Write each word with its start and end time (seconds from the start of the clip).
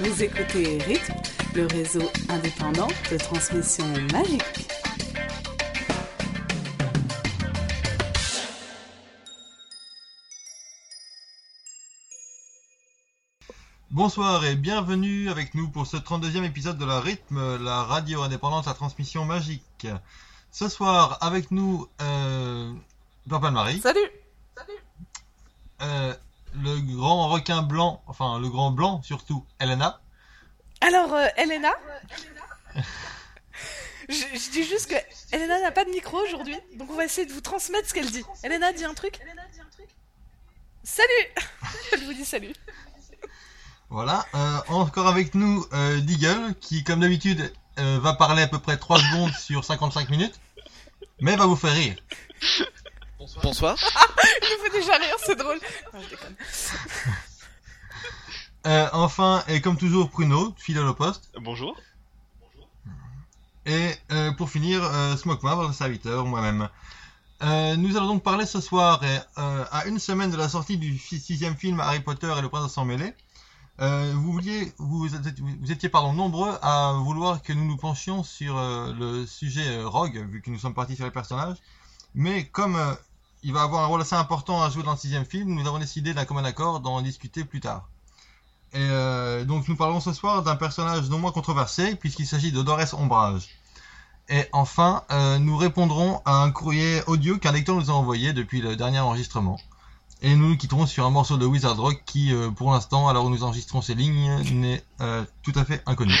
Vous 0.00 0.22
écoutez 0.22 0.78
Rythme, 0.78 1.14
le 1.56 1.66
réseau 1.66 2.08
indépendant 2.28 2.86
de 3.10 3.16
transmission 3.16 3.84
magique. 4.12 4.68
Bonsoir 13.90 14.44
et 14.44 14.54
bienvenue 14.54 15.30
avec 15.30 15.54
nous 15.54 15.68
pour 15.68 15.88
ce 15.88 15.96
32e 15.96 16.44
épisode 16.44 16.78
de 16.78 16.84
la 16.84 17.00
Rythme, 17.00 17.56
la 17.56 17.82
radio 17.82 18.22
indépendante 18.22 18.68
à 18.68 18.74
transmission 18.74 19.24
magique. 19.24 19.88
Ce 20.52 20.68
soir 20.68 21.18
avec 21.22 21.50
nous, 21.50 21.88
euh, 22.00 22.72
Papa 23.28 23.50
Marie, 23.50 23.80
Salut 23.80 23.98
euh, 25.82 26.14
le 26.54 26.80
grand 26.80 27.28
requin 27.28 27.62
blanc, 27.62 28.02
enfin 28.06 28.38
le 28.38 28.48
grand 28.48 28.70
blanc 28.70 29.02
surtout, 29.02 29.44
Elena. 29.60 30.00
Alors, 30.80 31.12
euh, 31.14 31.26
Elena? 31.36 31.72
Je, 34.08 34.14
je 34.14 34.50
dis 34.50 34.64
juste 34.64 34.88
que 34.88 35.36
Elena 35.36 35.60
n'a 35.60 35.70
pas 35.70 35.84
de 35.84 35.90
micro 35.90 36.16
aujourd'hui, 36.16 36.56
donc 36.76 36.88
on 36.90 36.94
va 36.94 37.04
essayer 37.04 37.26
de 37.26 37.32
vous 37.32 37.42
transmettre 37.42 37.90
ce 37.90 37.92
qu'elle 37.92 38.10
dit. 38.10 38.24
Elena 38.42 38.72
dit 38.72 38.86
un 38.86 38.94
truc 38.94 39.20
Salut 40.82 41.28
Elle 41.92 42.04
vous 42.04 42.14
dit 42.14 42.24
salut. 42.24 42.54
Voilà, 43.90 44.26
euh, 44.34 44.58
encore 44.68 45.08
avec 45.08 45.34
nous 45.34 45.64
euh, 45.74 46.00
Deagle 46.00 46.54
qui 46.60 46.84
comme 46.84 47.00
d'habitude 47.00 47.52
euh, 47.78 47.98
va 48.00 48.14
parler 48.14 48.42
à 48.42 48.48
peu 48.48 48.58
près 48.58 48.78
3 48.78 48.98
secondes 48.98 49.32
sur 49.34 49.64
55 49.64 50.08
minutes, 50.08 50.40
mais 51.20 51.36
va 51.36 51.44
vous 51.44 51.56
faire 51.56 51.74
rire. 51.74 51.96
Bonsoir. 53.18 53.76
Il 54.42 54.48
nous 54.56 54.64
fait 54.64 54.78
déjà 54.78 54.92
rire, 54.96 55.16
c'est 55.18 55.36
drôle. 55.36 55.58
Non, 55.92 56.00
je 56.02 56.10
déconne. 56.10 56.36
Euh, 58.66 58.88
enfin, 58.92 59.44
et 59.46 59.60
comme 59.62 59.78
toujours 59.78 60.10
Pruno, 60.10 60.52
fidèle 60.58 60.84
au 60.84 60.92
poste. 60.92 61.30
Bonjour. 61.40 61.76
Et 63.64 63.94
euh, 64.10 64.32
pour 64.32 64.50
finir, 64.50 64.82
euh, 64.82 65.16
Smokema, 65.16 65.54
votre 65.54 65.72
serviteur, 65.72 66.26
moi-même. 66.26 66.68
Euh, 67.44 67.76
nous 67.76 67.96
allons 67.96 68.08
donc 68.08 68.24
parler 68.24 68.44
ce 68.46 68.60
soir, 68.60 69.02
et, 69.04 69.18
euh, 69.38 69.64
à 69.70 69.86
une 69.86 70.00
semaine 70.00 70.30
de 70.30 70.36
la 70.36 70.48
sortie 70.48 70.76
du 70.76 70.98
sixième 70.98 71.56
film 71.56 71.78
Harry 71.80 72.00
Potter 72.00 72.30
et 72.36 72.42
le 72.42 72.48
prince 72.48 72.72
sans 72.72 72.84
mêlée. 72.84 73.14
Euh, 73.80 74.12
vous 74.16 74.32
vouliez, 74.32 74.72
vous, 74.78 75.06
vous 75.08 75.72
étiez 75.72 75.88
pardon 75.88 76.12
nombreux 76.12 76.58
à 76.60 76.94
vouloir 76.94 77.40
que 77.42 77.52
nous 77.52 77.64
nous 77.64 77.76
penchions 77.76 78.24
sur 78.24 78.58
euh, 78.58 78.92
le 78.92 79.24
sujet 79.24 79.68
euh, 79.68 79.88
Rogue, 79.88 80.26
vu 80.28 80.42
que 80.42 80.50
nous 80.50 80.58
sommes 80.58 80.74
partis 80.74 80.96
sur 80.96 81.04
les 81.04 81.12
personnages. 81.12 81.58
Mais 82.14 82.46
comme 82.48 82.74
euh, 82.74 82.94
il 83.42 83.52
va 83.52 83.62
avoir 83.62 83.82
un 83.82 83.86
rôle 83.86 84.00
assez 84.00 84.14
important 84.14 84.62
à 84.62 84.70
jouer 84.70 84.82
dans 84.82 84.92
le 84.92 84.98
sixième 84.98 85.24
film, 85.24 85.54
nous 85.54 85.66
avons 85.66 85.78
décidé 85.78 86.14
d'un 86.14 86.24
commun 86.24 86.44
accord 86.44 86.80
d'en 86.80 87.00
discuter 87.00 87.44
plus 87.44 87.60
tard. 87.60 87.88
Et 88.74 88.78
euh, 88.78 89.44
donc 89.44 89.68
nous 89.68 89.76
parlons 89.76 90.00
ce 90.00 90.12
soir 90.12 90.42
d'un 90.42 90.56
personnage 90.56 91.08
non 91.08 91.18
moins 91.18 91.32
controversé, 91.32 91.94
puisqu'il 91.94 92.26
s'agit 92.26 92.52
de 92.52 92.62
Dorès 92.62 92.92
Ombrage. 92.92 93.48
Et 94.28 94.44
enfin, 94.52 95.04
euh, 95.10 95.38
nous 95.38 95.56
répondrons 95.56 96.20
à 96.26 96.42
un 96.42 96.50
courrier 96.50 97.00
audio 97.06 97.38
qu'un 97.38 97.52
lecteur 97.52 97.76
nous 97.76 97.90
a 97.90 97.94
envoyé 97.94 98.34
depuis 98.34 98.60
le 98.60 98.76
dernier 98.76 98.98
enregistrement. 98.98 99.58
Et 100.20 100.34
nous 100.34 100.48
nous 100.48 100.56
quitterons 100.56 100.84
sur 100.84 101.06
un 101.06 101.10
morceau 101.10 101.38
de 101.38 101.46
Wizard 101.46 101.76
Rock 101.76 102.02
qui, 102.04 102.34
euh, 102.34 102.50
pour 102.50 102.72
l'instant, 102.72 103.08
alors 103.08 103.24
où 103.24 103.30
nous 103.30 103.44
enregistrons 103.44 103.80
ces 103.80 103.94
lignes, 103.94 104.42
n'est 104.52 104.82
tout 105.42 105.52
à 105.54 105.64
fait 105.64 105.82
inconnu. 105.86 106.14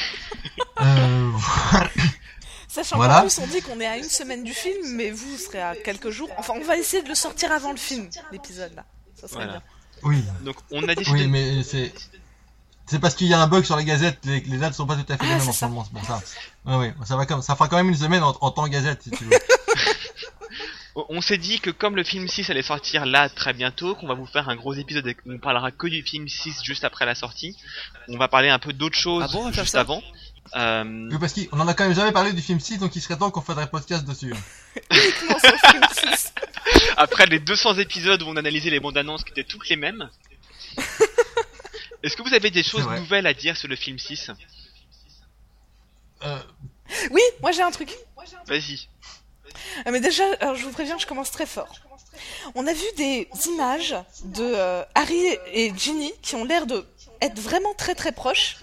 Sachant 2.68 2.96
Voilà. 2.96 3.14
qu'en 3.14 3.20
plus 3.22 3.38
on 3.38 3.46
dit 3.46 3.62
qu'on 3.62 3.80
est 3.80 3.86
à 3.86 3.96
une 3.96 4.04
semaine 4.04 4.44
du 4.44 4.52
film, 4.52 4.94
mais 4.94 5.10
vous 5.10 5.36
serez 5.38 5.60
à 5.62 5.74
quelques 5.74 6.10
jours. 6.10 6.28
Enfin, 6.36 6.52
on 6.56 6.62
va 6.64 6.76
essayer 6.76 7.02
de 7.02 7.08
le 7.08 7.14
sortir 7.14 7.50
avant 7.50 7.70
le 7.72 7.78
film, 7.78 8.08
l'épisode 8.30 8.74
là. 8.74 8.84
Ça 9.14 9.26
serait 9.26 9.44
Voilà. 9.44 9.52
bien. 9.52 9.62
oui, 10.02 10.22
Donc 10.42 10.56
on 10.70 10.86
a 10.88 10.94
décidé. 10.94 11.18
oui, 11.22 11.26
mais 11.28 11.62
c'est 11.62 11.92
c'est 12.86 12.98
parce 13.00 13.14
qu'il 13.14 13.26
y 13.26 13.34
a 13.34 13.40
un 13.40 13.46
bug 13.48 13.64
sur 13.64 13.76
la 13.76 13.82
gazette, 13.84 14.18
les, 14.24 14.40
les 14.40 14.56
dates 14.58 14.72
sont 14.74 14.86
pas 14.86 14.96
tout 14.96 15.12
à 15.12 15.16
fait 15.18 15.24
les 15.24 15.30
Ah, 15.32 15.34
mêmes 15.36 15.40
c'est 15.42 15.48
en 15.48 15.52
ce 15.52 15.58
ça. 15.58 15.68
moment, 15.68 15.84
c'est 15.84 15.92
pour 15.98 16.04
ça. 16.06 16.22
Ouais, 16.66 16.76
ouais, 16.76 16.94
ça 17.04 17.16
va 17.16 17.26
comme 17.26 17.42
ça 17.42 17.54
fera 17.54 17.68
quand 17.68 17.76
même 17.76 17.88
une 17.88 17.96
semaine 17.96 18.22
en, 18.22 18.36
en 18.40 18.50
temps 18.50 18.66
gazette 18.68 19.02
si 19.02 19.10
tu 19.10 19.24
veux. 19.24 19.30
On- 21.10 21.20
s'est 21.20 21.38
dit 21.38 21.60
que 21.60 21.70
comme 21.70 21.94
le 21.94 22.02
film 22.02 22.26
6 22.26 22.50
allait 22.50 22.62
sortir 22.62 23.06
là 23.06 23.28
très 23.28 23.52
bientôt, 23.52 23.94
qu'on 23.94 24.08
va 24.08 24.14
vous 24.14 24.26
faire 24.26 24.48
un 24.48 24.56
gros 24.56 24.74
épisode 24.74 25.06
et 25.06 25.14
qu'on 25.14 25.38
parlera 25.38 25.70
que 25.70 25.86
du 25.86 26.02
film 26.02 26.26
6 26.26 26.62
juste 26.64 26.82
après 26.82 27.06
la 27.06 27.14
sortie. 27.14 27.56
On 28.08 28.18
va 28.18 28.26
parler 28.26 28.48
un 28.48 28.58
peu 28.58 28.72
d'autres 28.72 28.96
choses 28.98 29.22
Ah 29.28 29.32
bon, 29.32 29.44
va 29.44 29.52
faire 29.52 29.62
juste 29.64 29.74
ça? 29.74 29.80
avant. 29.80 30.02
Euh, 30.56 31.08
Oui, 31.10 31.18
parce 31.20 31.32
qu'on 31.34 31.60
en 31.60 31.68
a 31.68 31.74
quand 31.74 31.84
même 31.84 31.94
jamais 31.94 32.12
parlé 32.12 32.32
du 32.32 32.42
film 32.42 32.60
6, 32.60 32.78
donc 32.78 32.94
il 32.96 33.00
serait 33.02 33.16
temps 33.16 33.30
qu'on 33.30 33.40
fasse 33.42 33.58
un 33.58 33.66
podcast 33.66 34.04
dessus. 34.04 34.34
6. 34.90 36.32
après 36.96 37.26
les 37.26 37.38
200 37.38 37.78
épisodes 37.78 38.22
où 38.22 38.26
on 38.26 38.36
analysait 38.36 38.70
les 38.70 38.80
bandes 38.80 38.96
annonces 38.98 39.24
qui 39.24 39.30
étaient 39.32 39.44
toutes 39.44 39.68
les 39.68 39.76
mêmes. 39.76 40.08
Est-ce 42.02 42.16
que 42.16 42.22
vous 42.22 42.34
avez 42.34 42.50
des 42.50 42.62
choses 42.62 42.86
nouvelles 42.86 43.26
à 43.26 43.34
dire 43.34 43.56
sur 43.56 43.68
le 43.68 43.76
film 43.76 43.98
6 43.98 44.30
Euh, 46.24 46.38
Oui, 47.10 47.22
moi 47.42 47.52
j'ai 47.52 47.62
un 47.62 47.70
truc. 47.70 47.90
Vas-y. 48.46 48.88
Ah, 49.84 49.90
mais 49.90 50.00
déjà, 50.00 50.24
alors, 50.40 50.54
je 50.54 50.64
vous 50.64 50.70
préviens, 50.72 50.98
je 50.98 51.06
commence 51.06 51.30
très 51.30 51.46
fort. 51.46 51.72
On 52.54 52.66
a 52.66 52.72
vu 52.72 52.84
des 52.96 53.28
images 53.46 53.94
de 54.24 54.42
euh, 54.42 54.82
Harry 54.94 55.20
et 55.52 55.72
Ginny 55.76 56.12
qui 56.22 56.34
ont 56.36 56.44
l'air 56.44 56.66
de 56.66 56.84
être 57.20 57.38
vraiment 57.38 57.74
très 57.74 57.94
très 57.94 58.12
proches. 58.12 58.56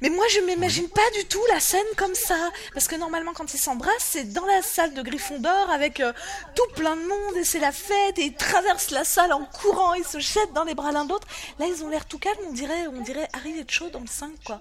Mais 0.00 0.10
moi, 0.10 0.24
je 0.34 0.40
m'imagine 0.40 0.88
pas 0.88 1.08
du 1.18 1.24
tout 1.26 1.40
la 1.52 1.60
scène 1.60 1.86
comme 1.96 2.14
ça, 2.14 2.50
parce 2.74 2.88
que 2.88 2.96
normalement, 2.96 3.32
quand 3.34 3.52
ils 3.54 3.58
s'embrassent, 3.58 3.92
c'est 4.00 4.32
dans 4.32 4.44
la 4.46 4.62
salle 4.62 4.94
de 4.94 5.02
Gryffondor 5.02 5.70
avec 5.70 6.00
euh, 6.00 6.12
tout 6.54 6.66
plein 6.74 6.96
de 6.96 7.02
monde 7.02 7.36
et 7.36 7.44
c'est 7.44 7.58
la 7.60 7.72
fête 7.72 8.18
et 8.18 8.24
ils 8.26 8.34
traversent 8.34 8.90
la 8.90 9.04
salle 9.04 9.32
en 9.32 9.44
courant, 9.44 9.94
ils 9.94 10.04
se 10.04 10.18
jettent 10.20 10.52
dans 10.54 10.64
les 10.64 10.74
bras 10.74 10.92
l'un 10.92 11.04
de 11.04 11.10
l'autre. 11.10 11.26
Là, 11.58 11.66
ils 11.66 11.82
ont 11.84 11.88
l'air 11.88 12.06
tout 12.06 12.18
calmes, 12.18 12.36
on 12.48 12.52
dirait, 12.52 12.86
on 12.88 13.00
dirait 13.02 13.28
Harry 13.32 13.58
et 13.58 13.64
Cho 13.68 13.88
dans 13.90 14.00
le 14.00 14.06
5, 14.06 14.30
quoi. 14.44 14.60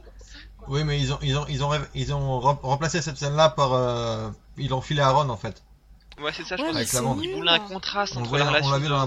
Oui, 0.67 0.83
mais 0.83 0.99
ils 0.99 1.13
ont, 1.13 1.19
ils 1.21 1.37
ont, 1.37 1.45
ils 1.47 1.63
ont, 1.63 1.71
ils 1.93 2.13
ont 2.13 2.39
rem- 2.39 2.57
remplacé 2.63 3.01
cette 3.01 3.17
scène-là 3.17 3.49
par, 3.49 3.73
euh, 3.73 4.29
ils 4.57 4.69
l'ont 4.69 4.81
filé 4.81 5.01
à 5.01 5.11
Ron 5.11 5.29
en 5.29 5.37
fait. 5.37 5.61
Ouais, 6.19 6.31
c'est 6.35 6.45
ça, 6.45 6.55
je 6.55 6.61
Ouais, 6.61 6.67
pense. 6.69 6.73
mais 6.75 6.79
Avec 6.81 6.87
c'est 6.89 6.95
la 6.97 7.01
bande. 7.03 7.19
Ils 7.21 7.27
nul. 7.27 7.35
voulaient 7.35 7.51
un 7.51 7.59
contraste 7.59 8.13
On, 8.15 8.21
entre 8.21 8.37
la 8.37 8.45
on 8.45 8.47
relation 8.47 8.71
l'a 8.71 8.77
vu 8.79 8.87
dans 8.87 8.95
la 8.97 9.05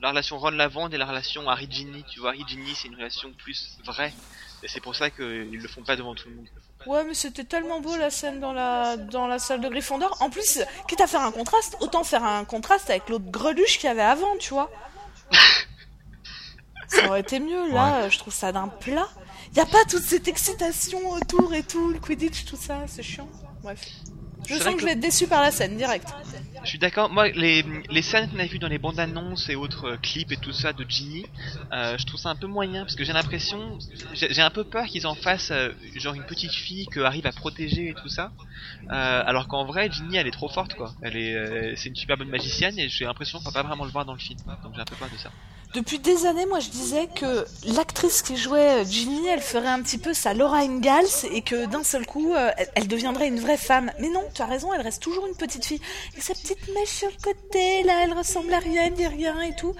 la 0.00 0.08
relation 0.10 0.38
Ron 0.38 0.50
Lavande 0.50 0.92
et 0.94 0.98
la 0.98 1.06
relation 1.06 1.48
Harry 1.48 1.66
Ginny. 1.70 2.04
Tu 2.08 2.20
vois, 2.20 2.28
Harry 2.30 2.44
Ginny, 2.46 2.74
c'est 2.74 2.88
une 2.88 2.96
relation 2.96 3.32
plus 3.32 3.78
vraie. 3.84 4.12
Et 4.64 4.68
c'est 4.68 4.80
pour 4.80 4.96
ça 4.96 5.10
qu'ils 5.10 5.60
le 5.60 5.68
font 5.68 5.82
pas 5.82 5.94
devant 5.94 6.14
tout 6.14 6.30
le 6.30 6.36
monde. 6.36 6.48
Ouais, 6.86 7.04
mais 7.04 7.12
c'était 7.14 7.44
tellement 7.44 7.80
beau 7.80 7.96
la 7.96 8.10
scène 8.10 8.40
dans 8.40 8.54
la, 8.54 8.96
dans 8.96 9.26
la 9.26 9.38
salle 9.38 9.60
de 9.60 9.68
Gryffondor. 9.68 10.16
En 10.20 10.30
plus, 10.30 10.60
quitte 10.88 11.02
à 11.02 11.06
faire 11.06 11.20
un 11.20 11.32
contraste, 11.32 11.76
autant 11.80 12.02
faire 12.02 12.24
un 12.24 12.44
contraste 12.46 12.88
avec 12.88 13.08
l'autre 13.10 13.26
greluche 13.30 13.78
qu'il 13.78 13.88
y 13.88 13.90
avait 13.90 14.02
avant, 14.02 14.36
tu 14.38 14.54
vois. 14.54 14.70
Ça 16.88 17.06
aurait 17.08 17.20
été 17.20 17.40
mieux, 17.40 17.72
là, 17.72 18.08
je 18.08 18.18
trouve 18.18 18.32
ça 18.32 18.52
d'un 18.52 18.68
plat. 18.68 19.08
Y 19.56 19.60
a 19.60 19.66
pas 19.66 19.84
toute 19.84 20.02
cette 20.02 20.28
excitation 20.28 21.10
autour 21.10 21.52
et 21.54 21.62
tout, 21.62 21.90
le 21.90 21.98
Quidditch, 21.98 22.44
tout 22.44 22.56
ça, 22.56 22.84
c'est 22.86 23.02
chiant. 23.02 23.28
Bref. 23.62 23.80
Je 24.46 24.54
sens 24.54 24.64
que 24.64 24.72
que- 24.74 24.80
je 24.80 24.84
vais 24.86 24.92
être 24.92 25.00
déçu 25.00 25.26
par 25.26 25.42
la 25.42 25.50
scène, 25.50 25.76
direct. 25.76 26.06
Je 26.62 26.68
suis 26.68 26.78
d'accord. 26.78 27.10
Moi, 27.10 27.28
les, 27.28 27.64
les 27.90 28.02
scènes 28.02 28.30
qu'on 28.30 28.38
a 28.38 28.46
vues 28.46 28.58
dans 28.58 28.68
les 28.68 28.78
bandes 28.78 28.98
annonces 28.98 29.48
et 29.50 29.54
autres 29.54 29.90
euh, 29.90 29.96
clips 29.98 30.32
et 30.32 30.36
tout 30.36 30.52
ça 30.52 30.72
de 30.72 30.84
Ginny, 30.88 31.26
euh, 31.72 31.98
je 31.98 32.06
trouve 32.06 32.18
ça 32.18 32.30
un 32.30 32.36
peu 32.36 32.46
moyen 32.46 32.84
parce 32.84 32.94
que 32.96 33.04
j'ai 33.04 33.12
l'impression, 33.12 33.78
j'ai 34.14 34.40
un 34.42 34.50
peu 34.50 34.64
peur 34.64 34.86
qu'ils 34.86 35.06
en 35.06 35.14
fassent 35.14 35.50
euh, 35.50 35.70
genre 35.96 36.14
une 36.14 36.24
petite 36.24 36.52
fille 36.52 36.86
que 36.86 37.00
Harry 37.00 37.20
va 37.20 37.32
protéger 37.32 37.88
et 37.90 37.94
tout 37.94 38.08
ça. 38.08 38.32
Euh, 38.90 39.22
alors 39.26 39.46
qu'en 39.48 39.64
vrai, 39.66 39.90
Ginny, 39.90 40.16
elle 40.16 40.26
est 40.26 40.30
trop 40.30 40.48
forte 40.48 40.74
quoi. 40.74 40.94
Elle 41.02 41.16
est, 41.16 41.76
c'est 41.76 41.90
une 41.90 41.96
super 41.96 42.16
bonne 42.16 42.30
magicienne 42.30 42.78
et 42.78 42.88
j'ai 42.88 43.04
l'impression 43.04 43.38
qu'on 43.38 43.50
va 43.50 43.62
pas 43.62 43.66
vraiment 43.68 43.84
le 43.84 43.90
voir 43.90 44.04
dans 44.06 44.14
le 44.14 44.18
film. 44.18 44.38
Donc 44.62 44.74
j'ai 44.74 44.80
un 44.80 44.84
peu 44.86 44.96
peur 44.96 45.08
de 45.12 45.18
ça. 45.18 45.30
Depuis 45.74 45.98
des 45.98 46.24
années, 46.24 46.46
moi, 46.46 46.60
je 46.60 46.70
disais 46.70 47.08
que 47.08 47.44
l'actrice 47.74 48.22
qui 48.22 48.36
jouait 48.36 48.82
euh, 48.82 48.84
Ginny, 48.84 49.26
elle 49.26 49.40
ferait 49.40 49.66
un 49.66 49.82
petit 49.82 49.98
peu 49.98 50.14
sa 50.14 50.32
Laura 50.32 50.58
Ingalls 50.58 51.26
et 51.32 51.42
que 51.42 51.66
d'un 51.66 51.82
seul 51.82 52.06
coup, 52.06 52.32
euh, 52.32 52.52
elle, 52.76 52.86
deviendrait 52.86 53.26
une 53.26 53.40
vraie 53.40 53.56
femme. 53.56 53.90
Mais 53.98 54.08
non, 54.08 54.22
tu 54.32 54.40
as 54.40 54.46
raison, 54.46 54.72
elle 54.72 54.82
reste 54.82 55.02
toujours 55.02 55.26
une 55.26 55.34
petite 55.34 55.64
fille. 55.64 55.80
Et 56.16 56.20
sa 56.20 56.32
petite 56.34 56.68
mèche 56.72 56.90
sur 56.90 57.08
le 57.08 57.20
côté, 57.20 57.82
là, 57.82 58.04
elle 58.04 58.12
ressemble 58.12 58.54
à 58.54 58.60
rien, 58.60 58.88
dit 58.92 59.08
rien 59.08 59.40
et 59.40 59.56
tout. 59.56 59.74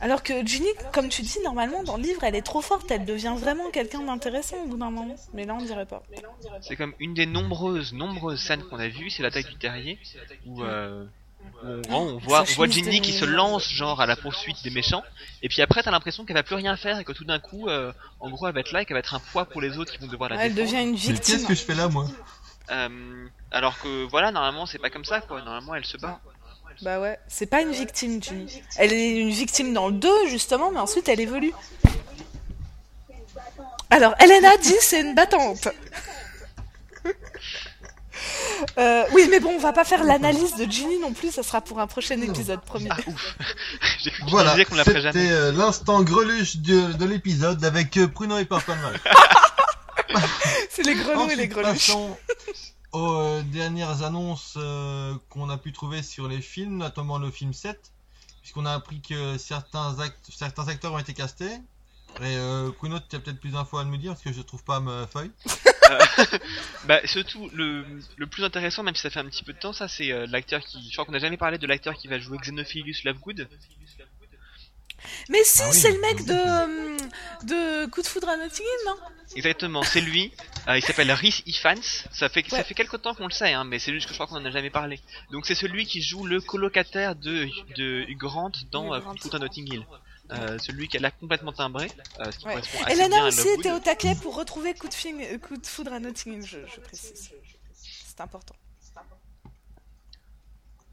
Alors 0.00 0.22
que 0.22 0.46
Ginny, 0.46 0.68
comme 0.94 1.10
tu 1.10 1.20
dis, 1.20 1.38
normalement, 1.44 1.82
dans 1.82 1.98
le 1.98 2.04
livre, 2.04 2.24
elle 2.24 2.36
est 2.36 2.42
trop 2.42 2.62
forte, 2.62 2.90
elle 2.90 3.04
devient 3.04 3.34
vraiment 3.36 3.70
quelqu'un 3.70 4.00
d'intéressant 4.00 4.56
au 4.64 4.68
bout 4.68 4.78
d'un 4.78 4.90
moment. 4.90 5.16
Mais 5.34 5.44
là, 5.44 5.54
on 5.54 5.62
dirait 5.62 5.86
pas. 5.86 6.02
C'est 6.62 6.76
comme 6.76 6.94
une 6.98 7.12
des 7.12 7.26
nombreuses, 7.26 7.92
nombreuses 7.92 8.40
scènes 8.40 8.62
qu'on 8.62 8.78
a 8.78 8.88
vues, 8.88 9.10
c'est 9.10 9.22
l'attaque 9.22 9.50
du 9.50 9.56
terrier, 9.56 9.98
où, 10.46 10.62
euh, 10.62 11.04
on, 11.62 11.82
on 11.90 12.18
voit, 12.18 12.42
on 12.42 12.54
voit 12.54 12.66
Ginny 12.68 13.00
qui 13.00 13.12
se 13.12 13.24
lance 13.24 13.68
genre 13.68 14.00
à 14.00 14.06
la 14.06 14.16
poursuite 14.16 14.62
des 14.64 14.70
méchants, 14.70 15.02
et 15.42 15.48
puis 15.48 15.62
après 15.62 15.82
t'as 15.82 15.90
l'impression 15.90 16.24
qu'elle 16.24 16.36
va 16.36 16.42
plus 16.42 16.54
rien 16.56 16.76
faire 16.76 16.98
et 16.98 17.04
que 17.04 17.12
tout 17.12 17.24
d'un 17.24 17.38
coup, 17.38 17.68
euh, 17.68 17.92
en 18.20 18.30
gros, 18.30 18.46
elle 18.48 18.54
va 18.54 18.60
être 18.60 18.72
là 18.72 18.82
et 18.82 18.84
qu'elle 18.84 18.94
va 18.96 19.00
être 19.00 19.14
un 19.14 19.20
poids 19.20 19.44
pour 19.46 19.60
les 19.60 19.78
autres 19.78 19.92
qui 19.92 19.98
vont 19.98 20.06
devoir 20.06 20.30
la 20.30 20.44
Elle 20.44 20.54
défendre. 20.54 20.72
devient 20.72 20.88
une 20.90 20.96
victime. 20.96 21.36
qu'est-ce 21.36 21.46
que 21.46 21.54
je 21.54 21.62
fais 21.64 21.74
là, 21.74 21.88
moi 21.88 22.06
Euh, 22.70 23.26
alors 23.50 23.78
que 23.80 24.04
voilà, 24.10 24.30
normalement 24.30 24.66
c'est 24.66 24.78
pas 24.78 24.90
comme 24.90 25.04
ça 25.04 25.20
quoi. 25.20 25.38
Normalement 25.42 25.74
elle 25.74 25.84
se 25.86 25.96
bat. 25.96 26.20
Bah 26.82 27.00
ouais, 27.00 27.18
c'est 27.26 27.46
pas 27.46 27.60
une 27.62 27.72
victime, 27.72 28.22
Ginny. 28.22 28.62
Elle 28.76 28.92
est 28.92 29.16
une 29.18 29.30
victime 29.30 29.72
dans 29.74 29.88
le 29.88 29.94
2, 29.94 30.28
justement, 30.28 30.70
mais 30.70 30.78
ensuite 30.78 31.08
elle 31.08 31.18
évolue. 31.18 31.52
Alors, 33.90 34.14
Elena 34.20 34.56
dit 34.58 34.76
c'est 34.80 35.00
une 35.00 35.14
battante. 35.14 35.66
Euh, 38.78 39.04
oui, 39.12 39.26
mais 39.30 39.40
bon, 39.40 39.50
on 39.54 39.58
va 39.58 39.72
pas 39.72 39.84
faire 39.84 40.04
l'analyse 40.04 40.54
de 40.56 40.64
Ginny 40.70 40.98
non 40.98 41.12
plus, 41.12 41.30
ça 41.32 41.42
sera 41.42 41.60
pour 41.60 41.80
un 41.80 41.86
prochain 41.86 42.20
épisode, 42.20 42.60
promis. 42.62 42.88
Ah 42.90 42.96
ouf 43.06 43.34
J'ai 43.98 44.10
cru 44.10 44.20
que 44.20 44.24
tu 44.26 44.30
Voilà, 44.30 44.56
c'était 44.84 45.30
euh, 45.30 45.52
l'instant 45.52 46.02
greluche 46.02 46.56
de, 46.58 46.92
de 46.92 47.04
l'épisode 47.04 47.64
avec 47.64 47.96
euh, 47.96 48.08
Pruno 48.08 48.38
et 48.38 48.44
Purple. 48.44 48.72
C'est 50.70 50.82
les 50.84 50.94
grelots 50.94 51.28
et 51.28 51.36
les 51.36 51.48
greluches. 51.48 51.88
passons 51.88 52.16
aux 52.92 53.12
euh, 53.14 53.42
dernières 53.42 54.02
annonces 54.02 54.54
euh, 54.56 55.14
qu'on 55.28 55.50
a 55.50 55.58
pu 55.58 55.72
trouver 55.72 56.02
sur 56.02 56.28
les 56.28 56.40
films, 56.40 56.78
notamment 56.78 57.18
le 57.18 57.30
film 57.30 57.52
7, 57.52 57.78
puisqu'on 58.40 58.64
a 58.64 58.72
appris 58.72 59.00
que 59.00 59.36
certains, 59.38 59.98
act- 60.00 60.30
certains 60.36 60.68
acteurs 60.68 60.92
ont 60.94 60.98
été 60.98 61.12
castés. 61.14 61.52
Et 62.20 62.36
euh, 62.36 62.70
Pruno, 62.70 62.98
tu 63.08 63.16
as 63.16 63.18
peut-être 63.20 63.38
plus 63.40 63.50
d'infos 63.50 63.76
à 63.78 63.84
me 63.84 63.98
dire, 63.98 64.12
parce 64.12 64.22
que 64.24 64.32
je 64.32 64.40
trouve 64.40 64.64
pas 64.64 64.80
ma 64.80 65.06
feuille. 65.06 65.30
Bah 66.84 67.00
surtout 67.06 67.50
le, 67.54 67.84
le 68.16 68.26
plus 68.26 68.44
intéressant, 68.44 68.82
même 68.82 68.94
si 68.94 69.02
ça 69.02 69.10
fait 69.10 69.20
un 69.20 69.26
petit 69.26 69.44
peu 69.44 69.52
de 69.52 69.58
temps, 69.58 69.72
ça 69.72 69.88
c'est 69.88 70.10
euh, 70.12 70.26
l'acteur 70.28 70.60
qui. 70.64 70.78
Je 70.88 70.92
crois 70.92 71.04
qu'on 71.04 71.12
n'a 71.12 71.18
jamais 71.18 71.36
parlé 71.36 71.58
de 71.58 71.66
l'acteur 71.66 71.94
qui 71.94 72.08
va 72.08 72.18
jouer 72.18 72.38
Xenophilus 72.38 72.96
Lovegood. 73.04 73.48
Mais 75.28 75.44
si, 75.44 75.62
Ah 75.62 75.68
oui. 75.70 75.76
c'est 75.76 75.92
le 75.92 76.00
mec 76.00 76.24
de, 76.24 76.32
euh, 76.32 76.96
de 77.44 77.86
Coup 77.90 78.02
de 78.02 78.06
foudre 78.06 78.28
à 78.30 78.36
Nottingham, 78.36 78.66
non? 78.86 78.96
Exactement, 79.36 79.82
c'est 79.84 80.00
lui. 80.00 80.32
Euh, 80.66 80.76
il 80.76 80.82
s'appelle 80.84 81.10
Rhys 81.12 81.42
Ifans. 81.46 81.74
Ça 82.12 82.28
fait 82.28 82.44
ça 82.48 82.56
Ouais. 82.56 82.64
fait 82.64 82.74
quelque 82.74 82.96
temps 82.96 83.14
qu'on 83.14 83.26
le 83.28 83.32
sait, 83.32 83.52
hein, 83.52 83.64
mais 83.64 83.78
c'est 83.78 83.92
juste 83.92 84.06
que 84.06 84.12
je 84.12 84.18
crois 84.18 84.26
qu'on 84.26 84.42
en 84.42 84.44
a 84.44 84.50
jamais 84.50 84.70
parlé. 84.70 85.00
Donc 85.30 85.46
c'est 85.46 85.54
celui 85.54 85.86
qui 85.86 86.02
joue 86.02 86.26
le 86.26 86.40
colocataire 86.40 87.14
de 87.14 87.46
de 87.76 88.04
Hugh 88.08 88.16
Grant 88.18 88.50
dans. 88.72 89.00
Coup 89.00 89.14
de 89.14 89.20
foudre 89.20 89.36
à 89.36 89.38
Notting 89.38 89.72
Hill. 89.72 89.86
Euh, 90.30 90.58
celui 90.58 90.88
qui 90.88 90.98
a 91.02 91.10
complètement 91.10 91.52
timbré, 91.52 91.90
euh, 92.20 92.30
ce 92.30 92.38
qui 92.38 92.44
Ouais. 92.46 92.52
correspond 92.52 92.84
assez 92.84 92.94
bien 92.96 93.04
Elena 93.06 93.24
à 93.24 93.28
aussi 93.28 93.48
était 93.48 93.72
au 93.72 93.78
taquet 93.78 94.14
pour 94.14 94.34
retrouver 94.36 94.74
coup 94.74 94.88
de, 94.88 94.92
film- 94.94 95.20
euh, 95.22 95.38
coup 95.38 95.56
de 95.56 95.66
foudre 95.66 95.92
à 95.94 96.00
Nottingham, 96.00 96.44
je, 96.44 96.58
je 96.66 96.80
précise. 96.80 97.30
C'est 97.72 98.20
important. 98.20 98.54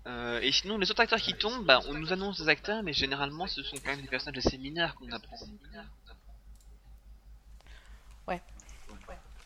Euh, 0.07 0.39
et 0.41 0.51
sinon, 0.51 0.77
les 0.77 0.89
autres 0.91 1.01
acteurs 1.01 1.19
qui 1.19 1.33
tombent, 1.33 1.65
bah, 1.65 1.81
on 1.87 1.93
nous 1.95 2.13
annonce 2.13 2.39
des 2.39 2.47
acteurs, 2.47 2.83
mais 2.83 2.93
généralement, 2.93 3.47
ce 3.47 3.63
sont 3.63 3.75
quand 3.77 3.87
même 3.91 4.01
des 4.03 4.07
personnages 4.07 4.41
de 4.43 4.49
séminaire 4.49 4.93
qu'on 4.95 5.11
apprend. 5.11 5.35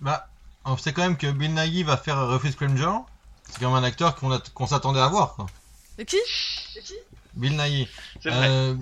Bah, 0.01 0.29
on 0.65 0.77
sait 0.77 0.93
quand 0.93 1.01
même 1.01 1.17
que 1.17 1.29
Bill 1.31 1.53
Nighy 1.53 1.83
va 1.83 1.97
faire 1.97 2.27
Rufus 2.27 2.53
Cringer. 2.53 2.91
C'est 3.43 3.59
quand 3.59 3.73
même 3.73 3.83
un 3.83 3.87
acteur 3.87 4.15
qu'on 4.15 4.67
s'attendait 4.67 4.99
à 5.01 5.07
voir. 5.07 5.35
Quoi. 5.35 5.47
De 5.97 6.03
qui? 6.03 6.17
Bill 7.33 7.57
Nighy. 7.57 7.87
C'est 8.21 8.29
vrai. 8.29 8.75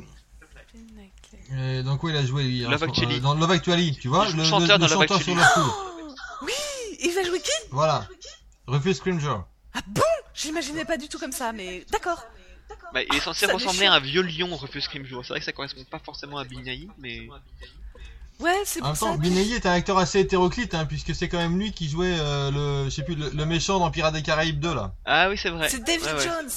Euh, 1.54 1.84
donc 1.84 2.04
oui, 2.04 2.12
il 2.14 2.18
a 2.18 2.26
joué 2.26 2.44
lui, 2.44 2.60
Love 2.62 2.84
en- 2.84 2.88
Actually. 2.88 3.16
euh, 3.18 3.20
dans 3.20 3.34
Love 3.36 3.52
Actually, 3.52 3.96
tu 3.98 4.08
vois, 4.08 4.28
le, 4.30 4.34
le 4.38 4.44
chanteur 4.44 4.78
le- 4.78 4.84
le 4.86 4.90
dans 4.90 5.00
Love 5.00 5.08
chanteur 5.08 5.22
sur. 5.22 5.36
Oui, 6.44 6.54
il 7.02 7.14
va 7.16 7.24
jouer 7.24 7.40
qui? 7.40 7.52
Voilà, 7.72 8.08
Rufus. 8.68 8.96
Ah 9.74 9.80
bon? 9.88 10.02
J'imaginais 10.34 10.86
pas 10.86 10.98
du 10.98 11.08
tout 11.08 11.18
comme 11.20 11.32
ça, 11.32 11.52
mais 11.54 11.86
d'accord. 11.92 12.24
Bah, 12.94 13.02
il 13.02 13.16
est 13.16 13.20
censé 13.22 13.46
ressembler 13.48 13.86
à 13.88 13.94
un 13.94 14.00
vieux 14.00 14.22
lion, 14.22 14.56
Rufus 14.56 14.82
Scrimgeour. 14.82 15.24
C'est 15.26 15.30
vrai 15.34 15.40
que 15.40 15.46
ça 15.46 15.52
correspond 15.52 15.84
pas 15.90 16.00
forcément 16.00 16.38
à 16.38 16.46
Nighy, 16.46 16.90
mais... 17.00 17.28
Ouais, 18.40 18.62
c'est 18.66 18.82
pour 18.82 18.96
ça. 18.96 19.18
Nighy 19.18 19.54
est 19.56 19.66
un 19.66 19.72
acteur 19.72 19.98
assez 19.98 20.20
hétéroclite, 20.20 20.76
hein, 20.76 20.86
puisque 20.86 21.16
c'est 21.16 21.28
quand 21.28 21.40
même 21.40 21.58
lui 21.58 21.72
qui 21.72 21.90
jouait 21.90 22.16
euh, 22.20 22.52
le, 22.52 22.90
je 22.90 22.96
sais 22.96 23.04
plus, 23.04 23.16
le, 23.16 23.30
le 23.32 23.46
méchant 23.46 23.80
dans 23.80 23.90
Pirates 23.90 24.14
des 24.14 24.22
Caraïbes 24.22 24.60
2 24.60 24.76
là. 24.76 24.94
Ah 25.06 25.28
oui, 25.30 25.38
c'est 25.42 25.50
vrai. 25.50 25.70
C'est 25.70 25.84
David 25.84 26.04
Ouais, 26.06 26.14
ouais. 26.14 26.24
Jones. 26.24 26.50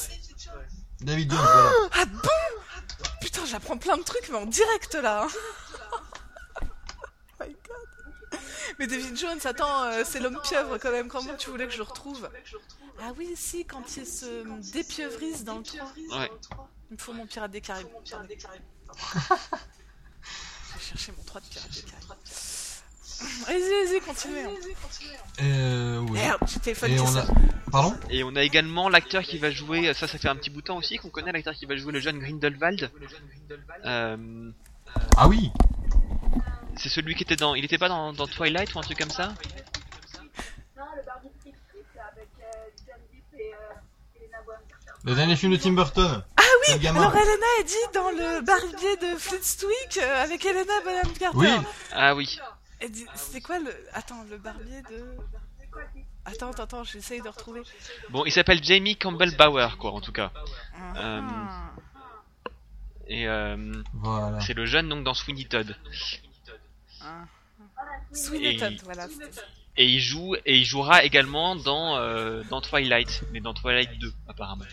David 1.01 1.31
Jones, 1.31 1.41
voilà. 1.43 1.71
Ah 1.95 2.05
bon? 2.05 2.29
Putain, 3.21 3.45
j'apprends 3.47 3.79
plein 3.79 3.97
de 3.97 4.03
trucs, 4.03 4.29
mais 4.29 4.39
en 4.39 4.47
direct 4.47 4.95
là. 4.95 5.27
Oh 6.63 7.45
my 7.47 7.53
god. 7.53 8.41
Mais 8.79 8.87
David 8.87 9.17
Jones, 9.17 9.39
attends, 9.45 9.85
euh, 9.85 10.03
c'est 10.05 10.21
l'homme 10.21 10.39
pieuvre 10.43 10.77
quand 10.79 10.91
même. 10.91 11.09
Comment 11.09 11.35
tu 11.37 11.49
voulais 11.51 11.67
que 11.67 11.73
je 11.73 11.79
le 11.79 11.85
retrouve 11.85 12.29
Ah 13.01 13.13
oui, 13.17 13.33
si, 13.35 13.65
quand 13.65 13.97
il 13.97 14.07
se 14.07 14.45
dépieuvrise 14.73 15.45
dans 15.45 15.57
le 15.59 15.63
3. 15.63 15.81
Ouais. 16.19 16.31
Il 16.91 16.95
me 16.95 16.99
faut 16.99 17.13
mon 17.15 17.27
pirate 17.27 17.51
des 17.51 17.61
Caraïbes. 17.63 17.89
Je 20.69 20.75
vais 20.75 20.81
chercher 20.81 21.13
mon 21.17 21.23
3 21.23 21.41
de 21.41 21.47
pirate 21.47 21.71
des 21.71 21.83
Caraïbes. 21.83 22.11
Vas-y, 23.47 23.59
vas-y, 23.59 24.01
continuez. 24.01 24.45
Euh, 25.43 25.99
oui. 26.09 26.19
Merde, 26.19 26.41
j'ai 26.65 26.71
Et 26.93 27.01
on 27.01 27.17
a... 27.17 27.25
Pardon? 27.71 27.95
Et 28.11 28.25
on 28.25 28.35
a 28.37 28.43
également 28.43 28.89
l'acteur 28.89 29.23
qui 29.23 29.39
va 29.39 29.51
jouer, 29.51 29.93
ça 29.95 30.09
ça 30.09 30.19
fait 30.19 30.29
un 30.29 30.37
petit 30.37 30.51
bout 30.51 30.61
de 30.61 30.67
temps 30.67 30.77
aussi, 30.77 30.97
qu'on 30.97 31.11
connaît 31.11 31.33
l'acteur 31.33 31.55
qui 31.55 31.67
va 31.67 31.77
jouer 31.77 31.93
le 31.93 32.01
jeune 32.01 32.19
Grindelwald. 32.19 32.91
Euh, 33.85 34.51
Ah 35.17 35.29
oui 35.29 35.51
c'est 36.81 36.89
celui 36.89 37.15
qui 37.15 37.23
était 37.23 37.37
dans... 37.37 37.55
Il 37.55 37.65
était 37.65 37.79
pas 37.79 37.89
dans, 37.89 38.13
dans 38.13 38.27
Twilight 38.27 38.75
ou 38.75 38.79
un 38.79 38.83
truc 38.83 38.99
comme 38.99 39.11
ça? 39.11 39.35
Le 40.75 40.83
euh, 40.83 40.85
euh, 43.35 43.67
Elena 44.17 44.39
Bonham 44.47 44.61
Carter. 44.69 44.93
Le 45.05 45.15
dernier 45.15 45.37
film 45.37 45.53
de 45.53 45.57
Tim 45.59 45.73
Burton. 45.73 46.25
Ah 46.37 46.43
le 46.43 46.75
oui, 46.75 46.81
gamin. 46.81 47.01
alors 47.01 47.15
Elena 47.17 47.47
est 47.61 47.65
dit 47.65 47.75
dans 47.95 48.11
le 48.11 48.41
barbier 48.43 48.97
de 48.97 49.19
Flintstwick 49.19 49.99
euh, 49.99 50.23
avec 50.23 50.45
Elena 50.45 50.73
Bonham 50.85 51.13
Carter. 51.19 51.39
Oui, 51.39 51.49
Ah 51.93 52.15
oui. 52.15 52.39
Dit- 52.89 53.07
C'était 53.15 53.41
quoi 53.41 53.59
le. 53.59 53.75
Attends, 53.93 54.25
le 54.31 54.39
barbier 54.39 54.83
de. 54.83 55.05
Attends, 56.25 56.51
attends, 56.51 56.63
attends, 56.65 56.85
j'essaye 56.85 57.21
de 57.21 57.29
retrouver. 57.29 57.63
Bon, 58.11 58.25
il 58.25 58.33
s'appelle 58.33 58.63
Jamie 58.63 58.97
Campbell 58.97 59.37
Bauer, 59.37 59.77
quoi, 59.79 59.93
en 59.93 60.01
tout 60.01 60.13
cas. 60.13 60.33
Euh, 60.97 61.21
Ah. 61.23 61.71
Et 63.07 63.27
euh, 63.27 63.73
voilà. 63.95 64.41
c'est 64.41 64.55
le 64.55 64.67
jeune 64.67 64.89
donc 64.89 65.03
dans 65.05 65.15
Sweeney 65.15 65.45
Todd. 65.45 65.77
Ah. 67.03 67.25
Sweeney 68.13 68.55
Et- 68.55 68.57
Todd, 68.57 68.81
voilà. 68.85 69.07
Et 69.77 69.87
il 69.87 70.01
joue 70.01 70.35
et 70.47 70.59
il 70.59 70.65
jouera 70.65 71.05
également 71.05 71.57
dans 71.57 71.97
euh, 71.97 72.43
dans 72.51 72.61
Twilight, 72.61 73.23
mais 73.33 73.41
dans 73.41 73.55
Twilight 73.55 73.99
2 73.99 74.13
apparemment. 74.29 74.65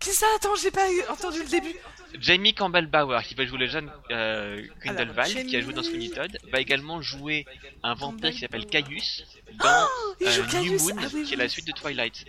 Qui 0.00 0.10
ça 0.12 0.26
Attends, 0.36 0.54
j'ai 0.56 0.70
pas 0.70 0.90
eu- 0.90 1.02
entendu 1.10 1.40
le 1.42 1.48
début. 1.48 1.74
Jamie 2.18 2.54
Campbell 2.54 2.86
Bauer, 2.86 3.22
qui 3.22 3.34
va 3.34 3.46
jouer 3.46 3.58
le 3.58 3.66
jeune 3.68 3.90
euh, 4.10 4.60
Grindelwald, 4.80 5.30
Alors, 5.36 5.46
qui 5.46 5.56
a 5.56 5.60
joué 5.60 5.72
dans 5.72 5.82
Sweeney 5.82 6.10
Todd, 6.10 6.36
va 6.50 6.58
également 6.60 7.00
jouer 7.02 7.46
un 7.84 7.94
vampire 7.94 8.32
qui 8.32 8.40
s'appelle 8.40 8.66
Caius 8.66 9.24
dans 9.62 9.86
il 10.20 10.28
joue 10.30 10.40
euh, 10.42 10.44
New 10.44 10.50
Caius. 10.50 10.82
Moon, 10.82 10.96
Ah 11.00 11.06
oui, 11.14 11.22
qui 11.22 11.34
est 11.34 11.36
la 11.36 11.48
suite 11.48 11.66
de 11.68 11.72
Twilight. 11.72 12.24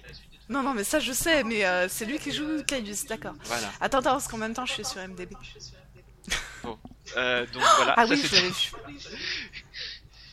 Non, 0.49 0.61
non, 0.61 0.73
mais 0.73 0.83
ça 0.83 0.99
je 0.99 1.13
sais, 1.13 1.43
mais 1.43 1.65
euh, 1.65 1.87
c'est 1.89 2.05
lui 2.05 2.19
qui 2.19 2.31
joue 2.31 2.61
Caius, 2.67 3.05
d'accord. 3.07 3.33
Voilà. 3.45 3.71
Attends, 3.79 3.99
attends, 3.99 4.11
parce 4.11 4.27
qu'en 4.27 4.37
même 4.37 4.53
temps 4.53 4.65
je 4.67 4.73
suis 4.73 4.85
sur 4.85 5.01
MDB. 5.01 5.33
Euh, 7.17 7.45
donc 7.47 7.63
voilà. 7.77 7.93
Ah 7.97 8.05
ça, 8.05 8.13
oui. 8.13 8.69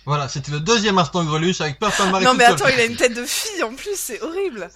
Voilà, 0.05 0.29
c'était 0.29 0.51
le 0.53 0.61
deuxième 0.61 0.99
instant 0.99 1.25
greluche 1.25 1.61
avec 1.61 1.79
Purple 1.79 2.03
Marie 2.11 2.25
Non, 2.25 2.35
mais 2.35 2.45
attends, 2.45 2.69
il 2.69 2.79
a 2.81 2.85
une 2.85 2.97
tête 2.97 3.15
de 3.15 3.25
fille 3.25 3.63
en 3.63 3.75
plus, 3.75 3.95
c'est 3.97 4.21
horrible. 4.23 4.71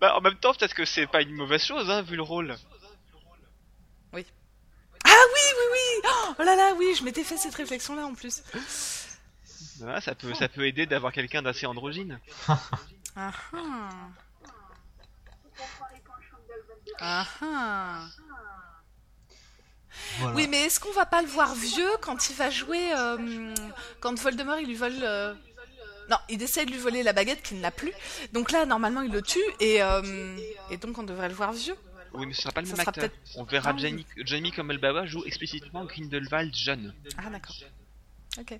Bah, 0.00 0.16
en 0.16 0.20
même 0.20 0.36
temps, 0.36 0.54
peut-être 0.54 0.74
que 0.74 0.84
c'est 0.84 1.06
pas 1.06 1.22
une 1.22 1.34
mauvaise 1.34 1.64
chose, 1.64 1.90
hein, 1.90 2.02
vu 2.02 2.16
le 2.16 2.22
rôle. 2.22 2.56
Ah 5.04 5.24
oui, 5.34 5.40
oui, 5.56 5.64
oui 5.72 6.10
Oh 6.38 6.42
là 6.42 6.56
là, 6.56 6.72
oui, 6.76 6.94
je 6.96 7.04
m'étais 7.04 7.24
fait 7.24 7.36
cette 7.36 7.54
réflexion-là 7.54 8.04
en 8.06 8.14
plus. 8.14 8.42
Ça 10.00 10.14
peut 10.14 10.34
ça 10.34 10.48
peut 10.48 10.66
aider 10.66 10.86
d'avoir 10.86 11.12
quelqu'un 11.12 11.42
d'assez 11.42 11.66
androgyne. 11.66 12.20
Ah 13.16 13.32
ah. 13.52 13.90
Ah 17.00 17.26
ah. 17.42 18.06
Voilà. 20.18 20.36
Oui, 20.36 20.46
mais 20.48 20.64
est-ce 20.64 20.80
qu'on 20.80 20.92
va 20.92 21.06
pas 21.06 21.22
le 21.22 21.28
voir 21.28 21.54
vieux 21.54 21.90
quand 22.00 22.30
il 22.30 22.36
va 22.36 22.50
jouer 22.50 22.92
euh, 22.92 23.54
quand 24.00 24.18
Voldemort 24.18 24.58
il 24.58 24.66
lui 24.66 24.74
vole 24.74 24.92
euh, 25.02 25.34
Non, 26.10 26.16
il 26.28 26.42
essaie 26.42 26.64
de 26.64 26.70
lui 26.70 26.78
voler 26.78 27.02
la 27.02 27.12
baguette 27.12 27.42
qu'il 27.42 27.60
n'a 27.60 27.70
plus. 27.70 27.92
Donc 28.32 28.50
là, 28.50 28.64
normalement, 28.66 29.02
il 29.02 29.12
le 29.12 29.20
tue 29.22 29.38
et 29.60 29.82
euh, 29.82 30.36
et 30.70 30.76
donc 30.78 30.96
on 30.98 31.02
devrait 31.02 31.28
le 31.28 31.34
voir 31.34 31.52
vieux. 31.52 31.76
Oui, 32.14 32.24
mais 32.26 32.32
ce 32.32 32.42
sera 32.42 32.52
pas 32.52 32.62
le 32.62 32.66
Ça 32.66 32.76
même 32.76 32.88
acteur. 32.88 33.10
On 33.36 33.44
verra 33.44 33.72
Non, 33.74 33.78
Jamie, 33.78 34.06
Jamie 34.24 34.50
Campbell 34.50 34.78
Bauer 34.78 35.06
joue 35.06 35.24
explicitement 35.26 35.84
Grindelwald 35.84 36.54
jeune. 36.56 36.94
Ah 37.18 37.28
d'accord. 37.30 37.54
Ok, 38.38 38.58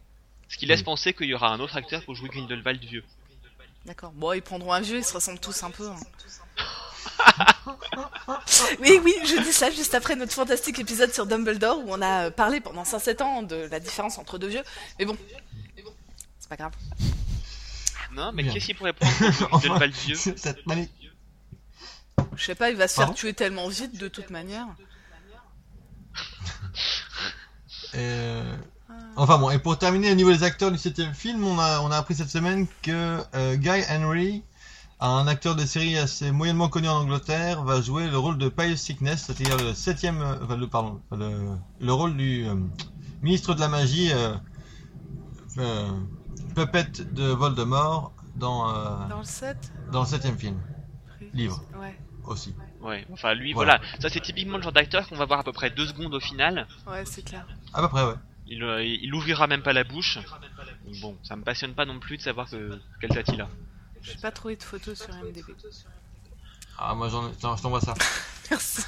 Ce 0.49 0.57
qui 0.59 0.67
laisse 0.67 0.83
penser 0.83 1.15
qu'il 1.15 1.29
y 1.29 1.35
aura 1.35 1.49
un 1.49 1.61
autre 1.61 1.77
acteur 1.77 2.05
pour 2.05 2.15
jouer 2.15 2.29
Grindelwald 2.29 2.85
vieux. 2.85 3.05
d'accord. 3.87 4.11
Bon, 4.13 4.33
ils 4.35 4.43
prendront 4.43 4.73
un 4.75 4.81
vieux, 4.81 4.99
ils 4.99 5.05
se 5.05 5.15
ressemblent 5.15 5.41
tous 5.41 5.63
un 5.63 5.71
peu. 5.71 5.89
hein. 5.89 5.97
oui, 8.81 9.01
oui, 9.03 9.15
je 9.25 9.41
dis 9.43 9.53
ça 9.53 9.71
juste 9.71 9.95
après 9.95 10.15
notre 10.17 10.33
fantastique 10.33 10.79
épisode 10.79 11.13
sur 11.15 11.27
Dumbledore 11.27 11.79
où 11.79 11.87
on 11.89 12.03
a 12.03 12.27
euh, 12.27 12.31
parlé 12.31 12.61
pendant 12.61 12.83
5-7 12.83 13.23
ans 13.23 13.43
de 13.43 13.57
la 13.71 13.81
différence 13.81 14.19
entre 14.19 14.37
deux 14.39 14.49
vieux. 14.49 14.63
Mais 14.99 15.05
bon, 15.07 15.17
c'est 16.39 16.49
pas 16.49 16.57
grave. 16.57 16.73
Non, 18.15 18.33
mais 18.33 18.45
qu'est-ce 18.49 18.67
qu'il 18.67 18.75
pourrait 18.77 18.93
prendre 18.93 19.15
pour 19.17 19.49
Enfin, 19.55 19.69
Grindelwald 19.69 19.95
vieux 19.95 20.15
cette 20.17 20.67
mani- 20.67 20.89
Je 22.37 22.45
sais 22.45 22.55
pas, 22.55 22.71
il 22.71 22.77
va 22.77 22.89
se 22.89 22.95
faire 22.95 23.13
tuer 23.15 23.35
tellement 23.35 23.69
vite 23.69 23.99
de 23.99 24.09
toute 24.09 24.31
manière. 24.31 24.67
Euh, 27.95 28.57
Enfin 29.17 29.37
bon, 29.39 29.51
et 29.51 29.59
pour 29.59 29.77
terminer 29.79 30.13
au 30.13 30.15
niveau 30.15 30.31
des 30.33 30.45
acteurs 30.45 30.71
du 30.71 30.79
septième 30.79 31.13
film, 31.13 31.45
on 31.45 31.59
a, 31.59 31.81
on 31.81 31.91
a 31.91 31.97
appris 31.97 32.15
cette 32.15 32.31
semaine 32.31 32.67
que 32.83 33.19
euh, 33.35 33.57
Guy 33.57 33.83
Henry, 33.91 34.45
un 35.01 35.27
acteur 35.27 35.57
de 35.57 35.65
série 35.67 35.99
assez 35.99 36.31
moyennement 36.31 36.69
connu 36.69 36.89
en 36.89 36.99
Angleterre, 37.01 37.63
va 37.65 37.81
jouer 37.81 38.07
le 38.09 38.17
rôle 38.17 38.39
de 38.39 38.49
Pious 38.49 38.77
Sickness, 38.77 39.25
c'est-à-dire 39.27 39.57
le 39.57 39.75
septième, 39.75 40.21
euh, 40.23 40.37
enfin, 40.45 40.57
le, 40.57 40.67
pardon, 40.69 41.01
le, 41.13 41.49
le 41.81 41.93
rôle 41.93 42.17
du 42.17 42.47
euh, 42.47 42.55
ministre 43.23 43.55
de 43.55 43.61
la 43.61 43.69
magie, 43.69 44.11
euh, 44.13 44.35
euh, 45.59 45.89
puppet 46.67 47.05
de 47.13 47.25
Voldemort 47.29 48.13
dans, 48.37 48.69
euh, 48.75 49.09
Dans 49.09 49.19
le 49.19 49.25
7 49.25 49.73
dans 49.93 50.03
le 50.03 50.37
film 50.37 50.61
Livre. 51.33 51.63
Ouais, 51.77 51.99
aussi. 52.25 52.55
Ouais, 52.81 53.07
enfin 53.13 53.35
lui, 53.35 53.53
Voilà. 53.53 53.79
voilà. 53.79 54.01
Ça 54.01 54.09
c'est 54.09 54.21
typiquement 54.21 54.57
le 54.57 54.63
genre 54.63 54.73
d'acteur 54.73 55.09
qu'on 55.09 55.17
va 55.17 55.25
voir 55.25 55.41
à 55.41 55.45
peu 55.45 55.53
près 55.53 55.71
deux 55.71 55.87
secondes 55.87 56.15
au 56.15 56.21
final. 56.21 56.67
ouais, 56.87 57.05
c'est 57.05 57.23
clair. 57.23 57.47
À 57.75 57.81
peu 57.83 57.89
près, 57.89 58.05
ouais. 58.05 58.15
Il, 58.47 58.63
euh, 58.63 58.83
il 58.85 59.13
ouvrira 59.15 59.47
même 59.47 59.63
pas 59.63 59.73
la 59.73 59.85
bouche. 59.85 60.19
Bon, 61.03 61.17
ça 61.23 61.37
me 61.37 61.43
passionne 61.43 61.75
pas 61.75 61.85
non 61.85 61.99
plus 62.01 62.17
de 62.17 62.23
savoir 62.23 62.49
que, 62.49 62.81
quelle 63.01 63.11
tête 63.11 63.29
il 63.33 63.41
a. 63.41 63.49
J'ai 64.01 64.15
pas 64.17 64.31
trouvé 64.31 64.57
de 64.57 64.63
photos 64.63 64.99
sur 64.99 65.15
MDB. 65.15 65.43
Ah, 66.79 66.95
moi, 66.95 67.09
j'en, 67.09 67.31
j'en- 67.43 67.57
je 67.57 67.63
t'envoie 67.63 67.81
ça. 67.81 67.95
Merci. 68.51 68.83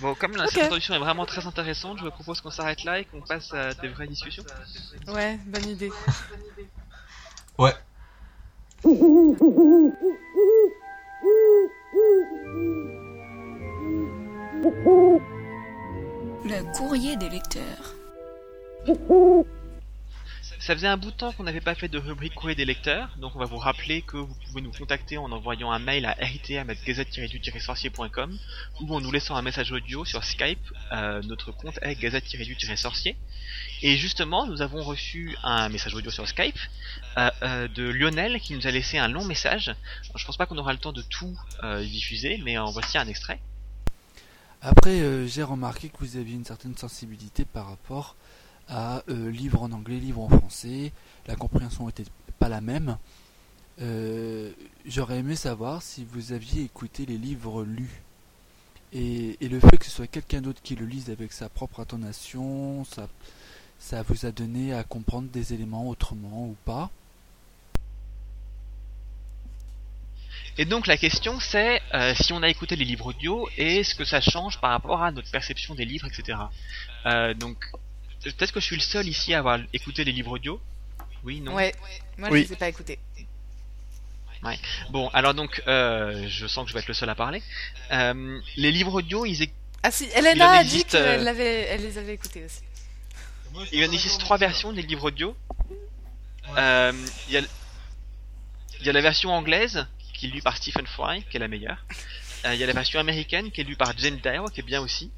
Bon, 0.00 0.14
comme 0.14 0.36
la 0.36 0.44
Ok. 0.44 0.50
cette 0.50 0.64
introduction 0.64 0.94
est 0.94 0.98
vraiment 0.98 1.26
très 1.26 1.46
intéressante, 1.46 1.98
je 1.98 2.04
vous 2.04 2.10
propose 2.10 2.40
qu'on 2.40 2.50
s'arrête 2.50 2.82
là 2.84 2.98
et 3.00 3.04
qu'on 3.04 3.20
passe 3.20 3.52
à 3.52 3.74
des 3.74 3.88
vraies 3.88 4.06
discussions. 4.08 4.44
Ouais, 5.08 5.38
bonne 5.46 5.68
idée. 5.68 5.90
Ouais. 7.58 7.74
Le 16.44 16.76
courrier 16.76 17.16
des 17.16 17.28
lecteurs. 17.28 17.94
Ça 20.64 20.76
faisait 20.76 20.86
un 20.86 20.96
bout 20.96 21.10
de 21.10 21.16
temps 21.16 21.32
qu'on 21.32 21.42
n'avait 21.42 21.60
pas 21.60 21.74
fait 21.74 21.88
de 21.88 21.98
rubrique 21.98 22.34
courrier 22.34 22.54
des 22.54 22.64
lecteurs, 22.64 23.08
donc 23.16 23.34
on 23.34 23.40
va 23.40 23.46
vous 23.46 23.58
rappeler 23.58 24.00
que 24.00 24.16
vous 24.16 24.32
pouvez 24.46 24.62
nous 24.62 24.70
contacter 24.70 25.18
en 25.18 25.32
envoyant 25.32 25.72
un 25.72 25.80
mail 25.80 26.06
à 26.06 26.12
ritm.gazette-du-sorcier.com 26.20 28.38
ou 28.80 28.94
en 28.94 29.00
nous 29.00 29.10
laissant 29.10 29.34
un 29.34 29.42
message 29.42 29.72
audio 29.72 30.04
sur 30.04 30.22
Skype. 30.22 30.60
Euh, 30.92 31.20
notre 31.22 31.50
compte 31.50 31.80
est 31.82 31.96
gazette-du-sorcier. 31.96 33.16
Et 33.82 33.96
justement, 33.96 34.46
nous 34.46 34.62
avons 34.62 34.84
reçu 34.84 35.36
un 35.42 35.68
message 35.68 35.96
audio 35.96 36.12
sur 36.12 36.28
Skype 36.28 36.60
euh, 37.18 37.28
euh, 37.42 37.66
de 37.66 37.82
Lionel 37.82 38.38
qui 38.38 38.54
nous 38.54 38.64
a 38.64 38.70
laissé 38.70 38.98
un 38.98 39.08
long 39.08 39.24
message. 39.24 39.74
Je 40.14 40.24
pense 40.24 40.36
pas 40.36 40.46
qu'on 40.46 40.58
aura 40.58 40.72
le 40.72 40.78
temps 40.78 40.92
de 40.92 41.02
tout 41.02 41.36
euh, 41.64 41.82
diffuser, 41.82 42.40
mais 42.44 42.56
en 42.56 42.70
voici 42.70 42.98
un 42.98 43.08
extrait. 43.08 43.40
Après, 44.64 45.00
euh, 45.00 45.26
j'ai 45.26 45.42
remarqué 45.42 45.88
que 45.88 45.96
vous 45.98 46.16
aviez 46.16 46.36
une 46.36 46.44
certaine 46.44 46.76
sensibilité 46.76 47.44
par 47.44 47.66
rapport 47.66 48.14
à 48.68 49.02
euh, 49.08 49.30
livres 49.30 49.62
en 49.62 49.72
anglais, 49.72 49.98
livres 49.98 50.22
en 50.22 50.28
français. 50.28 50.92
La 51.26 51.36
compréhension 51.36 51.86
n'était 51.86 52.04
pas 52.38 52.48
la 52.48 52.60
même. 52.60 52.96
Euh, 53.80 54.52
J'aurais 54.86 55.18
aimé 55.18 55.36
savoir 55.36 55.82
si 55.82 56.04
vous 56.04 56.32
aviez 56.32 56.62
écouté 56.62 57.06
les 57.06 57.18
livres 57.18 57.64
lus. 57.64 58.02
Et, 58.92 59.38
et 59.40 59.48
le 59.48 59.58
fait 59.58 59.78
que 59.78 59.86
ce 59.86 59.90
soit 59.90 60.06
quelqu'un 60.06 60.42
d'autre 60.42 60.60
qui 60.62 60.76
le 60.76 60.84
lise 60.84 61.10
avec 61.10 61.32
sa 61.32 61.48
propre 61.48 61.80
intonation, 61.80 62.84
ça, 62.84 63.08
ça 63.78 64.02
vous 64.02 64.26
a 64.26 64.32
donné 64.32 64.74
à 64.74 64.84
comprendre 64.84 65.28
des 65.30 65.54
éléments 65.54 65.88
autrement 65.88 66.46
ou 66.46 66.56
pas? 66.64 66.90
Et 70.58 70.66
donc 70.66 70.86
la 70.86 70.98
question 70.98 71.40
c'est 71.40 71.80
euh, 71.94 72.14
si 72.14 72.32
on 72.32 72.42
a 72.42 72.48
écouté 72.48 72.76
les 72.76 72.84
livres 72.84 73.06
audio 73.06 73.48
et 73.56 73.84
ce 73.84 73.94
que 73.94 74.04
ça 74.04 74.20
change 74.20 74.60
par 74.60 74.70
rapport 74.70 75.02
à 75.02 75.10
notre 75.10 75.30
perception 75.30 75.74
des 75.74 75.86
livres, 75.86 76.06
etc. 76.06 76.38
Euh, 77.06 77.32
donc 77.32 77.56
peut-être 78.22 78.52
que 78.52 78.60
je 78.60 78.64
suis 78.66 78.76
le 78.76 78.82
seul 78.82 79.06
ici 79.08 79.34
à 79.34 79.38
avoir 79.38 79.58
écouté 79.72 80.04
les 80.04 80.12
livres 80.12 80.32
audio. 80.32 80.60
Oui, 81.24 81.40
non. 81.40 81.54
Ouais, 81.54 81.74
moi 82.18 82.28
Oui. 82.30 82.42
je 82.42 82.48
les 82.48 82.52
ai 82.54 82.56
pas 82.56 82.68
écoutés. 82.68 82.98
Bon, 84.90 85.08
alors 85.10 85.34
donc 85.34 85.62
euh, 85.68 86.26
je 86.28 86.46
sens 86.48 86.64
que 86.64 86.70
je 86.70 86.74
vais 86.74 86.80
être 86.80 86.88
le 86.88 86.94
seul 86.94 87.08
à 87.08 87.14
parler. 87.14 87.42
Euh, 87.92 88.40
les 88.56 88.72
livres 88.72 88.94
audio, 88.94 89.24
ils, 89.24 89.48
Ah 89.84 89.90
si, 89.92 90.08
Elena 90.14 90.50
a 90.50 90.64
dit 90.64 90.84
qu'elle 90.84 91.28
euh, 91.28 91.76
les 91.76 91.98
avait 91.98 92.14
écoutés 92.14 92.44
aussi. 92.44 92.60
il 93.72 93.84
en 93.88 93.92
existe 93.92 94.18
trois 94.20 94.38
versions 94.38 94.72
des 94.72 94.82
livres 94.82 95.04
audio. 95.04 95.36
Euh, 96.58 96.92
Il 97.28 97.34
y, 97.34 97.36
a, 97.36 97.40
y 97.40 98.92
la 98.92 99.00
version 99.00 99.30
anglaise 99.32 99.86
qui 100.12 100.26
est 100.26 100.30
lue 100.30 100.42
par 100.42 100.56
Stephen 100.56 100.86
Fry, 100.86 101.22
qui 101.30 101.36
est 101.36 101.40
la 101.40 101.48
meilleure. 101.48 101.84
Euh, 102.44 102.54
Il 102.54 102.60
y 102.60 102.64
a 102.64 102.66
la 102.66 102.72
version 102.72 102.98
américaine 102.98 103.52
qui 103.52 103.60
est 103.60 103.64
lue 103.64 103.76
par 103.76 103.96
James 103.98 104.18
Dyer, 104.18 104.42
qui 104.52 104.60
est 104.60 104.64
bien 104.64 104.80
aussi. 104.80 105.12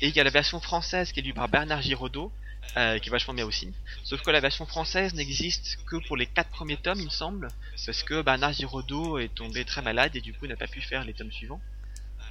Et 0.00 0.08
il 0.08 0.16
y 0.16 0.20
a 0.20 0.24
la 0.24 0.30
version 0.30 0.58
française 0.60 1.12
qui 1.12 1.20
est 1.20 1.22
lue 1.22 1.34
par 1.34 1.48
Bernard 1.48 1.82
Giraudot, 1.82 2.32
euh, 2.76 2.98
qui 2.98 3.08
est 3.08 3.12
vachement 3.12 3.34
bien 3.34 3.46
aussi. 3.46 3.72
Sauf 4.04 4.22
que 4.22 4.30
la 4.30 4.40
version 4.40 4.66
française 4.66 5.14
n'existe 5.14 5.78
que 5.86 5.96
pour 6.06 6.16
les 6.16 6.26
quatre 6.26 6.50
premiers 6.50 6.76
tomes, 6.76 6.98
il 6.98 7.06
me 7.06 7.10
semble, 7.10 7.48
parce 7.86 8.02
que 8.02 8.22
Bernard 8.22 8.52
Giraudot 8.52 9.18
est 9.18 9.34
tombé 9.34 9.64
très 9.64 9.82
malade 9.82 10.14
et 10.14 10.20
du 10.20 10.32
coup 10.32 10.46
n'a 10.46 10.56
pas 10.56 10.66
pu 10.66 10.80
faire 10.80 11.04
les 11.04 11.14
tomes 11.14 11.32
suivants. 11.32 11.60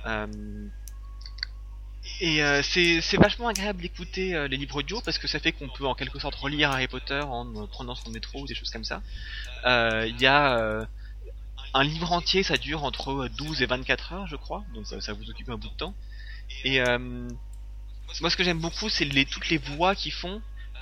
Euh, 0.06 0.28
et 2.22 2.44
euh, 2.44 2.62
c'est 2.64 3.18
vachement 3.18 3.48
agréable 3.48 3.82
d'écouter 3.82 4.34
euh, 4.34 4.48
les 4.48 4.58
livres 4.58 4.78
audio 4.78 5.02
parce 5.02 5.18
que 5.18 5.28
ça 5.28 5.40
fait 5.40 5.52
qu'on 5.52 5.70
peut 5.70 5.86
en 5.86 5.96
quelque 5.96 6.20
sorte 6.20 6.36
relire 6.36 6.72
Harry 6.72 6.88
Potter 6.88 7.20
en 7.22 7.68
prenant 7.68 7.96
son 7.96 8.10
métro 8.10 8.42
ou 8.42 8.48
des 8.48 8.56
choses 8.56 8.72
comme 8.72 8.86
ça. 8.86 9.02
Il 9.66 10.20
y 10.20 10.26
a 10.26 10.88
un 11.74 11.84
livre 11.84 12.12
entier, 12.12 12.44
ça 12.44 12.58
dure 12.58 12.84
entre 12.84 13.26
euh, 13.26 13.30
12 13.30 13.62
et 13.62 13.66
24 13.66 14.14
heures, 14.14 14.28
je 14.28 14.36
crois, 14.36 14.64
donc 14.74 14.88
ça, 14.88 15.14
vous 15.14 15.30
occupe 15.30 15.50
un 15.50 15.58
bout 15.58 15.70
de 15.70 15.76
temps. 15.76 15.94
Moi, 18.22 18.30
ce 18.30 18.36
que 18.36 18.44
j'aime 18.44 18.60
beaucoup, 18.60 18.90
c'est 18.90 19.06
les, 19.06 19.26
toutes 19.26 19.50
les 19.50 19.58
voix 19.58 19.96
qu'ils 19.96 20.12
font, 20.12 20.42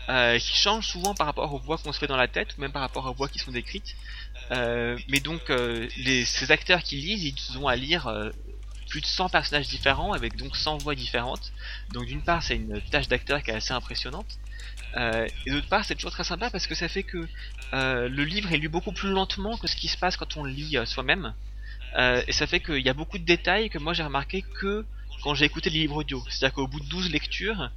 euh, 0.09 0.37
qui 0.39 0.55
changent 0.55 0.87
souvent 0.87 1.13
par 1.13 1.27
rapport 1.27 1.53
aux 1.53 1.59
voix 1.59 1.77
qu'on 1.77 1.91
se 1.91 1.99
fait 1.99 2.07
dans 2.07 2.17
la 2.17 2.27
tête, 2.27 2.55
ou 2.57 2.61
même 2.61 2.71
par 2.71 2.81
rapport 2.81 3.05
aux 3.05 3.13
voix 3.13 3.27
qui 3.27 3.39
sont 3.39 3.51
décrites. 3.51 3.95
Euh, 4.51 4.97
mais 5.09 5.19
donc, 5.19 5.49
euh, 5.49 5.87
les, 5.97 6.25
ces 6.25 6.51
acteurs 6.51 6.81
qui 6.81 6.95
lisent, 6.97 7.23
ils 7.23 7.57
ont 7.57 7.67
à 7.67 7.75
lire 7.75 8.07
euh, 8.07 8.29
plus 8.89 9.01
de 9.01 9.05
100 9.05 9.29
personnages 9.29 9.67
différents, 9.67 10.13
avec 10.13 10.35
donc 10.35 10.55
100 10.55 10.77
voix 10.77 10.95
différentes. 10.95 11.51
Donc 11.91 12.05
d'une 12.05 12.21
part, 12.21 12.43
c'est 12.43 12.55
une 12.55 12.81
tâche 12.89 13.07
d'acteur 13.07 13.43
qui 13.43 13.51
est 13.51 13.55
assez 13.55 13.73
impressionnante. 13.73 14.37
Euh, 14.95 15.27
et 15.45 15.51
d'autre 15.51 15.67
part, 15.67 15.85
c'est 15.85 15.95
toujours 15.95 16.11
très 16.11 16.23
sympa 16.23 16.49
parce 16.49 16.67
que 16.67 16.75
ça 16.75 16.87
fait 16.87 17.03
que 17.03 17.27
euh, 17.73 18.09
le 18.09 18.23
livre 18.23 18.51
est 18.53 18.57
lu 18.57 18.69
beaucoup 18.69 18.91
plus 18.91 19.09
lentement 19.09 19.57
que 19.57 19.67
ce 19.67 19.75
qui 19.75 19.87
se 19.87 19.97
passe 19.97 20.17
quand 20.17 20.37
on 20.37 20.43
le 20.43 20.51
lit 20.51 20.77
euh, 20.77 20.85
soi-même. 20.85 21.33
Euh, 21.97 22.21
et 22.27 22.31
ça 22.31 22.47
fait 22.47 22.59
qu'il 22.59 22.79
y 22.79 22.89
a 22.89 22.93
beaucoup 22.93 23.17
de 23.17 23.25
détails 23.25 23.69
que 23.69 23.77
moi 23.77 23.93
j'ai 23.93 24.03
remarqué 24.03 24.43
que 24.59 24.85
quand 25.27 25.35
j'ai 25.35 25.43
écouté 25.43 25.69
les 25.69 25.79
livres 25.79 25.97
audio. 25.97 26.23
C'est-à-dire 26.29 26.53
qu'au 26.55 26.67
bout 26.67 26.79
de 26.79 26.85
12 26.85 27.09
lectures, 27.11 27.69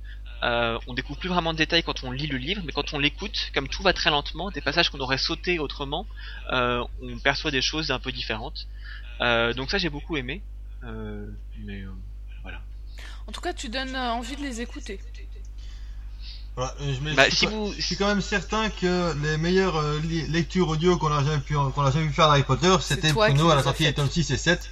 euh, 0.44 0.78
on 0.86 0.94
découvre 0.94 1.18
plus 1.18 1.28
vraiment 1.28 1.52
de 1.52 1.58
détails 1.58 1.82
quand 1.82 2.04
on 2.04 2.12
lit 2.12 2.28
le 2.28 2.38
livre, 2.38 2.62
mais 2.64 2.70
quand 2.70 2.94
on 2.94 2.98
l'écoute, 3.00 3.50
comme 3.52 3.66
tout 3.66 3.82
va 3.82 3.92
très 3.92 4.08
lentement, 4.08 4.52
des 4.52 4.60
passages 4.60 4.88
qu'on 4.88 5.00
aurait 5.00 5.18
sauté 5.18 5.58
autrement, 5.58 6.06
euh, 6.52 6.84
on 7.02 7.18
perçoit 7.18 7.50
des 7.50 7.60
choses 7.60 7.90
un 7.90 7.98
peu 7.98 8.12
différentes. 8.12 8.68
Euh, 9.20 9.52
donc 9.52 9.72
ça 9.72 9.78
j'ai 9.78 9.88
beaucoup 9.90 10.16
aimé. 10.16 10.42
Euh, 10.84 11.26
mais 11.64 11.80
euh, 11.82 11.90
voilà. 12.42 12.60
En 13.26 13.32
tout 13.32 13.40
cas, 13.40 13.52
tu 13.52 13.68
donnes 13.68 13.96
envie 13.96 14.36
de 14.36 14.42
les 14.42 14.60
écouter. 14.60 15.00
Voilà, 16.54 16.72
je, 16.80 17.00
me- 17.00 17.14
Bah, 17.16 17.24
je 17.24 17.30
suis 17.30 17.38
si 17.38 17.46
pas- 17.46 17.50
vous, 17.52 17.72
je 17.76 17.80
suis 17.82 17.96
quand 17.96 18.06
même 18.06 18.20
certain 18.20 18.70
que 18.70 19.12
les 19.24 19.36
meilleures 19.38 19.76
euh, 19.76 19.98
lectures 20.28 20.68
audio 20.68 20.96
qu'on 20.98 21.10
a 21.12 21.24
jamais 21.24 21.40
pu, 21.40 21.54
qu'on 21.54 21.82
a 21.82 21.90
jamais 21.90 22.06
pu 22.06 22.12
faire 22.12 22.26
d'Harry 22.28 22.44
Potter, 22.44 22.76
c'était 22.80 23.08
qui 23.08 23.14
Bruno 23.14 23.50
à 23.50 23.56
la 23.56 23.62
sortie 23.64 23.84
des 23.84 23.92
tomes 23.92 24.08
6 24.08 24.30
et 24.30 24.36
7, 24.36 24.70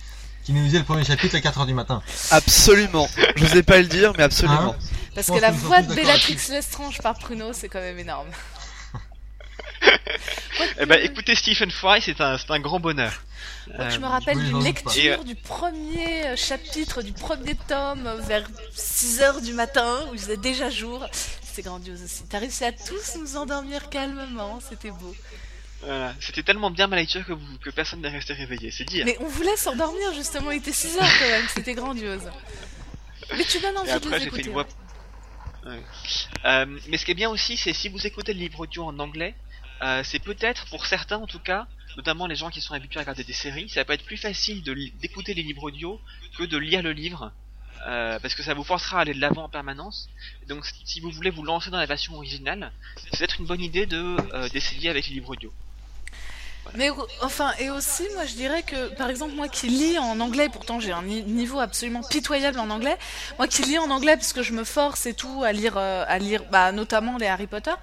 qui 0.49 0.55
nous 0.55 0.62
lisait 0.62 0.78
le 0.78 0.85
premier 0.85 1.05
chapitre 1.05 1.37
à 1.37 1.40
4h 1.40 1.67
du 1.67 1.75
matin. 1.75 2.00
Absolument. 2.31 3.07
Je 3.37 3.45
sais 3.45 3.62
pas 3.62 3.81
le 3.83 3.85
dire, 3.87 4.14
mais 4.17 4.23
absolument. 4.23 4.75
Hein 4.75 4.76
Parce 5.14 5.26
que 5.26 5.38
la 5.38 5.50
voix 5.50 5.83
de 5.83 5.95
Bellatrix. 5.95 6.38
Lestrange 6.49 7.02
par 7.02 7.19
Pruno, 7.19 7.52
c'est 7.52 7.69
quand 7.69 7.81
même 7.81 7.99
énorme. 7.99 8.28
eh 10.81 10.87
ben, 10.87 10.99
écoutez 11.02 11.35
Stephen 11.35 11.71
Fry, 11.71 12.00
c'est 12.00 12.23
un, 12.23 12.38
c'est 12.38 12.50
un 12.50 12.61
grand 12.61 12.81
bonheur. 12.81 13.12
Moi, 13.76 13.90
je 13.90 13.97
Euh, 13.97 14.00
me 14.00 14.07
rappelle 14.07 14.38
oui, 14.38 14.45
d'une 14.47 14.57
euh, 14.57 14.62
lecture 14.62 15.23
du 15.23 15.35
premier 15.35 16.28
euh, 16.28 16.37
chapitre 16.37 17.02
du 17.02 17.12
premier 17.12 17.55
tome 17.69 18.07
euh, 18.07 18.17
vers 18.23 18.49
6h 18.75 19.43
du 19.45 19.52
matin 19.52 19.99
où 20.11 20.14
il 20.14 20.19
faisait 20.21 20.38
déjà 20.38 20.71
jour. 20.71 21.07
C'était 21.43 21.61
grandiose 21.69 22.02
aussi. 22.02 22.25
T'as 22.26 22.38
réussi 22.38 22.64
à 22.64 22.73
tous 22.73 23.17
nous 23.21 23.37
endormir 23.37 23.90
calmement, 23.90 24.61
c'était 24.67 24.93
beau. 24.93 25.14
Voilà. 25.82 26.14
C'était 26.20 26.42
tellement 26.42 26.70
bien 26.70 26.87
ma 26.88 26.97
lecture 26.97 27.25
que, 27.25 27.32
vous, 27.32 27.58
que 27.58 27.70
personne 27.70 28.00
n'est 28.00 28.08
resté 28.08 28.32
réveillé, 28.32 28.70
c'est 28.70 28.85
dire. 28.85 29.04
Mais 29.04 29.16
on 29.20 29.28
voulait 29.28 29.56
s'endormir 29.56 30.12
justement, 30.14 30.50
il 30.50 30.58
était 30.58 30.73
6h 30.73 30.99
quand 30.99 31.28
même, 31.28 31.47
c'était 31.49 31.75
grandiose. 31.75 32.28
Mais 33.37 33.44
tu 33.44 33.61
donnes 33.61 33.76
envie 33.78 33.90
Et 33.90 33.92
de 33.92 33.97
après, 33.97 34.18
les 34.18 34.25
j'ai 34.25 34.30
fait 34.30 34.40
écouter. 34.40 34.47
une 34.49 34.52
voix. 34.52 34.66
Ouais. 35.66 35.82
Euh, 36.47 36.78
mais 36.88 36.97
ce 36.97 37.04
qui 37.04 37.11
est 37.12 37.14
bien 37.14 37.30
aussi, 37.30 37.56
c'est 37.56 37.73
si 37.73 37.88
vous 37.88 38.06
écoutez 38.06 38.32
le 38.32 38.40
livre 38.40 38.61
audio 38.61 38.85
en 38.85 38.99
anglais, 38.99 39.35
euh, 39.82 40.02
c'est 40.04 40.18
peut-être 40.18 40.66
pour 40.66 40.87
certains 40.87 41.18
en 41.18 41.26
tout 41.26 41.38
cas, 41.40 41.66
notamment 41.97 42.26
les 42.26 42.35
gens 42.37 42.50
qui 42.50 42.61
sont 42.61 42.75
habitués 42.75 42.99
à 42.99 43.02
regarder 43.02 43.25
des 43.25 43.32
séries, 43.32 43.68
ça 43.68 43.85
peut 43.85 43.92
être 43.92 44.04
plus 44.04 44.16
facile 44.16 44.62
d'écouter 45.00 45.35
les 45.35 45.42
livres 45.42 45.64
audio 45.64 46.00
que 46.37 46.44
de 46.44 46.56
lire 46.58 46.82
le 46.82 46.92
livre. 46.92 47.32
euh, 47.87 48.18
parce 48.18 48.35
que 48.35 48.42
ça 48.42 48.54
vous 48.54 48.64
forcera 48.64 48.99
à 48.99 49.02
aller 49.02 49.14
de 49.14 49.20
l'avant 49.20 49.44
en 49.44 49.49
permanence. 49.49 50.08
Donc, 50.49 50.64
si 50.85 50.99
vous 51.00 51.11
voulez 51.12 51.30
vous 51.30 51.44
lancer 51.44 51.70
dans 51.70 51.78
la 51.78 51.87
version 51.87 52.14
originale, 52.16 52.73
c'est 52.97 53.18
peut-être 53.18 53.38
une 53.38 53.47
bonne 53.47 53.61
idée 53.61 53.87
de 53.87 54.16
d'essayer 54.49 54.88
avec 54.90 55.06
les 55.06 55.14
livres 55.14 55.30
audio. 55.30 55.52
Mais 56.75 56.91
enfin, 57.23 57.53
et 57.59 57.71
aussi, 57.71 58.05
moi 58.15 58.25
je 58.27 58.35
dirais 58.35 58.63
que, 58.63 58.95
par 58.95 59.09
exemple, 59.11 59.35
moi 59.35 59.49
qui 59.49 59.69
lis 59.69 59.99
en 59.99 60.21
anglais, 60.21 60.49
pourtant 60.53 60.81
j'ai 60.81 60.93
un 60.93 61.03
ni- 61.03 61.23
niveau 61.23 61.59
absolument 61.61 62.03
pitoyable 62.03 62.59
en 62.61 62.71
anglais, 62.71 62.97
moi 63.39 63.49
qui 63.49 63.63
lis 63.63 63.79
en 63.79 63.91
anglais 63.91 64.17
parce 64.17 64.33
que 64.33 64.43
je 64.43 64.53
me 64.53 64.65
force 64.65 65.07
et 65.07 65.15
tout 65.15 65.43
à 65.45 65.53
lire, 65.53 65.75
euh, 65.77 66.05
à 66.07 66.19
lire, 66.19 66.45
bah, 66.51 66.71
notamment 66.73 67.17
les 67.17 67.27
Harry 67.27 67.47
Potter, 67.47 67.75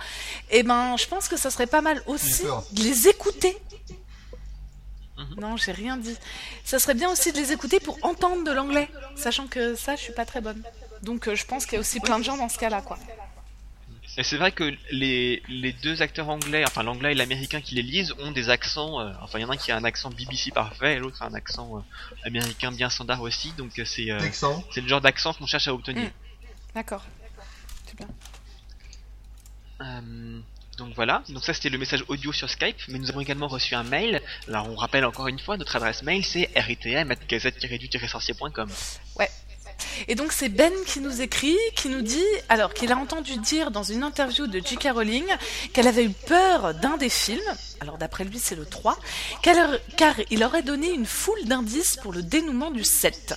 et 0.52 0.64
ben, 0.64 0.96
je 0.98 1.08
pense 1.08 1.28
que 1.28 1.36
ça 1.38 1.50
serait 1.52 1.68
pas 1.68 1.82
mal 1.82 2.02
aussi 2.06 2.44
de 2.72 2.82
les 2.84 3.08
écouter. 3.08 3.58
Non, 5.38 5.56
j'ai 5.58 5.72
rien 5.72 5.98
dit. 5.98 6.16
Ça 6.66 6.78
serait 6.78 6.94
bien 6.94 7.10
aussi 7.10 7.32
de 7.32 7.38
les 7.38 7.52
écouter 7.54 7.80
pour 7.80 7.98
entendre 8.04 8.44
de 8.44 8.52
l'anglais, 8.52 8.90
sachant 9.16 9.48
que 9.48 9.76
ça, 9.76 9.96
je 9.96 10.02
suis 10.02 10.14
pas 10.14 10.26
très 10.26 10.42
bonne. 10.42 10.62
Donc, 11.04 11.28
euh, 11.28 11.36
je 11.36 11.46
pense 11.46 11.66
qu'il 11.66 11.74
y 11.74 11.78
a 11.78 11.80
aussi 11.80 12.00
plein 12.00 12.20
de 12.20 12.24
gens 12.24 12.38
dans 12.38 12.50
ce 12.50 12.58
cas-là, 12.58 12.82
quoi. 12.82 12.98
Et 14.18 14.24
c'est 14.24 14.38
vrai 14.38 14.52
que 14.52 14.74
les, 14.92 15.42
les 15.50 15.74
deux 15.74 16.02
acteurs 16.02 16.30
anglais, 16.30 16.64
enfin 16.66 16.84
l'anglais 16.84 17.12
et 17.12 17.16
l'américain 17.16 17.60
qui 17.60 17.76
les 17.76 17.82
lisent, 17.82 18.14
ont 18.20 18.32
des 18.32 18.50
accents. 18.50 19.02
euh, 19.02 19.12
enfin, 19.22 19.40
il 19.40 19.42
y 19.42 19.46
en 19.46 19.50
a 19.50 19.54
un 19.54 19.58
qui 19.58 19.72
a 19.72 19.78
un 19.78 19.84
accent 19.84 20.10
BBC 20.10 20.52
parfait 20.52 20.96
et 20.96 21.00
l'autre 21.00 21.22
a 21.22 21.28
un 21.28 21.34
accent 21.34 21.78
euh, 21.78 21.82
américain 22.24 22.72
bien 22.72 22.90
standard 22.90 23.22
aussi. 23.22 23.52
Donc 23.58 23.78
euh, 23.78 23.86
c'est 23.86 24.10
euh, 24.12 24.20
le 24.76 24.88
genre 24.88 25.02
d'accent 25.02 25.34
qu'on 25.34 25.46
cherche 25.46 25.68
à 25.68 25.74
obtenir. 25.74 26.10
D'accord. 26.74 27.04
C'est 27.86 27.98
bien. 27.98 28.08
Euh, 29.82 30.40
donc 30.78 30.94
voilà, 30.96 31.24
donc 31.30 31.44
ça 31.44 31.54
c'était 31.54 31.70
le 31.70 31.78
message 31.78 32.04
audio 32.08 32.32
sur 32.34 32.50
Skype, 32.50 32.78
mais 32.88 32.98
nous 33.00 33.10
avons 33.10 33.20
également 33.22 33.48
reçu 33.48 33.76
un 33.76 33.84
mail. 33.84 34.22
Alors 34.48 34.70
on 34.70 34.76
rappelle 34.76 35.06
encore 35.06 35.28
une 35.28 35.40
fois, 35.40 35.58
notre 35.58 35.76
adresse 35.76 36.04
mail 36.04 36.24
c'est 36.24 36.50
ritm.gazette-du-sorcier.com. 36.56 38.70
Et 40.08 40.16
donc 40.16 40.32
c'est 40.32 40.50
Ben 40.50 40.72
qui 40.86 41.00
nous 41.00 41.22
écrit, 41.22 41.58
qui 41.76 41.90
nous 41.90 42.02
dit, 42.02 42.24
alors 42.50 42.74
qu'il 42.74 42.92
a 42.92 42.98
entendu 42.98 43.38
dire 43.38 43.72
dans 43.72 43.84
une 43.84 44.04
interview 44.04 44.48
de 44.48 44.60
J.K. 44.60 44.90
Rowling 44.94 45.26
qu'elle 45.74 45.88
avait 45.88 46.04
eu 46.06 46.10
peur 46.10 46.74
d'un 46.74 46.98
des 46.98 47.10
films, 47.10 47.42
alors 47.80 47.98
d'après 47.98 48.24
lui 48.24 48.40
c'est 48.40 48.56
le 48.56 48.66
3, 48.66 48.98
qu'elle- 49.42 49.80
car 49.98 50.16
il 50.30 50.44
aurait 50.44 50.64
donné 50.64 50.90
une 50.92 51.06
foule 51.06 51.44
d'indices 51.46 51.98
pour 52.02 52.12
le 52.14 52.22
dénouement 52.24 52.72
du 52.72 52.84
7. 52.84 53.36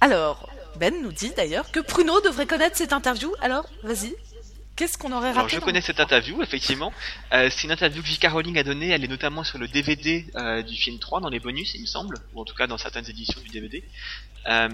Alors, 0.00 0.48
Ben 0.78 0.94
nous 1.02 1.12
dit 1.12 1.32
d'ailleurs 1.34 1.70
que 1.72 1.80
Pruno 1.80 2.20
devrait 2.20 2.46
connaître 2.46 2.76
cette 2.76 2.92
interview, 2.92 3.32
alors 3.40 3.66
vas-y, 3.82 4.14
qu'est-ce 4.76 4.98
qu'on 4.98 5.10
aurait 5.12 5.28
raté 5.28 5.38
Alors 5.38 5.48
je 5.48 5.58
connais 5.58 5.80
cette 5.80 5.98
interview, 5.98 6.42
effectivement. 6.42 6.92
Euh, 7.32 7.48
c'est 7.50 7.64
une 7.64 7.72
interview 7.72 8.02
que 8.02 8.08
J.K. 8.08 8.28
Rowling 8.30 8.58
a 8.58 8.62
donnée, 8.62 8.90
elle 8.90 9.02
est 9.02 9.08
notamment 9.08 9.42
sur 9.42 9.58
le 9.58 9.66
DVD 9.66 10.26
euh, 10.36 10.62
du 10.62 10.76
film 10.76 10.98
3 10.98 11.20
dans 11.20 11.30
les 11.30 11.40
bonus, 11.40 11.74
il 11.74 11.80
me 11.80 11.86
semble, 11.86 12.18
ou 12.34 12.40
en 12.42 12.44
tout 12.44 12.54
cas 12.54 12.66
dans 12.66 12.78
certaines 12.78 13.08
éditions 13.08 13.40
du 13.40 13.48
DVD. 13.48 13.82
Euh, 14.48 14.68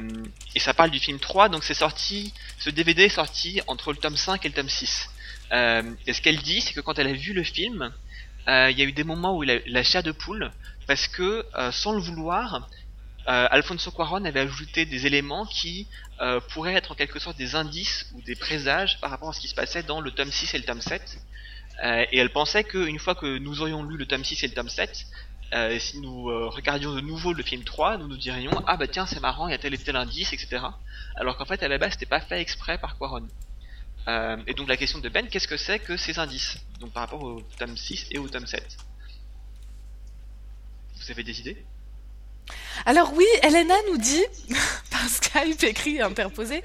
et 0.55 0.61
ça 0.61 0.75
parle 0.75 0.91
du 0.91 0.99
film 0.99 1.19
3, 1.19 1.49
donc 1.49 1.65
c'est 1.65 1.75
sorti, 1.75 2.35
ce 2.59 2.69
DVD 2.69 3.05
est 3.05 3.09
sorti 3.09 3.61
entre 3.69 3.93
le 3.93 3.99
tome 3.99 4.17
5 4.17 4.45
et 4.45 4.49
le 4.49 4.55
tome 4.55 4.69
6. 4.69 5.09
Euh, 5.53 5.83
et 6.07 6.13
ce 6.13 6.21
qu'elle 6.21 6.43
dit, 6.43 6.61
c'est 6.61 6.75
que 6.75 6.81
quand 6.81 6.99
elle 6.99 7.09
a 7.09 7.13
vu 7.13 7.33
le 7.33 7.45
film, 7.45 7.93
il 8.49 8.77
y 8.77 8.83
a 8.83 8.85
eu 8.85 8.93
des 8.93 9.05
moments 9.05 9.37
où 9.37 9.45
il 9.45 9.51
a 9.53 9.59
la 9.67 9.85
chair 9.85 10.03
de 10.03 10.11
poule, 10.11 10.51
parce 10.89 11.07
que 11.07 11.47
sans 11.71 11.93
le 11.93 12.01
vouloir, 12.01 12.69
euh, 13.29 13.47
Alfonso 13.51 13.91
Cuarón 13.91 14.25
avait 14.25 14.41
ajouté 14.41 14.85
des 14.85 15.07
éléments 15.07 15.47
qui 15.47 15.87
euh, 16.21 16.41
pourraient 16.51 16.75
être 16.75 16.93
en 16.93 16.95
quelque 16.95 17.19
sorte 17.19 17.37
des 17.37 17.55
indices 17.55 18.11
ou 18.15 18.23
des 18.23 18.35
présages 18.35 19.01
par 19.01 19.11
rapport 19.11 19.29
à 19.29 19.33
ce 19.33 19.41
qui 19.41 19.49
se 19.49 19.55
passait 19.55 19.83
dans 19.83 20.01
le 20.01 20.11
tome 20.11 20.33
6 20.33 20.55
et 20.55 20.59
le 20.59 20.65
tome 20.65 20.81
7. 20.81 21.19
Euh, 21.85 22.05
et 22.11 22.19
elle 22.19 22.31
pensait 22.31 22.65
qu'une 22.65 22.99
fois 22.99 23.15
que 23.15 23.39
nous 23.39 23.61
aurions 23.61 23.83
lu 23.83 23.97
le 23.97 24.07
tome 24.07 24.25
6 24.25 24.43
et 24.45 24.49
le 24.49 24.55
tome 24.55 24.69
7, 24.69 25.07
euh, 25.55 25.79
si 25.79 25.99
nous 26.01 26.31
euh, 26.31 26.49
regardions 26.49 26.95
de 26.95 27.01
nouveau 27.01 27.35
le 27.35 27.43
film 27.43 27.63
3, 27.63 27.99
nous 27.99 28.09
nous 28.09 28.17
dirions 28.17 28.53
ah 28.67 28.79
bah 28.79 28.87
tiens 28.87 29.05
c'est 29.05 29.21
marrant, 29.21 29.49
il 29.49 29.51
y 29.51 29.55
a 29.55 29.59
tel 29.59 29.75
et 29.75 29.79
tel 29.79 29.97
indice, 29.97 30.33
etc. 30.33 30.65
Alors 31.17 31.37
qu'en 31.37 31.45
fait 31.45 31.63
à 31.63 31.69
la 31.69 31.77
base 31.77 31.93
c'était 31.93 32.07
pas 32.07 32.21
fait 32.21 32.41
exprès 32.41 32.79
par 32.79 32.97
Quaron. 32.99 33.29
Euh, 34.09 34.37
et 34.47 34.55
donc 34.55 34.69
la 34.69 34.77
question 34.77 34.99
de 34.99 35.09
Ben, 35.11 35.29
qu'est-ce 35.29 35.47
que 35.47 35.59
c'est 35.59 35.79
que 35.79 35.97
ces 35.97 36.19
indices? 36.19 36.57
Donc 36.81 36.93
par 36.93 37.03
rapport 37.03 37.23
au 37.23 37.43
tome 37.59 37.77
6 37.77 38.07
et 38.13 38.19
au 38.19 38.29
tome 38.29 38.47
7 38.47 38.77
Vous 40.97 41.11
avez 41.11 41.23
des 41.23 41.39
idées? 41.41 41.65
Alors 42.87 43.13
oui, 43.15 43.27
Elena 43.43 43.75
nous 43.91 43.99
dit, 43.99 44.25
par 44.91 45.09
Skype 45.09 45.63
écrit 45.65 45.97
et 45.97 46.03
interposé, 46.03 46.63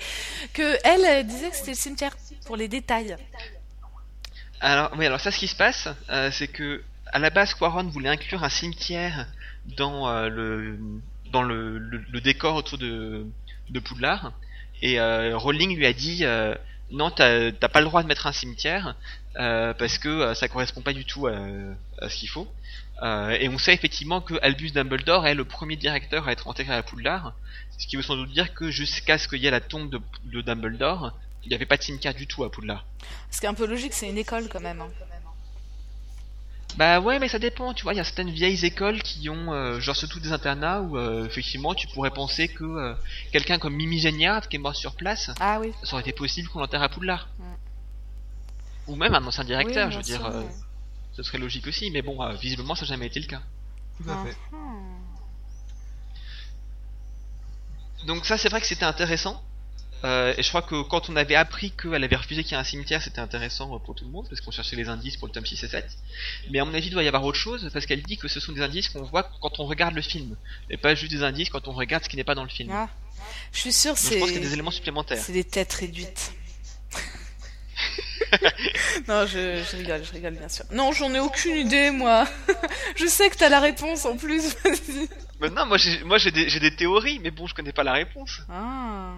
que 0.53 0.77
elle 0.84 1.05
euh, 1.05 1.24
disait 1.24 1.50
que 1.50 1.55
c'était 1.55 1.72
le 1.72 1.77
cimetière 1.77 2.15
pour 2.46 2.55
les 2.55 2.67
détails. 2.67 3.17
Alors, 4.60 4.91
oui, 4.98 5.05
alors 5.05 5.19
ça, 5.19 5.31
ce 5.31 5.38
qui 5.38 5.48
se 5.48 5.55
passe, 5.55 5.88
euh, 6.10 6.31
c'est 6.31 6.48
que 6.48 6.81
à 7.07 7.19
la 7.19 7.29
base, 7.29 7.53
Quaron 7.53 7.84
voulait 7.84 8.10
inclure 8.10 8.43
un 8.43 8.50
cimetière 8.50 9.27
dans 9.77 10.10
euh, 10.10 10.29
le 10.29 10.79
dans 11.31 11.43
le, 11.43 11.79
décor 12.22 12.55
autour 12.55 12.77
de 12.77 13.29
Poudlard, 13.84 14.31
et 14.81 15.00
euh, 15.00 15.38
Rowling 15.38 15.75
lui 15.75 15.86
a 15.86 15.93
dit 15.93 16.24
non, 16.89 17.12
t'as 17.12 17.51
pas 17.51 17.81
le 17.81 17.86
droit 17.86 18.01
de 18.01 18.07
mettre 18.07 18.27
un 18.27 18.31
cimetière 18.31 18.96
parce 19.36 19.98
que 19.98 20.34
ça 20.34 20.48
correspond 20.48 20.81
pas 20.81 20.93
du 20.93 21.05
tout 21.05 21.27
à 21.27 22.10
ce 22.10 22.15
qu'il 22.15 22.29
faut. 22.29 22.48
Euh, 23.04 23.30
et 23.39 23.48
on 23.50 23.58
sait 23.60 23.74
effectivement 23.74 24.22
que 24.22 24.34
Albus 24.42 24.72
Dumbledore 24.72 25.27
est 25.27 25.36
le 25.36 25.46
premier 25.46 25.75
directeur 25.75 26.27
à 26.27 26.32
être 26.32 26.48
enterré 26.48 26.74
à 26.74 26.82
Poudlard, 26.84 27.34
ce 27.77 27.86
qui 27.86 27.96
veut 27.96 28.01
sans 28.01 28.16
doute 28.16 28.32
dire 28.32 28.54
que 28.56 28.72
jusqu'à 28.72 29.18
ce 29.20 29.27
qu'il 29.27 29.39
y 29.39 29.46
ait 29.48 29.51
la 29.51 29.62
tombe 29.62 29.89
de, 29.92 30.01
de 30.25 30.42
Dumbledore, 30.42 31.13
il 31.44 31.50
n'y 31.50 31.56
avait 31.56 31.68
pas 31.68 31.77
de 31.77 31.84
cimetière 31.84 32.16
du 32.16 32.25
tout 32.25 32.44
à 32.44 32.51
Poudlard. 32.51 32.86
Ce 33.30 33.39
qui 33.39 33.46
est 33.46 33.50
un 33.50 33.54
peu 33.54 33.68
logique, 33.68 33.94
c'est 33.94 34.10
une 34.10 34.18
école 34.18 34.48
quand 34.50 34.60
même. 34.62 34.82
hein. 34.82 34.89
Bah 36.75 37.00
ouais, 37.00 37.18
mais 37.18 37.27
ça 37.27 37.40
dépend, 37.40 37.74
tu 37.74 37.83
vois, 37.83 37.94
il 37.94 37.98
y 37.98 38.00
a 38.00 38.03
certaines 38.03 38.29
vieilles 38.29 38.64
écoles 38.66 39.01
qui 39.01 39.29
ont, 39.29 39.51
euh, 39.53 39.79
genre 39.79 39.96
surtout 39.96 40.20
des 40.20 40.31
internats 40.31 40.81
où 40.81 40.96
euh, 40.98 41.25
effectivement 41.25 41.74
tu 41.74 41.88
pourrais 41.88 42.12
penser 42.12 42.50
que 42.50 42.64
euh, 42.64 42.94
quelqu'un 43.31 43.57
comme 43.57 43.74
Mimi 43.75 43.98
Géniard 44.00 44.48
qui 44.48 44.57
est 44.57 44.60
mort 44.60 44.75
sur 44.75 44.96
place, 44.96 45.31
Ah 45.40 45.60
oui. 45.60 45.72
ça 45.83 45.94
aurait 45.94 46.01
été 46.03 46.14
possible 46.14 46.50
qu'on 46.50 46.60
l'enterre 46.60 46.83
à 46.83 46.90
Poudlard. 46.90 47.29
Ou 48.88 48.96
même 48.96 49.16
un 49.16 49.25
ancien 49.25 49.44
directeur, 49.44 49.88
Oui, 49.88 49.92
je 49.94 49.98
veux 49.98 50.03
dire, 50.03 50.18
sûr, 50.22 50.27
ouais. 50.36 50.46
Ce 51.18 51.24
serait 51.24 51.40
logique 51.40 51.66
aussi, 51.68 51.90
mais 51.90 52.03
bon, 52.03 52.22
euh, 52.22 52.34
visiblement 52.34 52.75
ça 52.75 52.86
n'a 52.86 52.90
jamais 52.90 53.08
été 53.08 53.20
le 53.20 53.25
cas. 53.25 53.42
Tout 53.98 54.10
à 54.10 54.24
fait. 54.24 54.38
Mhm. 54.51 54.98
Donc 58.06 58.25
ça 58.25 58.38
c'est 58.38 58.50
vrai 58.50 58.62
que 58.62 58.68
c'était 58.68 58.86
intéressant. 58.86 59.44
Euh, 60.03 60.32
et 60.38 60.44
je 60.44 60.50
crois 60.50 60.62
que 60.62 60.84
quand 60.84 61.10
on 61.10 61.16
avait 61.16 61.34
appris 61.34 61.72
qu'elle 61.72 62.03
avait 62.03 62.16
refusé 62.16 62.44
qu'il 62.44 62.51
y 62.51 62.56
ait 62.56 62.60
un 62.60 62.64
cimetière, 62.64 63.01
c'était 63.01 63.20
intéressant 63.20 63.74
euh, 63.74 63.80
pour 63.80 63.96
tout 63.96 64.06
le 64.06 64.12
monde, 64.12 64.27
parce 64.30 64.42
qu'on 64.42 64.51
cherchait 64.51 64.75
les 64.75 64.90
indices 64.90 65.18
pour 65.18 65.27
le 65.27 65.34
tome 65.34 65.44
6 65.44 65.64
et 65.64 65.68
7. 65.68 65.98
Mais 66.51 66.60
à 66.60 66.66
mon 66.66 66.74
avis, 66.75 66.90
il 66.90 66.92
doit 66.92 67.01
y 67.01 67.08
avoir 67.08 67.24
autre 67.24 67.40
chose, 67.40 67.68
parce 67.74 67.88
qu'elle 67.88 68.03
dit 68.03 68.18
que 68.18 68.27
ce 68.27 68.40
sont 68.40 68.51
des 68.51 68.62
indices 68.62 68.90
qu'on 68.90 69.01
voit 69.01 69.24
quand 69.42 69.60
on 69.60 69.66
regarde 69.66 69.96
le 69.96 70.03
film, 70.03 70.38
et 70.70 70.77
pas 70.77 70.94
juste 70.94 71.12
des 71.12 71.24
indices 71.24 71.50
quand 71.50 71.68
on 71.68 71.72
regarde 71.72 72.03
ce 72.03 72.10
qui 72.10 72.16
n'est 72.16 72.24
pas 72.24 72.36
dans 72.36 72.44
le 72.44 72.50
film. 72.50 72.70
Ah. 72.72 72.90
Je 73.51 73.58
suis 73.58 73.72
je 73.72 73.75
c'est 73.75 74.20
pense 74.20 74.30
qu'il 74.30 74.36
y 74.36 74.46
a 74.46 74.48
des 74.48 74.53
éléments 74.53 74.70
supplémentaires. 74.70 75.18
c'est 75.20 75.34
des 75.34 75.44
têtes 75.44 75.74
réduites. 75.74 76.32
non, 79.07 79.25
je, 79.25 79.63
je 79.63 79.77
rigole, 79.77 80.03
je 80.03 80.11
rigole 80.11 80.33
bien 80.33 80.50
sûr. 80.50 80.66
Non, 80.72 80.92
j'en 80.92 81.13
ai 81.13 81.20
aucune 81.20 81.55
idée 81.55 81.92
moi. 81.92 82.27
je 82.96 83.05
sais 83.07 83.29
que 83.29 83.37
t'as 83.37 83.50
la 83.50 83.59
réponse 83.59 84.05
en 84.05 84.18
plus. 84.18 84.55
Vas-y. 84.63 85.09
Maintenant, 85.40 85.66
moi 85.66 85.77
j'ai 85.77 86.03
moi 86.03 86.18
j'ai 86.18 86.31
des, 86.31 86.50
j'ai 86.50 86.59
des 86.59 86.75
théories, 86.75 87.20
mais 87.20 87.31
bon, 87.31 87.48
je 87.48 87.53
connais 87.55 87.72
pas 87.74 87.83
la 87.83 87.94
réponse. 87.94 88.42
Ah. 88.50 89.11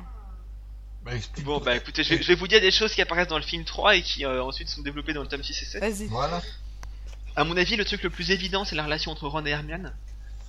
Bah, 1.03 1.15
explique. 1.15 1.45
Bon, 1.45 1.59
bah 1.59 1.75
écoutez, 1.75 2.03
je 2.03 2.15
vais, 2.15 2.21
je 2.21 2.27
vais 2.27 2.35
vous 2.35 2.47
dire 2.47 2.59
des 2.59 2.71
choses 2.71 2.93
qui 2.93 3.01
apparaissent 3.01 3.29
dans 3.29 3.37
le 3.37 3.43
film 3.43 3.63
3 3.63 3.95
et 3.95 4.01
qui 4.01 4.25
euh, 4.25 4.43
ensuite 4.43 4.67
sont 4.67 4.81
développées 4.81 5.13
dans 5.13 5.21
le 5.21 5.27
tome 5.29 5.43
6 5.43 5.61
et 5.61 5.65
7. 5.65 5.81
Vas-y. 5.81 6.07
Voilà. 6.07 6.41
À 7.37 7.45
mon 7.45 7.55
avis, 7.55 7.77
le 7.77 7.85
truc 7.85 8.03
le 8.03 8.09
plus 8.09 8.31
évident, 8.31 8.65
c'est 8.65 8.75
la 8.75 8.83
relation 8.83 9.11
entre 9.11 9.27
Ron 9.27 9.45
et 9.45 9.49
Hermione. 9.51 9.93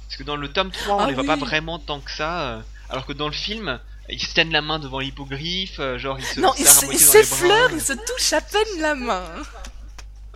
Parce 0.07 0.17
que 0.17 0.25
dans 0.25 0.35
le 0.35 0.49
tome 0.53 0.73
3, 0.73 0.97
on 0.97 0.99
Ah 0.99 1.07
les 1.07 1.15
voit 1.15 1.23
pas 1.25 1.37
vraiment 1.37 1.79
tant 1.79 2.01
que 2.01 2.11
ça. 2.11 2.41
euh, 2.57 2.61
alors 2.89 3.07
que 3.07 3.13
dans 3.13 3.29
le 3.29 3.33
film, 3.33 3.79
ils 4.13 4.21
se 4.23 4.33
tiennent 4.35 4.53
la 4.53 4.63
main 4.63 4.79
devant 4.79 4.99
l'hippogriffe, 4.99 5.79
euh, 5.81 5.99
genre 5.99 6.19
ils 6.19 6.25
se 6.25 6.41
Non, 6.41 6.53
il 6.59 6.65
serrent 6.67 6.77
à 6.77 6.81
se- 6.81 6.85
il 6.85 6.89
moitié 6.91 7.07
dans 7.07 7.13
les 7.13 7.25
s'effleure, 7.25 7.69
bras. 7.69 7.77
il 7.79 7.81
se 7.83 7.93
touche 7.93 8.33
à 8.33 8.41
peine 8.41 8.81
la 8.81 8.95
main. 8.95 9.25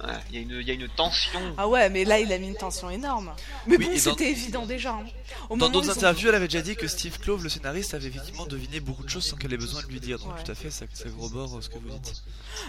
Ouais, 0.02 0.10
Il 0.30 0.34
y, 0.34 0.38
a 0.38 0.42
une- 0.42 0.60
il 0.60 0.66
y 0.66 0.70
a 0.72 0.74
une 0.74 0.88
tension. 0.88 1.38
Ah 1.56 1.68
ouais, 1.68 1.88
mais 1.88 2.04
là 2.04 2.18
il 2.18 2.32
a 2.32 2.38
mis 2.38 2.48
une 2.48 2.56
tension 2.56 2.90
énorme. 2.90 3.32
Mais 3.68 3.76
Oui, 3.76 3.84
bon, 3.86 3.92
dans- 3.92 3.98
c'était 3.98 4.28
évident 4.28 4.66
déjà. 4.66 4.90
hein. 4.94 5.04
Au 5.48 5.56
Dans 5.56 5.68
d'autres 5.68 5.88
ont- 5.88 5.92
interviews, 5.92 6.30
elle 6.30 6.34
avait 6.34 6.48
déjà 6.48 6.62
dit 6.62 6.74
que 6.74 6.88
Steve 6.88 7.16
Clove, 7.20 7.44
le 7.44 7.48
scénariste, 7.48 7.94
avait 7.94 8.08
effectivement 8.08 8.44
deviné 8.46 8.80
beaucoup 8.80 9.04
de 9.04 9.08
choses 9.08 9.24
sans 9.24 9.36
qu'elle 9.36 9.52
ait 9.52 9.56
besoin 9.56 9.82
de 9.82 9.86
lui 9.86 10.00
dire. 10.00 10.18
Donc 10.18 10.34
Ouais. 10.34 10.42
tout 10.42 10.50
à 10.50 10.54
fait, 10.56 10.72
ça, 10.72 10.86
ça 10.92 11.08
corrobore 11.08 11.58
euh, 11.58 11.60
ce 11.60 11.68
que 11.68 11.78
vous 11.78 11.90
dites. 11.90 12.24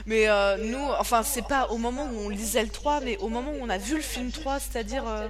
Mais 0.05 0.29
euh, 0.29 0.57
nous, 0.69 0.77
enfin, 0.99 1.23
c'est 1.23 1.47
pas 1.47 1.65
au 1.71 1.79
moment 1.79 2.05
où 2.05 2.15
on 2.25 2.29
lisait 2.29 2.61
le 2.63 2.69
3, 2.69 3.01
mais 3.01 3.17
au 3.17 3.27
moment 3.29 3.51
où 3.53 3.57
on 3.59 3.69
a 3.69 3.79
vu 3.79 3.95
le 3.95 4.03
film 4.03 4.31
3, 4.31 4.59
c'est-à-dire. 4.59 5.07
euh, 5.07 5.27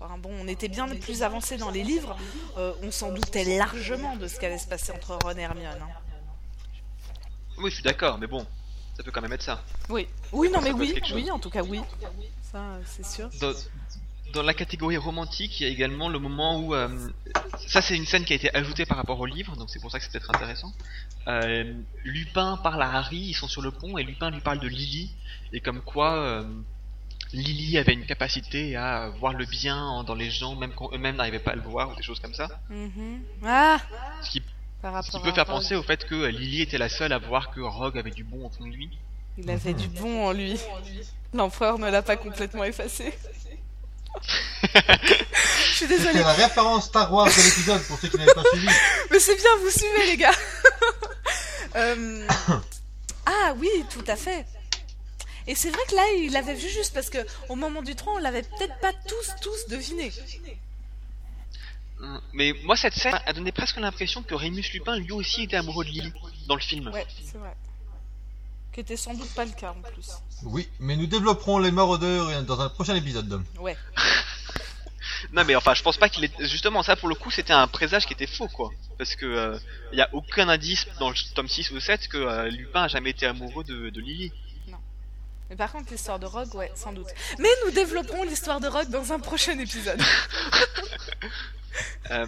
enfin, 0.00 0.18
bon, 0.18 0.30
on 0.42 0.48
était 0.48 0.68
bien 0.68 0.88
plus 0.88 1.22
avancé 1.22 1.56
dans 1.58 1.70
les 1.70 1.84
livres, 1.84 2.16
euh, 2.58 2.72
on 2.82 2.90
s'en 2.90 3.12
doutait 3.12 3.56
largement 3.56 4.16
de 4.16 4.26
ce 4.26 4.40
qu'allait 4.40 4.58
se 4.58 4.66
passer 4.66 4.90
entre 4.90 5.16
Ron 5.22 5.38
et 5.38 5.42
Hermione. 5.42 5.78
hein. 5.80 5.86
Oui, 7.58 7.70
je 7.70 7.76
suis 7.76 7.84
d'accord, 7.84 8.18
mais 8.18 8.26
bon, 8.26 8.44
ça 8.96 9.02
peut 9.02 9.10
quand 9.10 9.20
même 9.22 9.32
être 9.32 9.42
ça. 9.42 9.62
Oui. 9.88 10.06
Oui, 10.32 10.48
non, 10.48 10.60
Ça 10.60 10.64
mais 10.64 10.72
oui, 10.72 10.94
oui, 11.14 11.30
en 11.30 11.38
tout 11.38 11.50
cas, 11.50 11.62
oui. 11.62 11.80
Ça, 12.42 12.78
c'est 12.86 13.04
sûr. 13.04 13.28
Dans, 13.40 13.52
dans 14.32 14.42
la 14.42 14.54
catégorie 14.54 14.96
romantique, 14.96 15.60
il 15.60 15.64
y 15.64 15.66
a 15.66 15.72
également 15.72 16.08
le 16.08 16.18
moment 16.18 16.58
où... 16.60 16.74
euh, 16.74 16.88
ça, 17.66 17.82
c'est 17.82 17.96
une 17.96 18.06
scène 18.06 18.24
qui 18.24 18.32
a 18.32 18.36
été 18.36 18.54
ajoutée 18.54 18.86
par 18.86 18.96
rapport 18.96 19.20
au 19.20 19.26
livre, 19.26 19.56
donc 19.56 19.68
c'est 19.70 19.80
pour 19.80 19.90
ça 19.90 19.98
que 19.98 20.04
c'est 20.04 20.10
peut-être 20.12 20.34
intéressant. 20.34 20.72
Euh, 21.28 21.74
Lupin 22.04 22.56
parle 22.62 22.82
à 22.82 22.90
Harry, 22.92 23.18
ils 23.18 23.34
sont 23.34 23.48
sur 23.48 23.62
le 23.62 23.70
pont, 23.70 23.98
et 23.98 24.02
Lupin 24.04 24.30
lui 24.30 24.40
parle 24.40 24.60
de 24.60 24.68
Lily, 24.68 25.10
et 25.52 25.60
comme 25.60 25.80
quoi... 25.82 26.14
euh, 26.14 26.44
Lily 27.32 27.76
avait 27.76 27.92
une 27.92 28.06
capacité 28.06 28.76
à 28.76 29.08
voir 29.18 29.32
le 29.32 29.44
bien 29.46 29.76
en- 29.76 30.04
dans 30.04 30.14
les 30.14 30.30
gens, 30.30 30.54
même 30.54 30.72
quand 30.72 30.90
eux-mêmes 30.94 31.16
n'arrivaient 31.16 31.40
pas 31.40 31.50
à 31.50 31.56
le 31.56 31.62
voir, 31.62 31.90
ou 31.90 31.96
des 31.96 32.02
choses 32.02 32.20
comme 32.20 32.34
ça. 32.34 32.48
Mhm. 32.70 33.20
Ah 33.44 33.78
Ce 34.22 34.30
qui, 34.30 34.42
Par 34.92 35.04
ce 35.04 35.10
qui 35.10 35.18
peut 35.20 35.28
à 35.30 35.32
faire 35.32 35.46
Rogue. 35.46 35.56
penser 35.56 35.74
au 35.74 35.82
fait 35.82 36.04
que 36.04 36.14
euh, 36.14 36.30
Lily 36.30 36.62
était 36.62 36.78
la 36.78 36.88
seule 36.88 37.12
à 37.12 37.18
voir 37.18 37.50
que 37.50 37.60
Rogue 37.60 37.98
avait 37.98 38.10
du 38.10 38.24
bon 38.24 38.48
fond 38.50 38.64
de 38.64 38.70
lui. 38.72 38.90
Il 39.38 39.50
avait 39.50 39.74
du 39.74 39.88
bon 39.88 40.26
en 40.28 40.32
lui. 40.32 40.58
L'empereur 41.34 41.78
ne 41.78 41.90
l'a 41.90 42.02
pas 42.02 42.16
complètement 42.16 42.64
effacé. 42.64 43.12
Je 44.62 45.72
suis 45.74 45.86
désolée. 45.86 46.12
C'est 46.14 46.22
la 46.22 46.32
référence 46.32 46.86
Star 46.86 47.12
Wars 47.12 47.26
de 47.26 47.30
l'épisode 47.30 47.82
pour 47.82 47.98
ceux 47.98 48.08
qui 48.08 48.16
n'avaient 48.16 48.32
pas 48.32 48.44
suivi. 48.52 48.68
Mais 49.10 49.18
c'est 49.18 49.36
bien, 49.36 49.50
vous 49.60 49.70
suivez 49.70 50.06
les 50.06 50.16
gars. 50.16 50.32
Euh, 51.74 52.26
Ah 53.26 53.52
oui, 53.58 53.68
tout 53.90 54.04
à 54.06 54.16
fait. 54.16 54.46
Et 55.46 55.54
c'est 55.54 55.68
vrai 55.68 55.82
que 55.90 55.94
là, 55.94 56.02
il 56.16 56.32
l'avait 56.32 56.54
vu 56.54 56.68
juste 56.68 56.94
parce 56.94 57.10
que 57.10 57.18
au 57.50 57.54
moment 57.54 57.82
du 57.82 57.94
3, 57.94 58.14
on 58.14 58.18
l'avait 58.18 58.42
peut-être 58.42 58.78
pas 58.80 58.92
tous, 59.06 59.34
tous 59.42 59.68
deviné. 59.68 60.10
Mais 62.32 62.52
moi, 62.64 62.76
cette 62.76 62.94
scène 62.94 63.18
a 63.26 63.32
donné 63.32 63.52
presque 63.52 63.78
l'impression 63.78 64.22
que 64.22 64.34
Rémus 64.34 64.64
Lupin 64.74 64.96
lui 64.96 65.12
aussi 65.12 65.44
était 65.44 65.56
amoureux 65.56 65.84
de 65.84 65.90
Lily 65.90 66.12
dans 66.46 66.54
le 66.54 66.60
film. 66.60 66.88
Ouais, 66.88 67.06
c'est 67.22 67.38
vrai. 67.38 67.54
Qui 68.72 68.80
était 68.80 68.96
sans 68.96 69.14
doute 69.14 69.32
pas 69.34 69.46
le 69.46 69.52
cas 69.52 69.70
en 69.70 69.80
plus. 69.80 70.10
Oui, 70.42 70.68
mais 70.78 70.96
nous 70.96 71.06
développerons 71.06 71.58
les 71.58 71.70
maraudeurs 71.70 72.42
dans 72.42 72.60
un 72.60 72.68
prochain 72.68 72.94
épisode. 72.94 73.42
Ouais. 73.58 73.76
Non 75.32 75.44
mais 75.44 75.56
enfin 75.56 75.74
je 75.74 75.82
pense 75.82 75.96
pas 75.96 76.08
qu'il 76.08 76.24
est 76.24 76.44
justement 76.46 76.82
ça 76.82 76.94
pour 76.94 77.08
le 77.08 77.14
coup 77.14 77.30
c'était 77.30 77.52
un 77.52 77.66
présage 77.68 78.06
qui 78.06 78.12
était 78.12 78.26
faux 78.26 78.48
quoi 78.48 78.70
parce 78.98 79.14
que 79.16 79.24
euh, 79.26 79.58
il 79.92 79.98
y 79.98 80.02
a 80.02 80.08
aucun 80.12 80.48
indice 80.48 80.86
dans 80.98 81.08
le 81.08 81.16
tome 81.34 81.48
6 81.48 81.70
ou 81.70 81.80
7 81.80 82.08
que 82.08 82.16
euh, 82.16 82.48
Lupin 82.50 82.82
a 82.82 82.88
jamais 82.88 83.10
été 83.10 83.26
amoureux 83.26 83.64
de, 83.64 83.90
de 83.90 84.00
Lily. 84.00 84.32
Mais 85.50 85.56
par 85.56 85.72
contre, 85.72 85.90
l'histoire 85.92 86.18
de 86.18 86.26
Rogue, 86.26 86.54
ouais, 86.54 86.70
sans 86.74 86.92
doute. 86.92 87.08
Mais 87.38 87.48
nous 87.64 87.70
développerons 87.72 88.24
l'histoire 88.24 88.60
de 88.60 88.66
Rogue 88.68 88.90
dans 88.90 89.12
un 89.12 89.18
prochain 89.18 89.58
épisode. 89.58 90.00
Euh, 92.10 92.26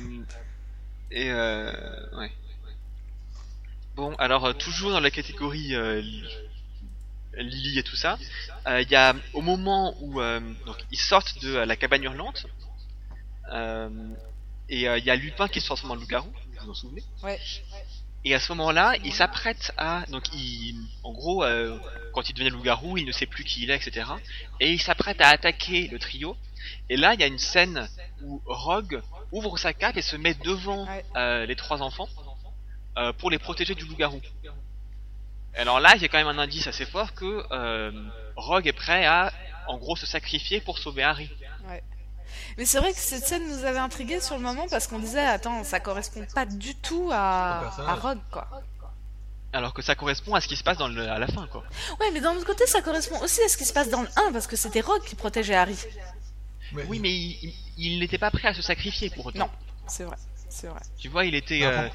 et 1.11 1.31
euh, 1.31 1.73
ouais. 2.19 2.31
Bon 3.97 4.15
alors 4.17 4.45
euh, 4.45 4.53
toujours 4.53 4.91
dans 4.91 5.01
la 5.01 5.11
catégorie 5.11 5.75
euh, 5.75 6.03
Lily 7.33 7.79
et 7.79 7.83
tout 7.83 7.97
ça, 7.97 8.19
euh, 8.67 8.83
il 8.83 8.91
y 8.91 8.97
a 8.97 9.15
au 9.33 9.41
moment 9.41 9.95
où 10.03 10.21
donc 10.67 10.77
ils 10.91 10.99
sortent 10.99 11.41
de 11.43 11.57
la 11.57 11.77
cabane 11.77 12.03
hurlante 12.03 12.47
euh, 13.53 13.89
et 14.69 14.81
il 14.83 15.05
y 15.05 15.11
a 15.11 15.17
Lupin 15.17 15.49
qui 15.49 15.61
se 15.61 15.67
transforme 15.67 15.93
en 15.93 15.95
loup-garou, 15.95 16.29
vous 16.29 16.65
vous 16.65 16.71
en 16.71 16.75
souvenez? 16.75 17.03
Ouais. 17.23 17.39
Et 18.25 18.35
à 18.35 18.41
ce 18.41 18.53
moment-là, 18.53 18.95
il 19.05 19.13
s'apprête 19.13 19.73
à 19.79 20.05
donc 20.11 20.25
il 20.35 20.75
en 21.05 21.13
gros 21.13 21.45
euh, 21.45 21.79
quand 22.13 22.29
il 22.29 22.35
devient 22.35 22.51
loup-garou, 22.51 22.99
il 22.99 23.05
ne 23.07 23.13
sait 23.13 23.27
plus 23.27 23.45
qui 23.45 23.63
il 23.63 23.71
est, 23.71 23.77
etc. 23.77 24.07
Et 24.61 24.73
il 24.73 24.81
s'apprête 24.81 25.21
à 25.21 25.29
attaquer 25.29 25.89
le 25.89 25.99
trio. 25.99 26.37
Et 26.91 26.97
là, 26.97 27.15
il 27.15 27.21
y 27.21 27.23
a 27.23 27.27
une 27.27 27.39
scène 27.39 27.89
où 28.23 28.43
Rogue 28.47 29.01
ouvre 29.33 29.57
sa 29.57 29.73
cape 29.73 29.97
et 29.97 30.03
se 30.03 30.17
met 30.17 30.35
devant 30.35 30.87
Ouais. 30.87 31.05
euh, 31.17 31.47
les 31.47 31.55
trois 31.57 31.81
enfants 31.81 32.09
euh, 32.99 33.13
pour 33.13 33.31
les 33.31 33.39
protéger 33.39 33.75
du 33.75 33.85
loup-garou. 33.85 34.21
Alors 35.55 35.81
là, 35.81 35.93
il 35.97 36.03
y 36.03 36.05
a 36.05 36.09
quand 36.09 36.19
même 36.19 36.27
un 36.29 36.39
indice 36.39 36.67
assez 36.67 36.85
fort 36.87 37.15
que 37.15 37.45
euh, 37.53 37.93
Rogue 38.37 38.67
est 38.67 38.73
prêt 38.73 39.07
à, 39.07 39.33
en 39.69 39.79
gros, 39.79 39.97
se 39.97 40.07
sacrifier 40.07 40.61
pour 40.61 40.79
sauver 40.79 41.03
Harry. 41.05 41.31
Mais 42.57 42.65
c'est 42.65 42.79
vrai 42.79 42.93
que 42.93 42.99
cette 42.99 43.27
scène 43.27 43.47
nous 43.49 43.65
avait 43.65 43.79
intrigués 43.79 44.21
sur 44.21 44.37
le 44.37 44.43
moment 44.43 44.67
parce 44.69 44.87
qu'on 44.87 44.99
disait, 44.99 45.25
attends, 45.25 45.65
ça 45.65 45.81
correspond 45.81 46.25
pas 46.35 46.47
du 46.47 46.75
tout 46.75 47.11
à, 47.13 47.61
à 47.87 47.95
Rogue, 47.97 48.19
quoi. 48.31 48.49
Alors 49.53 49.73
que 49.73 49.81
ça 49.81 49.95
correspond 49.95 50.35
à 50.35 50.41
ce 50.43 50.49
qui 50.49 50.57
se 50.57 50.63
passe 50.63 50.77
dans 50.77 50.89
le, 50.89 51.09
à 51.09 51.19
la 51.19 51.27
fin, 51.27 51.47
quoi. 51.47 51.65
Ouais, 52.01 52.11
mais 52.13 52.21
d'un 52.21 52.33
autre 52.35 52.45
côté, 52.47 52.67
ça 52.67 52.83
correspond 52.83 53.19
aussi 53.23 53.41
à 53.43 53.49
ce 53.49 53.57
qui 53.57 53.65
se 53.65 53.73
passe 53.73 53.89
dans 53.89 54.03
le 54.03 54.09
1 54.29 54.33
parce 54.33 54.47
que 54.47 54.57
c'était 54.57 54.81
Rogue 54.83 55.03
qui 55.05 55.15
protégeait 55.15 55.55
Harry. 55.55 55.77
Mais- 56.73 56.85
Oui, 56.85 56.99
mais 57.01 57.11
il, 57.11 57.39
il- 57.43 57.55
il 57.79 57.99
n'était 58.01 58.19
pas 58.19 58.31
prêt 58.31 58.49
à 58.49 58.55
se 58.55 58.61
sacrifier 58.61 59.09
pour 59.11 59.25
autant. 59.27 59.39
Non. 59.39 59.51
C'est 59.87 60.05
vrai, 60.05 60.17
c'est 60.51 60.67
vrai. 60.67 60.81
Tu 60.99 61.09
vois, 61.09 61.25
il 61.25 61.35
était. 61.35 61.61
Euh. 61.65 61.89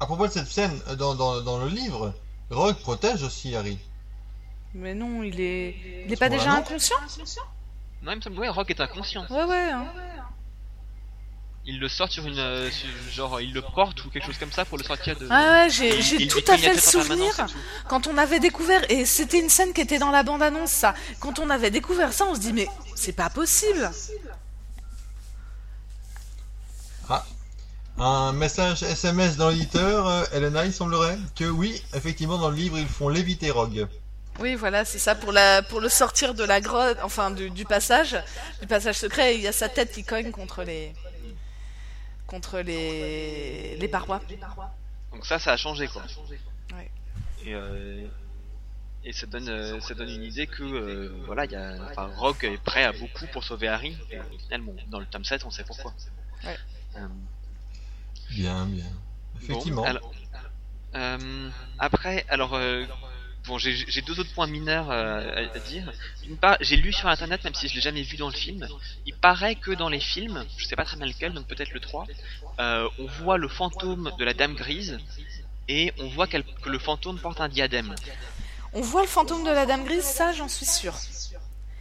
À 0.00 0.04
propos 0.04 0.26
de 0.26 0.32
cette 0.32 0.48
scène, 0.48 0.78
euh, 0.88 0.96
dans, 0.96 1.14
dans, 1.14 1.40
dans 1.40 1.56
le 1.58 1.68
livre, 1.68 2.12
Rogue 2.50 2.76
protège 2.76 3.22
aussi 3.22 3.56
Harry. 3.56 3.78
Mais 4.74 4.92
non, 4.94 5.22
il 5.22 5.40
est, 5.40 6.04
il 6.06 6.12
est 6.12 6.16
pas 6.16 6.28
déjà 6.28 6.52
inconscient? 6.52 6.96
Non, 8.02 8.12
il 8.12 8.16
me 8.16 8.20
semble, 8.20 8.38
ouais, 8.38 8.48
Rogue 8.48 8.70
est 8.70 8.80
inconscient. 8.80 9.26
Ouais, 9.30 9.44
ouais. 9.44 9.70
Hein. 9.70 9.86
Il 11.68 11.80
le 11.80 11.88
sort 11.88 12.08
sur 12.08 12.24
une. 12.24 12.38
euh, 12.38 12.70
sur- 12.70 12.88
genre, 13.12 13.40
il 13.40 13.52
le 13.52 13.60
porte 13.60 14.04
ou 14.04 14.10
quelque 14.10 14.24
chose 14.24 14.38
comme 14.38 14.52
ça 14.52 14.64
pour 14.64 14.78
le 14.78 14.84
sortir 14.84 15.18
de. 15.18 15.26
Ah 15.28 15.50
ouais, 15.64 15.70
j'ai 15.70 15.96
Il- 15.96 16.02
j'ai 16.02 16.16
il 16.22 16.28
tout 16.28 16.38
à 16.46 16.56
fait 16.56 16.72
le 16.74 16.78
souvenir 16.80 17.32
quand 17.88 18.06
on 18.06 18.16
avait 18.18 18.38
découvert, 18.38 18.88
et 18.88 19.04
c'était 19.04 19.40
une 19.40 19.48
scène 19.48 19.72
qui 19.72 19.80
était 19.80 19.98
dans 19.98 20.12
la 20.12 20.22
bande-annonce, 20.22 20.70
ça. 20.70 20.94
Quand 21.18 21.40
on 21.40 21.50
avait 21.50 21.72
découvert 21.72 22.12
ça, 22.12 22.24
on 22.26 22.36
se 22.36 22.40
dit, 22.40 22.52
mais 22.52 22.68
c'est 22.94 23.12
pas 23.14 23.30
possible. 23.30 23.90
Un 27.98 28.32
message 28.32 28.82
SMS 28.82 29.38
dans 29.38 29.48
l'éditeur, 29.48 30.06
euh, 30.06 30.24
Elena, 30.34 30.66
il 30.66 30.72
semblerait 30.74 31.16
que 31.34 31.46
oui, 31.46 31.82
effectivement, 31.94 32.36
dans 32.36 32.50
le 32.50 32.54
livre, 32.56 32.78
ils 32.78 32.86
font 32.86 33.08
léviter 33.08 33.50
Rogue. 33.50 33.86
Oui, 34.38 34.54
voilà, 34.54 34.84
c'est 34.84 34.98
ça 34.98 35.14
pour 35.14 35.32
la 35.32 35.62
pour 35.62 35.80
le 35.80 35.88
sortir 35.88 36.34
de 36.34 36.44
la 36.44 36.60
grotte, 36.60 36.98
enfin 37.02 37.30
du, 37.30 37.50
du 37.50 37.64
passage, 37.64 38.16
du 38.60 38.66
passage 38.66 38.96
secret. 38.96 39.34
Il 39.36 39.40
y 39.40 39.46
a 39.48 39.52
sa 39.52 39.68
tête 39.68 39.92
qui 39.92 40.04
cogne 40.04 40.30
contre 40.30 40.62
les 40.62 40.92
contre 42.26 42.58
les 42.60 43.76
les 43.76 43.88
parois. 43.88 44.20
Donc 45.12 45.24
ça, 45.24 45.38
ça 45.38 45.52
a 45.52 45.56
changé 45.56 45.88
quoi. 45.88 46.02
Ouais. 46.74 46.90
Et, 47.44 47.54
euh, 47.54 48.06
et 49.04 49.12
ça 49.12 49.26
donne, 49.26 49.48
euh, 49.48 49.80
ça 49.80 49.94
donne 49.94 50.10
une 50.10 50.24
idée 50.24 50.46
que 50.46 50.62
euh, 50.64 51.22
voilà, 51.26 51.44
il 51.46 51.52
y 51.52 51.56
a, 51.56 51.76
enfin, 51.90 52.10
Rogue 52.16 52.44
est 52.44 52.58
prêt 52.62 52.84
à 52.84 52.92
beaucoup 52.92 53.26
pour 53.32 53.42
sauver 53.44 53.68
Harry. 53.68 53.96
Et 54.10 54.18
au 54.18 54.38
final, 54.38 54.60
bon, 54.62 54.76
dans 54.88 54.98
le 55.00 55.06
tome 55.06 55.24
7, 55.24 55.44
on 55.46 55.50
sait 55.50 55.64
pourquoi. 55.64 55.94
Ouais. 56.44 56.56
Euh, 56.96 57.06
Bien, 58.30 58.66
bien. 58.66 58.84
bon, 58.84 59.40
Effectivement. 59.40 59.84
alors, 59.84 60.12
euh, 60.96 61.48
après, 61.78 62.26
alors. 62.28 62.58
Bon, 63.46 63.58
j'ai 63.58 64.02
deux 64.02 64.18
autres 64.18 64.32
points 64.34 64.46
mineurs 64.48 64.90
euh, 64.90 65.46
à, 65.52 65.56
à 65.56 65.58
dire. 65.60 65.92
D'une 66.24 66.36
part, 66.36 66.56
j'ai 66.60 66.76
lu 66.76 66.92
sur 66.92 67.08
internet, 67.08 67.44
même 67.44 67.54
si 67.54 67.68
je 67.68 67.74
l'ai 67.76 67.80
jamais 67.80 68.02
vu 68.02 68.16
dans 68.16 68.26
le 68.28 68.34
film, 68.34 68.66
il 69.06 69.14
paraît 69.14 69.54
que 69.54 69.70
dans 69.70 69.88
les 69.88 70.00
films, 70.00 70.44
je 70.56 70.66
sais 70.66 70.74
pas 70.74 70.84
très 70.84 70.96
bien 70.96 71.06
lequel, 71.06 71.32
donc 71.32 71.46
peut-être 71.46 71.70
le 71.72 71.78
3, 71.80 72.06
euh, 72.58 72.88
on 72.98 73.06
voit 73.06 73.38
le 73.38 73.48
fantôme 73.48 74.10
de 74.18 74.24
la 74.24 74.34
Dame 74.34 74.54
Grise 74.54 74.98
et 75.68 75.92
on 75.98 76.08
voit 76.08 76.26
qu'elle- 76.26 76.44
que 76.44 76.68
le 76.68 76.78
fantôme 76.80 77.18
porte 77.20 77.40
un 77.40 77.48
diadème. 77.48 77.94
On 78.72 78.80
voit 78.80 79.02
le 79.02 79.08
fantôme 79.08 79.44
de 79.44 79.50
la 79.50 79.64
Dame 79.64 79.84
Grise, 79.84 80.02
ça 80.04 80.32
j'en 80.32 80.48
suis 80.48 80.66
sûr. 80.66 80.92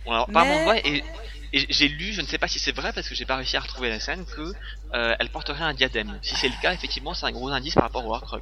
Bon, 0.06 0.12
alors, 0.12 0.30
Mais- 0.30 0.40
on 0.60 0.64
voit, 0.66 0.78
et, 0.78 1.04
et 1.52 1.66
j'ai 1.70 1.88
lu, 1.88 2.14
je 2.14 2.22
ne 2.22 2.28
sais 2.28 2.38
pas 2.38 2.48
si 2.48 2.60
c'est 2.60 2.76
vrai 2.76 2.94
parce 2.94 3.10
que 3.10 3.16
j'ai 3.16 3.26
pas 3.26 3.38
réussi 3.38 3.58
à 3.58 3.62
retrouver 3.62 3.90
la 3.90 4.00
scène, 4.00 4.24
que 4.26 4.54
euh, 4.94 5.16
elle 5.20 5.30
porterait 5.30 5.64
un 5.64 5.74
diadème. 5.74 6.20
Si 6.22 6.36
c'est 6.36 6.48
le 6.50 6.62
cas, 6.62 6.74
effectivement, 6.74 7.16
c'est 7.16 7.26
un 7.26 7.32
gros 7.32 7.50
indice 7.50 7.74
par 7.74 7.84
rapport 7.86 8.06
au 8.06 8.14
Horcrux. 8.14 8.40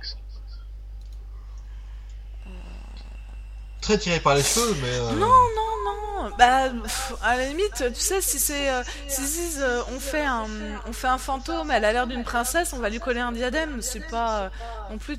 Très 3.84 3.98
tiré 3.98 4.20
par 4.20 4.34
les 4.36 4.44
cheveux, 4.44 4.76
mais. 4.82 4.88
euh, 4.90 5.12
Non, 5.12 5.28
non, 5.28 6.24
non. 6.24 6.32
Bah, 6.38 6.70
pff, 6.70 7.14
à 7.22 7.36
la 7.38 7.48
limite, 7.48 7.84
tu 7.94 8.00
sais, 8.00 8.22
si 8.22 8.40
c'est, 8.40 8.70
euh, 8.70 8.82
si 9.08 9.22
disent, 9.22 9.62
euh, 9.62 9.82
on 9.94 10.00
fait 10.00 10.24
un, 10.26 10.48
on 10.88 10.94
fait 10.94 11.08
un 11.08 11.18
fantôme, 11.18 11.70
elle 11.70 11.84
a 11.86 11.92
l'air 11.92 12.08
d'une 12.08 12.24
princesse, 12.24 12.72
on 12.74 12.80
va 12.80 12.90
lui 12.90 13.00
coller 13.00 13.20
un 13.20 13.34
diadème. 13.34 13.82
C'est 13.82 14.08
pas 14.10 14.44
euh, 14.44 14.50
non 14.90 14.98
plus. 14.98 15.18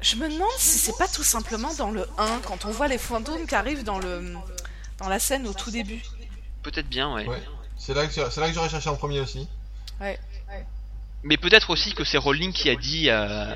Je 0.00 0.16
me 0.16 0.28
demande 0.28 0.48
si 0.58 0.78
c'est 0.78 0.96
pas 0.96 1.08
tout 1.08 1.24
simplement 1.24 1.74
dans 1.74 1.90
le 1.90 2.06
1 2.16 2.40
quand 2.44 2.64
on 2.64 2.70
voit 2.70 2.88
les 2.88 2.98
fantômes 2.98 3.46
qui 3.46 3.54
arrivent 3.54 3.84
dans 3.84 3.98
le, 3.98 4.34
dans 4.98 5.08
la 5.08 5.18
scène 5.18 5.46
au 5.48 5.52
tout 5.52 5.70
début. 5.72 6.02
Peut-être 6.62 6.88
bien, 6.88 7.12
ouais. 7.14 7.26
Ouais. 7.26 7.42
C'est 7.76 7.94
là 7.94 8.06
que, 8.06 8.12
c'est 8.12 8.40
là 8.40 8.48
que 8.48 8.54
j'aurais 8.54 8.68
cherché 8.68 8.88
en 8.88 8.96
premier 8.96 9.18
aussi. 9.20 9.48
Mais 11.24 11.36
peut-être 11.36 11.70
aussi 11.70 11.94
que 11.94 12.04
c'est 12.04 12.18
Rowling 12.18 12.52
qui 12.52 12.68
a 12.70 12.74
dit 12.76 13.10
euh, 13.10 13.54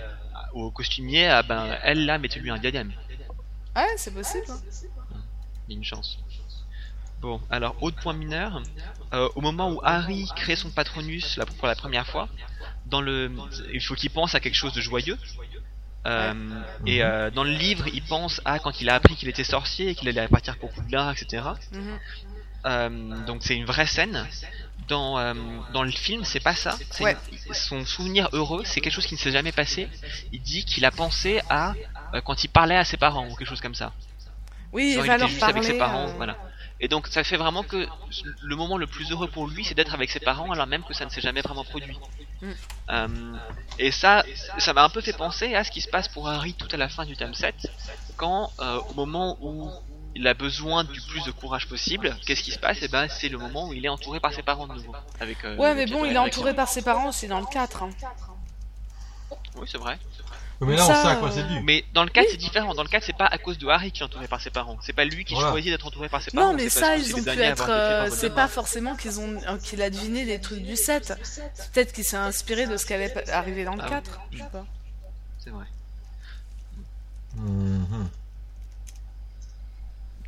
au 0.55 0.71
costumier, 0.71 1.27
ah 1.29 1.43
ben, 1.43 1.77
elle 1.83 2.05
là, 2.07 2.19
mettez-lui 2.19 2.51
un 2.51 2.59
diadème. 2.59 2.93
Ouais, 3.77 3.95
c'est 3.97 4.13
possible. 4.15 4.45
hein. 4.51 4.59
Il 5.69 5.73
y 5.73 5.77
a 5.77 5.79
une 5.79 5.85
chance. 5.85 6.19
Bon, 7.21 7.41
alors, 7.51 7.77
autre 7.83 7.97
point 8.01 8.13
mineur. 8.13 8.63
euh, 9.13 9.29
au 9.35 9.41
moment 9.41 9.71
où 9.73 9.81
Harry 9.85 10.29
crée 10.37 10.57
son 10.57 10.71
patronus 10.71 11.37
là, 11.37 11.47
pour 11.47 11.67
la 11.67 11.75
première 11.75 12.07
fois, 12.07 12.29
dans 12.87 13.01
le, 13.01 13.31
il 13.73 13.81
faut 13.81 13.95
qu'il 13.95 14.11
pense 14.11 14.35
à 14.35 14.41
quelque 14.41 14.55
chose 14.55 14.73
de 14.75 14.81
joyeux. 14.81 15.19
Euh, 16.07 16.35
Et 16.87 17.03
euh, 17.03 17.31
dans 17.33 17.43
le 17.43 17.51
livre, 17.51 17.89
il 17.93 18.03
pense 18.05 18.41
à 18.45 18.59
quand 18.61 18.81
il 18.81 18.89
a 18.91 18.95
appris 18.95 19.17
qu'il 19.17 19.29
était 19.29 19.43
sorcier 19.45 19.89
et 19.91 19.95
qu'il 19.97 20.09
allait 20.09 20.29
partir 20.29 20.57
pour 20.59 20.71
Poudlard, 20.71 21.11
etc. 21.11 21.43
Mhm. 21.73 21.99
Euh, 22.67 23.25
donc 23.27 23.43
c'est 23.43 23.57
une 23.57 23.65
vraie 23.65 23.87
scène. 23.87 24.27
Dans, 24.89 25.19
euh, 25.19 25.35
dans 25.73 25.83
le 25.83 25.91
film, 25.91 26.25
c'est 26.25 26.41
pas 26.41 26.55
ça. 26.55 26.77
C'est 26.91 27.03
Ouais. 27.05 27.17
une- 27.49 27.55
son 27.55 27.85
souvenir 27.85 28.29
heureux, 28.33 28.63
c'est 28.65 28.81
quelque 28.81 28.93
chose 28.93 29.07
qui 29.07 29.15
ne 29.15 29.19
s'est 29.19 29.33
jamais 29.33 29.53
passé. 29.53 29.89
Il 30.33 30.41
dit 30.43 30.65
qu'il 30.65 30.85
a 30.85 30.91
pensé 30.91 31.41
à 31.51 31.75
euh, 32.15 32.21
quand 32.21 32.45
il 32.45 32.49
parlait 32.49 32.77
à 32.77 32.85
ses 32.85 32.97
parents 32.97 33.27
ou 33.29 33.35
quelque 33.35 33.49
chose 33.49 33.61
comme 33.61 33.75
ça. 33.75 33.93
Oui, 34.73 34.93
Genre, 34.95 35.05
il 35.05 35.07
il 35.07 35.09
va 35.09 35.17
était 35.17 35.27
juste 35.29 35.41
parler. 35.41 35.55
avec 35.59 35.65
ses 35.65 35.77
parents, 35.79 36.09
euh, 36.09 36.13
voilà. 36.17 36.37
Et 36.79 36.89
donc 36.89 37.07
ça 37.09 37.25
fait 37.25 37.37
vraiment 37.39 37.63
que 37.63 37.89
le 38.43 38.55
moment 38.57 38.77
le 38.77 38.87
plus 38.87 39.11
heureux 39.11 39.29
pour 39.29 39.49
lui, 39.49 39.65
c'est 39.65 39.75
d'être 39.75 39.95
avec 39.95 40.11
ses 40.11 40.21
parents, 40.21 40.51
alors 40.53 40.67
même 40.67 40.83
que 40.85 40.93
ça 40.95 41.05
ne 41.07 41.11
s'est 41.11 41.23
jamais 41.23 41.41
vraiment 41.41 41.65
produit. 41.65 41.99
Mm. 42.43 42.51
Euh, 42.91 43.09
et 43.79 43.91
ça, 43.91 44.25
ça 44.59 44.73
m'a 44.75 44.85
un 44.85 44.89
peu 44.91 45.01
fait 45.01 45.15
penser 45.17 45.55
à 45.55 45.65
ce 45.65 45.71
qui 45.71 45.81
se 45.81 45.89
passe 45.89 46.07
pour 46.09 46.29
Harry 46.29 46.53
tout 46.55 46.69
à 46.71 46.77
la 46.77 46.89
fin 46.91 47.05
du 47.07 47.17
tome 47.17 47.33
7, 47.35 47.55
quand 48.17 48.53
euh, 48.61 48.79
au 48.91 48.95
moment 48.95 49.37
où 49.41 49.71
il 50.19 50.27
a 50.27 50.35
besoin 50.35 50.85
du 50.85 51.01
plus 51.03 51.23
de 51.25 51.31
courage 51.31 51.69
possible, 51.69 52.17
qu'est-ce 52.27 52.43
qui 52.43 52.53
se 52.53 52.59
passe? 52.59 52.83
Et 52.83 52.89
ben 52.89 53.07
c'est 53.09 53.29
le 53.29 53.39
moment 53.39 53.69
où 53.69 53.73
il 53.73 53.85
est 53.85 53.89
entouré 53.89 54.19
par 54.21 54.33
ses 54.33 54.43
parents 54.43 54.67
de 54.67 54.75
nouveau. 54.75 54.95
Avec, 55.21 55.45
euh, 55.45 55.57
Ouais, 55.57 55.75
mais 55.75 55.87
bon, 55.87 56.05
il 56.05 56.13
est 56.13 56.19
entouré 56.19 56.55
par 56.55 56.69
ses 56.69 56.83
parents 56.83 57.09
aussi 57.09 57.29
dans 57.29 57.41
le 57.41 57.47
4. 57.47 57.83
hein. 57.83 57.91
Oui, 59.57 59.67
c'est 59.71 59.79
vrai. 59.79 59.99
Mais 60.63 60.75
là, 60.75 60.85
on 60.85 60.87
Ça, 60.87 61.03
sait 61.03 61.09
à 61.09 61.17
quoi 61.17 61.29
euh, 61.29 61.33
c'est 61.35 61.43
dû. 61.47 61.61
Mais 61.65 61.85
dans 61.93 62.03
le 62.03 62.09
4, 62.09 62.29
c'est 62.31 62.37
différent. 62.39 62.73
Dans 62.75 62.83
le 62.83 62.89
4, 62.89 63.05
c'est 63.05 63.17
pas 63.17 63.27
à 63.27 63.37
cause 63.37 63.59
de 63.59 63.67
Harry 63.69 63.93
qui 63.93 64.01
est 64.01 64.05
entouré 64.07 64.27
par 64.27 64.41
ses 64.41 64.49
parents. 64.49 64.79
C'est 64.81 64.95
pas 64.95 65.05
lui 65.05 65.25
qui 65.27 65.35
Voilà. 65.35 65.51
choisit 65.51 65.71
d'être 65.71 65.87
entouré 65.87 66.09
par 66.09 66.23
ses 66.23 66.31
parents. 66.31 66.49
Non, 66.49 66.55
mais 66.57 66.71
c'est 66.71 66.81
ça, 66.81 66.97
ils 66.97 67.05
c'est 67.05 67.15
ont 67.15 67.23
pu 67.23 67.29
être. 67.43 67.67
euh, 67.69 68.09
c'est 68.11 68.35
pas 68.35 68.49
forcément 68.49 68.97
qu'ils 68.97 69.21
ont 69.21 69.39
euh, 69.49 69.59
qu'il 69.59 69.83
a 69.83 69.91
deviné 69.91 70.25
des 70.25 70.41
trucs 70.41 70.63
du 70.63 70.75
7. 70.77 71.13
C'est 71.23 71.73
peut-être 71.73 71.93
qu'il 71.93 72.05
s'est 72.05 72.17
inspiré 72.17 72.67
de 72.67 72.79
ce 72.79 72.87
qui 72.87 72.95
allait 72.95 73.13
arriver 73.31 73.65
dans 73.65 73.75
le 73.75 73.83
Ah 73.85 73.89
4. 73.91 74.21
Je 74.33 74.39
sais 74.39 74.45
pas. 74.51 74.65
C'est 75.41 75.51
vrai. 75.51 75.67
En 77.39 77.43
tout 77.45 78.26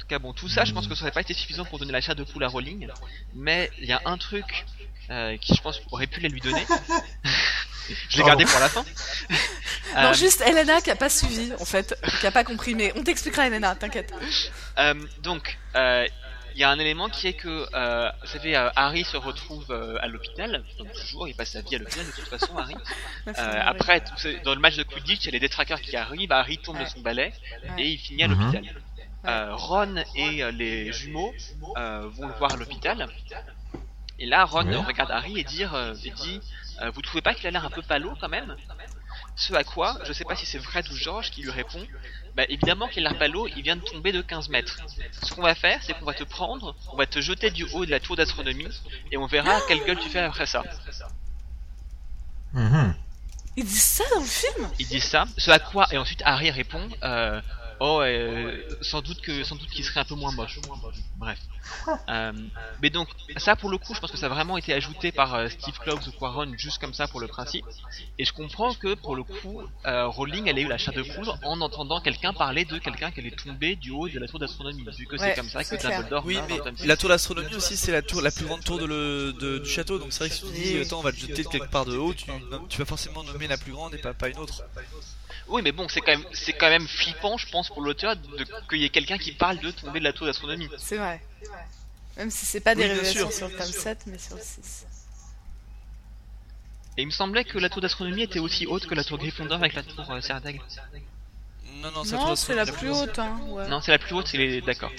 cas, 0.09 0.19
bon, 0.19 0.33
tout 0.33 0.49
ça, 0.49 0.65
je 0.65 0.73
pense 0.73 0.87
que 0.89 0.95
ça 0.95 1.03
aurait 1.03 1.13
pas 1.13 1.21
été 1.21 1.35
suffisant 1.35 1.65
pour 1.65 1.79
donner 1.79 1.93
la 1.93 2.01
chair 2.01 2.17
de 2.17 2.25
poule 2.25 2.45
à 2.45 2.49
Rowling. 2.49 2.89
Mais 3.35 3.71
il 3.79 3.87
y 3.87 3.93
a 3.93 4.01
un 4.05 4.17
truc 4.19 4.67
euh, 5.11 5.37
qui, 5.39 5.55
je 5.55 5.61
pense, 5.63 5.81
aurait 5.91 6.07
pu 6.07 6.21
la 6.21 6.29
lui 6.29 6.41
donner. 6.41 6.65
je 8.11 8.19
l'ai 8.19 8.25
gardé 8.25 8.45
pour 8.45 8.61
la 8.61 8.69
fin. 8.69 8.85
Non, 9.97 10.11
Euh, 10.11 10.13
juste 10.13 10.43
Elena 10.43 10.83
qui 10.83 10.91
a 10.91 10.97
pas 10.97 11.09
suivi, 11.09 11.51
en 11.59 11.65
fait, 11.65 11.99
qui 12.21 12.27
a 12.27 12.31
pas 12.31 12.45
compris, 12.45 12.75
mais 12.75 12.93
on 12.95 13.03
t'expliquera, 13.03 13.47
Elena, 13.47 13.75
t'inquiète. 13.75 14.13
Euh, 14.79 14.95
donc, 15.23 15.57
euh, 15.77 16.07
il 16.55 16.61
y 16.61 16.65
a 16.65 16.69
un 16.71 16.79
élément 16.79 17.09
qui 17.09 17.27
est 17.27 17.33
que, 17.33 17.67
euh, 17.73 18.11
vous 18.21 18.27
savez, 18.27 18.55
euh, 18.55 18.69
Harry 18.77 19.05
se 19.05 19.17
retrouve 19.17 19.65
euh, 19.71 19.97
à 20.03 20.09
l'hôpital, 20.09 20.63
donc 20.79 20.93
toujours, 20.93 21.27
il 21.27 21.35
passe 21.35 21.53
sa 21.53 21.63
vie 21.63 21.77
à 21.77 21.79
l'hôpital 21.79 22.05
de 22.05 22.11
toute 22.13 22.29
façon, 22.29 22.55
Harry. 22.59 22.75
Euh, 23.29 23.61
après, 23.65 24.03
dans 24.45 24.55
le 24.55 24.61
match 24.61 24.77
de 24.77 24.83
Quidditch, 24.83 25.23
il 25.23 25.27
y 25.27 25.29
a 25.29 25.33
les 25.33 25.41
détraqueurs 25.41 25.81
qui 25.81 25.97
arrivent, 25.97 26.33
Harry 26.33 26.59
tombe 26.59 26.79
de 26.79 26.85
son 26.87 27.01
balai 27.01 27.33
Ouais. 27.65 27.83
et 27.83 27.89
il 27.89 27.99
finit 27.99 28.25
à 28.25 28.29
Mhm. 28.29 28.39
l'hôpital. 28.41 28.75
Euh, 29.27 29.55
Ron 29.55 29.97
et 30.15 30.43
euh, 30.45 30.51
les 30.53 30.93
jumeaux 30.93 31.35
euh, 31.77 32.09
vont 32.09 32.29
le 32.29 32.35
voir 32.35 32.53
à 32.53 32.57
l'hôpital. 32.57 33.09
Et 34.21 34.27
là, 34.27 34.45
Ron 34.45 34.67
Oui. 34.67 34.77
regarde 34.77 35.11
Harry 35.11 35.39
et, 35.39 35.45
dire, 35.45 35.75
et 36.05 36.11
dit 36.11 36.41
euh, 36.81 36.91
Vous 36.91 37.03
trouvez 37.03 37.23
pas 37.23 37.35
qu'il 37.35 37.47
a 37.47 37.51
l'air 37.51 37.65
un 37.65 37.71
peu 37.71 37.83
palo 37.83 38.15
quand 38.21 38.29
même? 38.29 38.57
Ce 39.37 39.53
à 39.55 39.65
quoi, 39.65 39.99
je 40.05 40.13
sais 40.13 40.25
pas 40.25 40.35
si 40.37 40.47
c'est 40.47 40.59
Fred 40.61 40.89
ou 40.91 40.95
George 40.97 41.31
qui 41.31 41.43
lui 41.43 41.51
répond 41.51 41.85
Bah 42.37 42.45
évidemment 42.49 42.89
qu'il 42.89 43.07
a 43.07 43.11
l'air 43.11 43.19
palo, 43.19 43.49
il 43.49 43.63
vient 43.63 43.77
de 43.77 43.83
tomber 43.83 44.13
de 44.13 44.23
15 44.23 44.49
mètres. 44.49 44.79
Ce 45.23 45.33
qu'on 45.35 45.43
va 45.43 45.55
faire, 45.55 45.81
c'est 45.83 45.95
qu'on 45.95 46.05
va 46.05 46.15
te 46.15 46.25
prendre, 46.25 46.75
on 46.93 46.97
va 46.97 47.07
te 47.07 47.21
jeter 47.21 47.51
du 47.51 47.65
haut 47.73 47.85
de 47.87 47.91
la 47.91 48.01
tour 48.01 48.17
d'astronomie 48.17 48.69
et 49.13 49.17
on 49.17 49.27
verra 49.27 49.61
quelle 49.63 49.85
gueule 49.85 49.99
tu 49.99 50.09
fais 50.09 50.21
après 50.21 50.47
ça. 50.47 50.63
Mhm. 52.53 52.95
Ils 53.57 53.65
disent 53.65 53.83
ça 53.83 54.05
dans 54.15 54.21
le 54.21 54.27
film? 54.27 54.69
Il 54.79 54.87
dit 54.87 55.01
ça, 55.01 55.25
ce 55.37 55.51
à 55.51 55.59
quoi, 55.59 55.87
et 55.91 55.99
ensuite 55.99 56.23
Harry 56.25 56.51
répond 56.51 56.89
euh, 57.03 57.41
Oh, 57.81 58.01
euh, 58.03 58.57
sans 58.81 59.03
doute 59.03 59.21
que 59.21 59.45
sans 59.45 59.55
doute 59.57 59.69
qu'il 59.71 59.85
serait 59.85 60.01
un 60.01 60.05
peu 60.05 60.15
moins 60.17 60.33
moche. 60.33 60.59
Bref. 61.17 61.39
Euh, 62.09 62.33
mais 62.83 62.91
donc, 62.91 63.09
ça 63.37 63.55
pour 63.57 63.69
le 63.71 63.79
coup, 63.79 63.95
je 63.95 64.01
pense 64.01 64.11
que 64.11 64.17
ça 64.17 64.27
a 64.27 64.29
vraiment 64.31 64.57
été 64.57 64.73
ajouté 64.73 65.13
par 65.13 65.35
euh, 65.35 65.49
Steve 65.49 65.79
Kloves 65.79 66.07
ou 66.09 66.13
Quaron 66.13 66.53
juste 66.57 66.79
comme 66.81 66.95
ça 66.95 67.07
pour 67.09 67.21
le 67.21 67.29
principe. 67.29 67.65
Et 68.19 68.25
je 68.25 68.33
comprends 68.33 68.75
que 68.75 68.95
pour 68.95 69.15
le 69.15 69.23
coup, 69.23 69.63
euh, 69.87 70.07
Rowling, 70.07 70.49
elle 70.49 70.59
a 70.59 70.61
eu 70.63 70.67
la 70.69 70.79
chair 70.79 70.95
de 70.95 71.03
poudre 71.03 71.39
en 71.45 71.61
entendant 71.61 72.01
quelqu'un 72.01 72.33
parler 72.33 72.65
de 72.65 72.79
quelqu'un 72.79 73.11
qui 73.11 73.21
allait 73.21 73.31
tomber 73.31 73.77
du 73.77 73.91
haut 73.91 74.09
de 74.09 74.19
la 74.19 74.27
tour 74.27 74.39
d'astronomie, 74.39 74.85
vu 74.97 75.07
que 75.07 75.17
Ouais, 75.17 75.29
c'est 75.31 75.35
comme 75.35 75.49
ça 75.49 75.63
que. 75.63 75.77
Dumbledore 75.77 76.25
Oui, 76.27 76.39
mais 76.49 76.59
dans 76.59 76.65
le 76.65 76.87
la 76.87 76.97
tour 76.97 77.09
d'astronomie 77.11 77.55
aussi, 77.55 77.77
c'est 77.77 77.93
la 77.93 78.03
tour, 78.03 78.23
la 78.23 78.31
plus 78.31 78.45
grande 78.47 78.65
tour 78.65 78.79
de 78.79 78.87
le, 78.87 79.33
de- 79.35 79.59
du 79.59 79.69
château. 79.69 79.99
Donc 79.99 80.13
c'est 80.13 80.21
vrai 80.21 80.29
que 80.31 80.35
si 80.35 80.45
tu 80.45 80.53
dis, 80.53 80.79
attends, 80.81 80.99
on 80.99 81.03
va 81.03 81.13
te 81.13 81.19
jeter 81.19 81.45
de 81.45 81.49
quelque 81.49 81.71
part 81.71 81.85
de 81.85 81.97
haut, 81.97 82.15
tu, 82.15 82.27
tu 82.69 82.79
vas 82.79 82.85
forcément 82.87 83.23
nommer 83.23 83.47
la 83.47 83.57
plus 83.59 83.73
grande 83.73 83.95
et 83.95 83.99
pas, 83.99 84.15
pas 84.15 84.29
une 84.29 84.39
autre. 84.39 84.63
Oui, 85.49 85.63
mais 85.63 85.73
bon, 85.73 85.89
c'est 85.89 86.01
quand 86.01 86.13
même 86.13 86.25
c'est 86.33 86.53
quand 86.53 86.69
même 86.69 86.87
flippant, 86.87 87.37
je 87.39 87.49
pense, 87.51 87.69
pour 87.69 87.81
l'auteur 87.83 88.17
de- 88.17 88.45
qu'il 88.69 88.79
y 88.81 88.85
ait 88.85 88.91
quelqu'un 88.91 89.19
qui 89.19 89.33
parle 89.33 89.59
de 89.59 89.71
tomber 89.71 89.99
de 90.01 90.05
la 90.05 90.13
tour 90.13 90.27
d'astronomie. 90.27 90.69
C'est 90.79 90.97
vrai. 90.97 91.21
Même 92.17 92.31
si 92.31 92.45
c'est 92.47 92.61
pas 92.61 92.75
des 92.75 92.83
Oui, 92.83 92.89
bien 92.89 92.97
révélations 92.97 93.31
sûr. 93.31 93.37
sur 93.37 93.49
le 93.49 93.55
tome 93.57 93.73
7, 93.73 93.99
mais 94.07 94.19
sur 94.19 94.35
le 94.37 94.43
6. 94.43 94.87
Et 96.97 97.03
il 97.03 97.07
me 97.07 97.13
semblait 97.13 97.45
que 97.45 97.59
la 97.59 97.69
tour 97.71 97.81
d'astronomie 97.81 98.23
était 98.25 98.41
aussi 98.41 98.67
haute 98.67 98.87
que 98.87 98.95
la 98.95 99.05
tour 99.05 99.19
Gryffondor 99.19 99.59
avec 99.59 99.75
la 99.75 99.85
tour 99.85 100.11
euh, 100.11 100.21
Serre 100.21 100.41
d'Aigle. 100.41 100.61
Non, 101.81 101.93
non, 101.93 102.03
c'est 102.05 102.17
Non, 102.17 102.35
c'est 102.35 102.55
la 102.57 102.67
plus 102.67 102.91
haute, 102.91 103.19
hein. 103.21 103.39
ouais. 103.51 103.69
Non, 103.69 103.81
c'est 103.81 103.93
la 103.93 103.99
plus 103.99 104.15
haute, 104.15 104.27
c'est 104.27 104.37
les... 104.37 104.61
d'accord. 104.61 104.91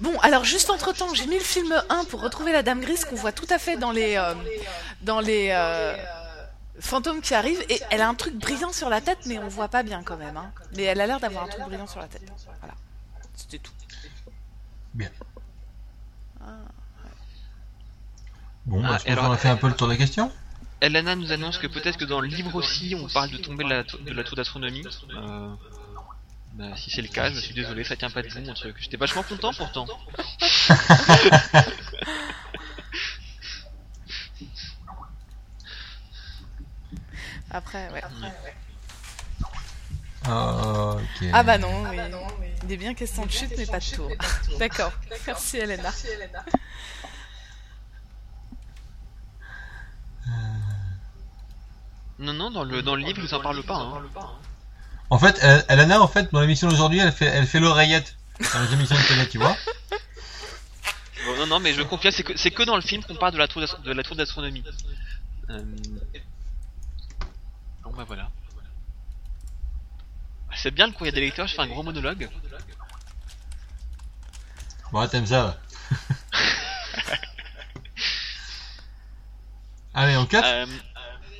Bon, 0.00 0.18
alors 0.20 0.44
juste 0.44 0.68
entre 0.70 0.92
temps, 0.94 1.12
j'ai 1.14 1.26
mis 1.26 1.36
le 1.38 1.44
film 1.44 1.72
1 1.88 2.04
pour 2.04 2.20
retrouver 2.20 2.52
la 2.52 2.62
Dame 2.62 2.80
Grise 2.80 3.04
qu'on 3.04 3.16
voit 3.16 3.32
tout 3.32 3.46
à 3.50 3.58
fait 3.58 3.76
dans 3.78 3.90
les 3.92 4.16
euh, 4.16 4.34
dans 5.02 5.20
les 5.20 5.48
euh, 5.52 5.94
fantômes 6.80 7.20
qui 7.20 7.34
arrivent 7.34 7.64
et 7.68 7.80
elle 7.90 8.00
a 8.00 8.08
un 8.08 8.14
truc 8.14 8.34
brillant 8.36 8.72
sur 8.72 8.88
la 8.88 9.00
tête, 9.00 9.18
mais 9.26 9.38
on 9.38 9.48
voit 9.48 9.68
pas 9.68 9.82
bien 9.82 10.02
quand 10.02 10.16
même. 10.16 10.36
Hein. 10.36 10.52
Mais 10.76 10.84
elle 10.84 11.00
a 11.00 11.06
l'air 11.06 11.20
d'avoir 11.20 11.44
un 11.44 11.48
truc 11.48 11.64
brillant 11.64 11.86
sur 11.86 12.00
la 12.00 12.08
tête. 12.08 12.22
Voilà, 12.60 12.74
c'était 13.34 13.58
tout. 13.58 13.72
Bien. 14.94 15.10
Ah. 16.40 16.46
Bon, 18.66 18.82
Ah, 18.84 18.98
qu'on 18.98 19.30
a 19.32 19.36
fait 19.36 19.48
un 19.48 19.56
peu 19.56 19.68
le 19.68 19.74
tour 19.74 19.88
des 19.88 19.96
questions. 19.96 20.30
Elena 20.80 21.16
nous 21.16 21.32
annonce 21.32 21.58
que 21.58 21.66
peut-être 21.66 21.96
que 21.98 22.04
dans 22.04 22.20
le 22.20 22.28
livre 22.28 22.54
aussi, 22.54 22.94
on 22.96 23.08
parle 23.08 23.30
de 23.30 23.38
tomber 23.38 23.64
de 23.64 23.68
la, 23.70 23.82
tou- 23.84 23.98
de 23.98 24.12
la 24.12 24.22
tour 24.24 24.36
d'astronomie. 24.36 24.84
Euh, 25.16 25.48
bah, 26.54 26.76
si 26.76 26.90
c'est 26.90 27.02
le 27.02 27.08
cas, 27.08 27.30
je 27.30 27.40
suis 27.40 27.54
désolé, 27.54 27.82
ça 27.84 27.96
tient 27.96 28.10
pas 28.10 28.22
de 28.22 28.28
vous 28.28 28.40
mon 28.40 28.54
truc. 28.54 28.76
J'étais 28.78 28.96
vachement 28.96 29.22
content 29.24 29.52
pourtant. 29.52 29.86
Après, 37.50 37.88
ouais. 37.92 38.02
Ah, 40.24 40.96
ok. 40.96 41.28
Ah 41.32 41.42
bah 41.42 41.56
non, 41.58 41.84
oui. 41.88 41.96
Il 42.64 42.72
est 42.72 42.76
bien 42.76 42.92
question 42.94 43.24
de 43.24 43.30
chute, 43.30 43.52
mais 43.56 43.64
pas 43.66 43.78
de 43.78 43.84
tour. 43.94 44.10
D'accord. 44.58 44.92
Merci 45.26 45.56
Elena. 45.58 45.90
Non, 52.18 52.32
non, 52.32 52.50
dans 52.50 52.64
le, 52.64 52.82
dans 52.82 52.96
le 52.96 53.04
livre, 53.04 53.20
ils 53.22 53.34
en 53.34 53.40
parlent 53.40 53.62
pas. 53.62 53.76
Hein. 53.76 54.02
En 55.10 55.18
fait, 55.18 55.38
El- 55.40 55.64
Elena, 55.68 56.02
en 56.02 56.08
fait, 56.08 56.32
dans 56.32 56.40
l'émission 56.40 56.68
d'aujourd'hui, 56.68 56.98
elle 56.98 57.12
fait, 57.12 57.26
elle 57.26 57.46
fait 57.46 57.60
l'oreillette 57.60 58.16
dans 58.52 58.62
les 58.62 58.72
émissions 58.74 58.96
de 58.96 59.02
télé, 59.06 59.28
tu 59.28 59.38
vois. 59.38 59.56
Bon, 61.26 61.36
non, 61.38 61.46
non, 61.46 61.60
mais 61.60 61.72
je 61.74 61.82
confirme, 61.82 62.12
c'est 62.12 62.24
que, 62.24 62.36
c'est 62.36 62.50
que 62.50 62.62
dans 62.64 62.74
le 62.76 62.82
film 62.82 63.04
qu'on 63.04 63.14
parle 63.14 63.32
de 63.32 63.38
la 63.38 63.46
tour 63.48 63.60
d'astro- 63.60 63.80
de 63.82 63.92
la 63.92 64.02
tour 64.02 64.16
d'astronomie. 64.16 64.64
Euh... 65.50 65.62
Bon 67.88 67.96
bah 67.96 68.04
voilà. 68.06 68.30
Ah, 70.50 70.54
C'est 70.56 70.70
bien 70.70 70.86
le 70.88 70.92
courrier 70.92 71.10
des 71.12 71.20
lecteurs, 71.22 71.46
je 71.46 71.54
fais 71.54 71.62
un 71.62 71.68
gros 71.68 71.82
monologue. 71.82 72.28
Bon, 74.92 75.08
t'aimes 75.08 75.24
ça. 75.26 75.58
Allez, 79.94 80.16
en 80.16 80.26
4 80.26 80.46
Euh, 80.46 80.66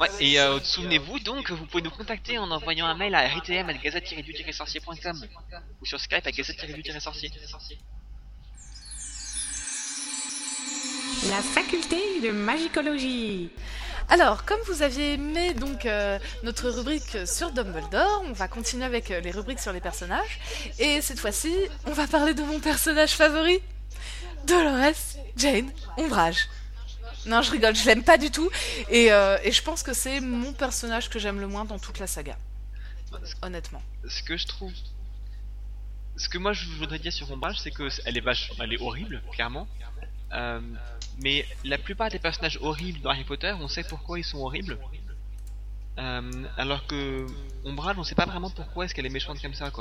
ouais, 0.00 0.08
et 0.20 0.40
euh, 0.40 0.58
souvenez-vous 0.60 1.18
donc, 1.18 1.50
vous 1.50 1.66
pouvez 1.66 1.82
nous 1.82 1.90
contacter 1.90 2.38
en 2.38 2.50
envoyant 2.50 2.86
un 2.86 2.94
mail 2.94 3.14
à 3.14 3.28
ritm.gazette-du-sorcier.com 3.28 5.26
ou 5.82 5.86
sur 5.86 6.00
Skype 6.00 6.26
à 6.26 6.32
gazette-du-sorcier. 6.32 7.30
La 11.28 11.42
faculté 11.42 12.20
de 12.22 12.30
magicologie. 12.30 13.50
Alors, 14.10 14.44
comme 14.44 14.60
vous 14.66 14.82
aviez 14.82 15.14
aimé 15.14 15.52
donc 15.52 15.84
euh, 15.84 16.18
notre 16.42 16.70
rubrique 16.70 17.18
sur 17.26 17.50
Dumbledore, 17.50 18.22
on 18.26 18.32
va 18.32 18.48
continuer 18.48 18.84
avec 18.84 19.10
euh, 19.10 19.20
les 19.20 19.30
rubriques 19.30 19.60
sur 19.60 19.72
les 19.72 19.80
personnages. 19.80 20.40
Et 20.78 21.02
cette 21.02 21.20
fois-ci, 21.20 21.54
on 21.86 21.92
va 21.92 22.06
parler 22.06 22.32
de 22.32 22.42
mon 22.42 22.58
personnage 22.58 23.10
favori, 23.10 23.60
Dolores 24.46 24.94
Jane 25.36 25.70
Ombrage. 25.98 26.48
Non, 27.26 27.42
je 27.42 27.50
rigole, 27.50 27.76
je 27.76 27.84
l'aime 27.84 28.02
pas 28.02 28.16
du 28.16 28.30
tout. 28.30 28.50
Et, 28.88 29.12
euh, 29.12 29.36
et 29.42 29.52
je 29.52 29.62
pense 29.62 29.82
que 29.82 29.92
c'est 29.92 30.20
mon 30.20 30.54
personnage 30.54 31.10
que 31.10 31.18
j'aime 31.18 31.38
le 31.40 31.46
moins 31.46 31.66
dans 31.66 31.78
toute 31.78 31.98
la 31.98 32.06
saga. 32.06 32.36
Honnêtement. 33.42 33.82
Ce 34.08 34.22
que 34.22 34.36
je 34.38 34.46
trouve... 34.46 34.72
Ce 36.16 36.28
que 36.28 36.38
moi 36.38 36.52
je 36.52 36.66
voudrais 36.78 36.98
dire 36.98 37.12
sur 37.12 37.30
Ombrage, 37.30 37.60
c'est 37.60 37.70
que 37.70 37.88
c- 37.90 38.02
elle 38.04 38.16
est 38.16 38.22
vache, 38.22 38.50
elle 38.58 38.72
est 38.72 38.80
horrible, 38.80 39.22
clairement. 39.32 39.68
Mais 41.20 41.44
la 41.64 41.78
plupart 41.78 42.10
des 42.10 42.18
personnages 42.18 42.58
horribles 42.62 43.00
dans 43.00 43.10
Harry 43.10 43.24
Potter, 43.24 43.54
on 43.60 43.68
sait 43.68 43.84
pourquoi 43.84 44.18
ils 44.18 44.24
sont 44.24 44.38
horribles. 44.38 44.78
Euh, 45.98 46.22
alors 46.56 46.86
que 46.86 47.26
Ombrage, 47.64 47.96
on 47.98 48.04
sait 48.04 48.14
pas 48.14 48.24
vraiment 48.24 48.50
pourquoi 48.50 48.84
est-ce 48.84 48.94
qu'elle 48.94 49.06
est 49.06 49.10
méchante 49.10 49.42
comme 49.42 49.54
ça. 49.54 49.72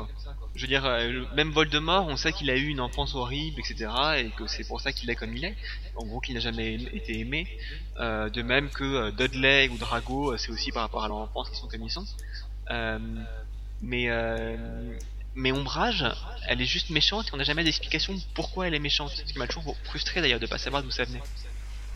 Je 0.55 0.61
veux 0.61 0.67
dire, 0.67 0.83
euh, 0.83 1.25
même 1.35 1.51
Voldemort, 1.51 2.07
on 2.07 2.17
sait 2.17 2.33
qu'il 2.33 2.49
a 2.49 2.55
eu 2.55 2.67
une 2.67 2.79
enfance 2.79 3.13
horrible, 3.13 3.59
etc., 3.59 3.91
et 4.17 4.29
que 4.31 4.47
c'est 4.47 4.67
pour 4.67 4.81
ça 4.81 4.91
qu'il 4.91 5.11
est 5.11 5.15
comme 5.15 5.37
il 5.37 5.45
est. 5.45 5.55
En 5.95 6.05
gros, 6.05 6.19
qu'il 6.19 6.33
n'a 6.33 6.39
jamais 6.39 6.73
été 6.73 7.19
aimé. 7.19 7.47
Euh, 7.99 8.29
de 8.29 8.41
même 8.41 8.69
que 8.69 9.11
Dudley 9.11 9.69
ou 9.69 9.77
Drago, 9.77 10.35
c'est 10.37 10.51
aussi 10.51 10.71
par 10.71 10.81
rapport 10.83 11.03
à 11.03 11.07
leur 11.07 11.17
enfance 11.17 11.49
qu'ils 11.49 11.59
sont 11.59 11.67
comme 11.67 11.83
ils 11.83 11.91
sont. 11.91 12.05
Mais 13.83 14.09
mais 15.37 15.51
Ombrage, 15.51 16.03
elle 16.47 16.61
est 16.61 16.65
juste 16.65 16.89
méchante 16.89 17.27
et 17.27 17.29
on 17.33 17.37
n'a 17.37 17.43
jamais 17.43 17.63
d'explication 17.63 18.13
de 18.13 18.19
pourquoi 18.33 18.67
elle 18.67 18.73
est 18.73 18.79
méchante. 18.79 19.11
Ce 19.11 19.21
qui 19.21 19.37
m'a 19.37 19.47
toujours 19.47 19.77
frustré 19.83 20.19
d'ailleurs 20.19 20.39
de 20.39 20.47
pas 20.47 20.57
savoir 20.57 20.81
d'où 20.81 20.91
ça 20.91 21.05
venait. 21.05 21.21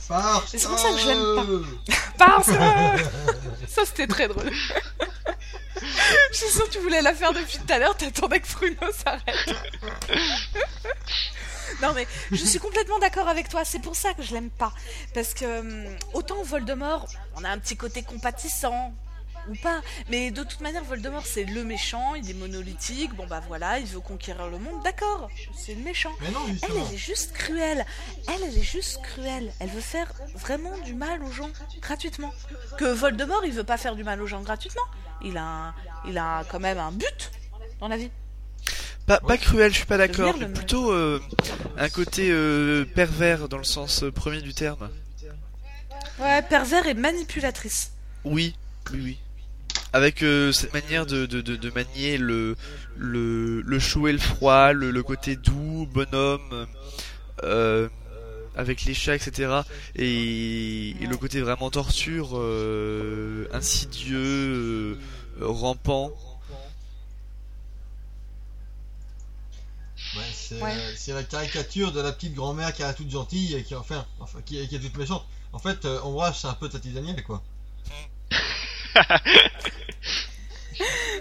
Parce 0.08 0.46
c'est 0.48 0.68
pour 0.68 0.78
ça 0.78 0.90
que 0.92 1.00
je 1.00 1.08
l'aime 1.08 1.66
Parce 2.18 2.48
que... 2.48 2.54
Ça, 3.68 3.86
c'était 3.86 4.08
très 4.08 4.28
drôle. 4.28 4.52
Je 6.32 6.38
suis 6.38 6.50
sûre 6.50 6.66
que 6.66 6.74
tu 6.74 6.80
voulais 6.80 7.02
la 7.02 7.14
faire 7.14 7.34
depuis 7.34 7.58
tout 7.58 7.74
à 7.74 7.80
l'heure, 7.80 7.98
t'attendais 7.98 8.40
que 8.40 8.48
Bruno 8.54 8.92
s'arrête. 8.92 9.56
Non 11.82 11.94
mais 11.94 12.06
je 12.32 12.46
suis 12.46 12.60
complètement 12.60 13.00
d'accord 13.00 13.28
avec 13.28 13.50
toi, 13.50 13.66
c'est 13.66 13.82
pour 13.82 13.96
ça 13.96 14.14
que 14.14 14.22
je 14.22 14.34
l'aime 14.34 14.52
pas. 14.52 14.72
Parce 15.16 15.34
que 15.34 15.60
hum, 15.60 15.98
autant 16.14 16.44
Voldemort, 16.44 17.08
on 17.36 17.44
a 17.44 17.50
un 17.50 17.58
petit 17.58 17.76
côté 17.76 18.04
compatissant, 18.04 18.94
ou 19.50 19.56
pas, 19.56 19.82
mais 20.10 20.32
de 20.32 20.44
toute 20.44 20.62
manière 20.62 20.84
Voldemort 20.84 21.26
c'est 21.26 21.44
le 21.46 21.64
méchant, 21.64 22.16
il 22.16 22.30
est 22.30 22.34
monolithique, 22.34 23.14
bon 23.16 23.26
bah 23.28 23.42
voilà, 23.48 23.80
il 23.80 23.86
veut 23.88 24.00
conquérir 24.00 24.48
le 24.50 24.58
monde, 24.60 24.84
d'accord, 24.84 25.30
c'est 25.58 25.74
le 25.74 25.82
méchant. 25.84 26.12
Mais 26.22 26.32
non, 26.32 26.40
Elle, 26.48 26.70
elle 26.88 26.94
est 26.94 26.98
juste 26.98 27.34
cruelle. 27.34 27.86
Elle, 28.28 28.44
elle 28.48 28.58
est 28.58 28.62
juste 28.64 29.02
cruelle. 29.02 29.52
Elle 29.60 29.70
veut 29.70 29.82
faire 29.82 30.12
vraiment 30.36 30.78
du 30.80 30.94
mal 30.94 31.24
aux 31.24 31.32
gens 31.32 31.50
gratuitement. 31.82 32.34
Que 32.78 32.86
Voldemort, 32.86 33.44
il 33.46 33.52
veut 33.54 33.64
pas 33.64 33.78
faire 33.78 33.96
du 33.96 34.04
mal 34.04 34.22
aux 34.22 34.28
gens 34.28 34.42
gratuitement. 34.42 34.84
Il 35.24 35.38
a, 35.38 35.44
un- 35.44 35.76
il 36.08 36.18
a 36.18 36.44
quand 36.50 36.60
même 36.60 36.78
un 36.78 36.92
but 36.92 37.32
dans 37.80 37.88
la 37.88 37.98
vie. 37.98 38.10
Pas, 39.08 39.20
pas 39.20 39.38
cruel, 39.38 39.72
je 39.72 39.78
suis 39.78 39.86
pas 39.88 39.98
d'accord, 39.98 40.36
mais 40.40 40.48
plutôt 40.48 40.92
euh, 40.92 41.20
un 41.78 41.90
côté 41.90 42.30
euh, 42.32 42.86
pervers 42.86 43.50
dans 43.50 43.58
le 43.58 43.64
sens 43.64 44.04
euh, 44.04 44.12
premier 44.12 44.42
du 44.42 44.54
terme. 44.54 44.90
Ouais, 46.20 46.42
pervers 46.44 46.86
et 46.86 46.94
manipulatrice. 46.94 47.92
Oui, 48.24 48.56
oui, 48.94 49.00
oui. 49.04 49.20
Avec 49.94 50.24
euh, 50.24 50.52
cette 50.52 50.74
manière 50.74 51.06
de, 51.06 51.26
de, 51.26 51.42
de, 51.42 51.56
de 51.56 51.70
manier 51.72 52.18
le, 52.18 52.56
le, 52.98 53.62
le 53.62 53.80
chaud 53.80 54.08
et 54.08 54.14
le 54.14 54.20
froid, 54.20 54.72
le, 54.74 54.92
le 54.92 55.04
côté 55.04 55.36
doux, 55.36 55.88
bonhomme, 55.94 56.68
euh, 57.44 57.90
avec 58.56 58.86
les 58.86 58.94
chats, 58.94 59.16
etc. 59.16 59.62
Et, 59.96 60.92
et 61.02 61.06
le 61.08 61.18
côté 61.18 61.42
vraiment 61.42 61.70
torture, 61.70 62.32
euh, 62.38 63.48
insidieux, 63.54 64.98
euh, 65.40 65.48
rampant. 65.48 66.12
Ouais, 70.18 70.24
c'est 70.34 70.62
Ouais. 70.62 70.74
euh, 70.76 71.14
la 71.14 71.24
caricature 71.24 71.92
de 71.94 72.02
la 72.02 72.12
petite 72.12 72.34
grand-mère 72.34 72.74
qui 72.74 72.82
est 72.82 72.94
toute 72.94 73.10
gentille 73.10 73.56
et 73.56 73.64
qui 73.64 73.76
enfin, 73.76 74.06
enfin 74.20 74.40
qui, 74.46 74.60
est- 74.60 74.68
qui 74.68 74.76
est 74.76 74.80
toute 74.80 74.98
méchante. 74.98 75.26
En 75.54 75.60
fait, 75.60 75.86
euh, 75.86 76.02
Ombrage 76.02 76.40
c'est 76.42 76.48
un 76.48 76.54
peu 76.54 76.68
Tati 76.68 76.90
Daniel 76.92 77.24
quoi. 77.24 77.42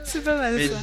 C'est 0.04 0.22
pas 0.24 0.36
mal 0.36 0.54
Mais- 0.56 0.68
ça. 0.68 0.74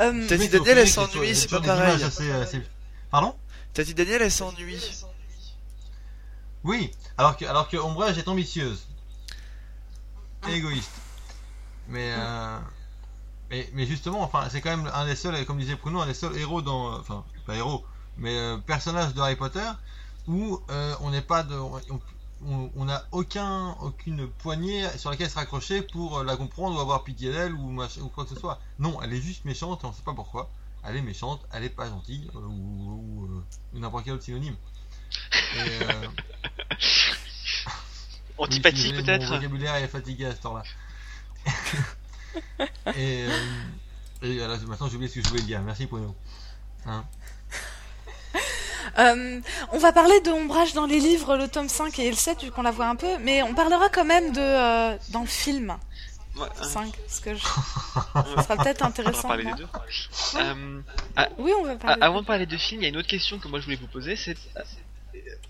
Euh, 0.00 0.26
Tati 0.26 0.42
Oui, 0.42 0.48
Daniel, 0.48 0.78
elle 0.78 0.88
s'ennuie, 0.88 1.34
c'est 1.36 1.48
pas 1.50 1.60
pareil. 1.60 1.90
images 1.90 2.02
assez, 2.02 2.30
assez- 2.32 2.62
Pardon 3.10 3.34
Tati 3.72 3.94
Daniel, 3.94 4.22
elle 4.22 4.32
s'ennuie. 4.32 4.82
Oui, 6.64 6.90
alors 7.16 7.36
que, 7.36 7.44
alors 7.46 7.68
que 7.68 7.76
Ombrage 7.76 8.18
est 8.18 8.28
ambitieuse. 8.28 8.86
Et 10.48 10.54
égoïste. 10.54 10.90
Mais, 11.88 12.12
euh, 12.16 12.58
mais, 13.50 13.68
mais 13.74 13.86
justement, 13.86 14.22
enfin, 14.22 14.48
c'est 14.50 14.60
quand 14.60 14.76
même 14.76 14.90
un 14.92 15.06
des 15.06 15.16
seuls, 15.16 15.44
comme 15.46 15.58
disait 15.58 15.76
Bruno, 15.76 16.00
un 16.00 16.06
des 16.06 16.14
seuls 16.14 16.36
héros 16.36 16.62
dans. 16.62 16.98
Enfin, 16.98 17.24
pas 17.46 17.56
héros, 17.56 17.84
mais 18.18 18.36
euh, 18.36 18.56
personnage 18.58 19.14
de 19.14 19.20
Harry 19.20 19.36
Potter 19.36 19.68
où 20.28 20.60
euh, 20.70 20.94
on 21.00 21.10
n'est 21.10 21.22
pas 21.22 21.42
de. 21.42 21.54
On, 21.54 21.80
on- 22.46 22.84
n'a 22.84 23.04
aucun, 23.12 23.72
aucune 23.80 24.28
poignée 24.28 24.88
sur 24.96 25.10
laquelle 25.10 25.30
se 25.30 25.34
raccrocher 25.34 25.82
pour 25.82 26.18
euh, 26.18 26.24
la 26.24 26.36
comprendre 26.36 26.76
ou 26.76 26.80
avoir 26.80 27.04
pitié 27.04 27.30
d'elle 27.32 27.52
ou, 27.52 27.76
quoi 28.14 28.24
que 28.24 28.30
ce 28.30 28.40
soit. 28.40 28.60
Non, 28.78 29.00
elle 29.02 29.12
est 29.12 29.20
juste 29.20 29.44
méchante 29.44 29.84
et 29.84 29.86
on 29.86 29.92
sait 29.92 30.02
pas 30.02 30.14
pourquoi. 30.14 30.50
Elle 30.84 30.96
est 30.96 31.02
méchante, 31.02 31.44
elle 31.52 31.64
est 31.64 31.68
pas 31.68 31.88
gentille, 31.88 32.30
euh, 32.34 32.38
ou, 32.38 33.22
ou, 33.22 33.26
euh, 33.26 33.44
ou 33.74 33.78
n'importe 33.78 34.04
quel 34.04 34.14
autre 34.14 34.24
synonyme. 34.24 34.56
Et, 35.56 35.78
Antipathie 38.38 38.92
peut-être 38.94 39.28
Mon 39.28 39.36
vocabulaire 39.36 39.74
est 39.74 39.88
fatigué 39.88 40.24
à 40.26 40.34
ce 40.34 40.40
temps-là. 40.40 40.62
et, 42.96 43.26
maintenant 44.66 44.88
j'ai 44.88 44.96
oublié 44.96 45.08
ce 45.08 45.16
que 45.16 45.22
je 45.22 45.28
voulais 45.28 45.42
dire. 45.42 45.60
Merci 45.60 45.86
Bruno. 45.86 46.14
Hein 46.86 47.04
Euh, 48.98 49.40
on 49.72 49.78
va 49.78 49.92
parler 49.92 50.20
de 50.20 50.30
Ombrage 50.30 50.72
dans 50.74 50.86
les 50.86 50.98
livres, 51.00 51.36
le 51.36 51.48
tome 51.48 51.68
5 51.68 51.98
et 51.98 52.10
le 52.10 52.16
7, 52.16 52.44
vu 52.44 52.50
qu'on 52.50 52.62
la 52.62 52.70
voit 52.70 52.86
un 52.86 52.96
peu, 52.96 53.18
mais 53.20 53.42
on 53.42 53.54
parlera 53.54 53.88
quand 53.88 54.04
même 54.04 54.32
de 54.32 54.40
euh, 54.40 54.96
dans 55.10 55.20
le 55.20 55.26
film 55.26 55.76
Ouais, 56.36 56.46
hein, 56.60 56.64
5, 56.64 56.92
parce 56.96 57.20
que 57.20 57.34
je... 57.34 57.42
ça 58.36 58.42
sera 58.42 58.56
peut-être 58.56 58.80
on 58.82 58.84
va 58.84 58.88
intéressant. 58.90 59.28
parler 59.28 59.44
des 59.44 59.52
deux. 59.54 59.66
Euh, 60.36 60.80
Oui, 61.38 61.52
on 61.58 61.64
va 61.64 61.72
Ah, 61.72 61.76
parler. 61.76 62.02
avant 62.02 62.20
de 62.22 62.26
parler 62.26 62.46
de 62.46 62.56
film, 62.56 62.80
il 62.80 62.84
y 62.84 62.86
a 62.86 62.88
une 62.90 62.96
autre 62.96 63.08
question 63.08 63.38
que 63.38 63.48
moi 63.48 63.58
je 63.58 63.64
voulais 63.64 63.76
vous 63.76 63.88
poser, 63.88 64.14
c'est 64.16 64.36
euh, 64.56 64.60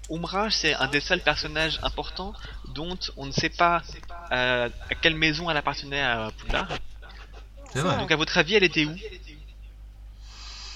Ombrage, 0.09 0.53
c'est 0.57 0.75
un 0.75 0.89
des 0.89 1.01
seuls 1.01 1.21
personnages 1.21 1.79
importants 1.83 2.33
dont 2.75 2.99
on 3.17 3.27
ne 3.27 3.31
sait 3.33 3.51
pas 3.51 3.83
euh, 4.33 4.69
à 4.91 4.95
quelle 4.95 5.15
maison 5.17 5.51
elle 5.51 5.57
appartenait 5.57 6.03
à 6.03 6.31
Poudlard. 6.39 6.69
C'est 7.73 7.81
vrai. 7.81 7.97
Donc 7.99 8.11
à 8.11 8.17
votre 8.17 8.37
avis, 8.39 8.55
elle 8.55 8.65
était 8.65 8.87
où? 8.87 8.97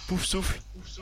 Pouf 0.07 0.25
souffle. 0.25 0.61
Donc 0.75 0.85
C'est 0.87 1.01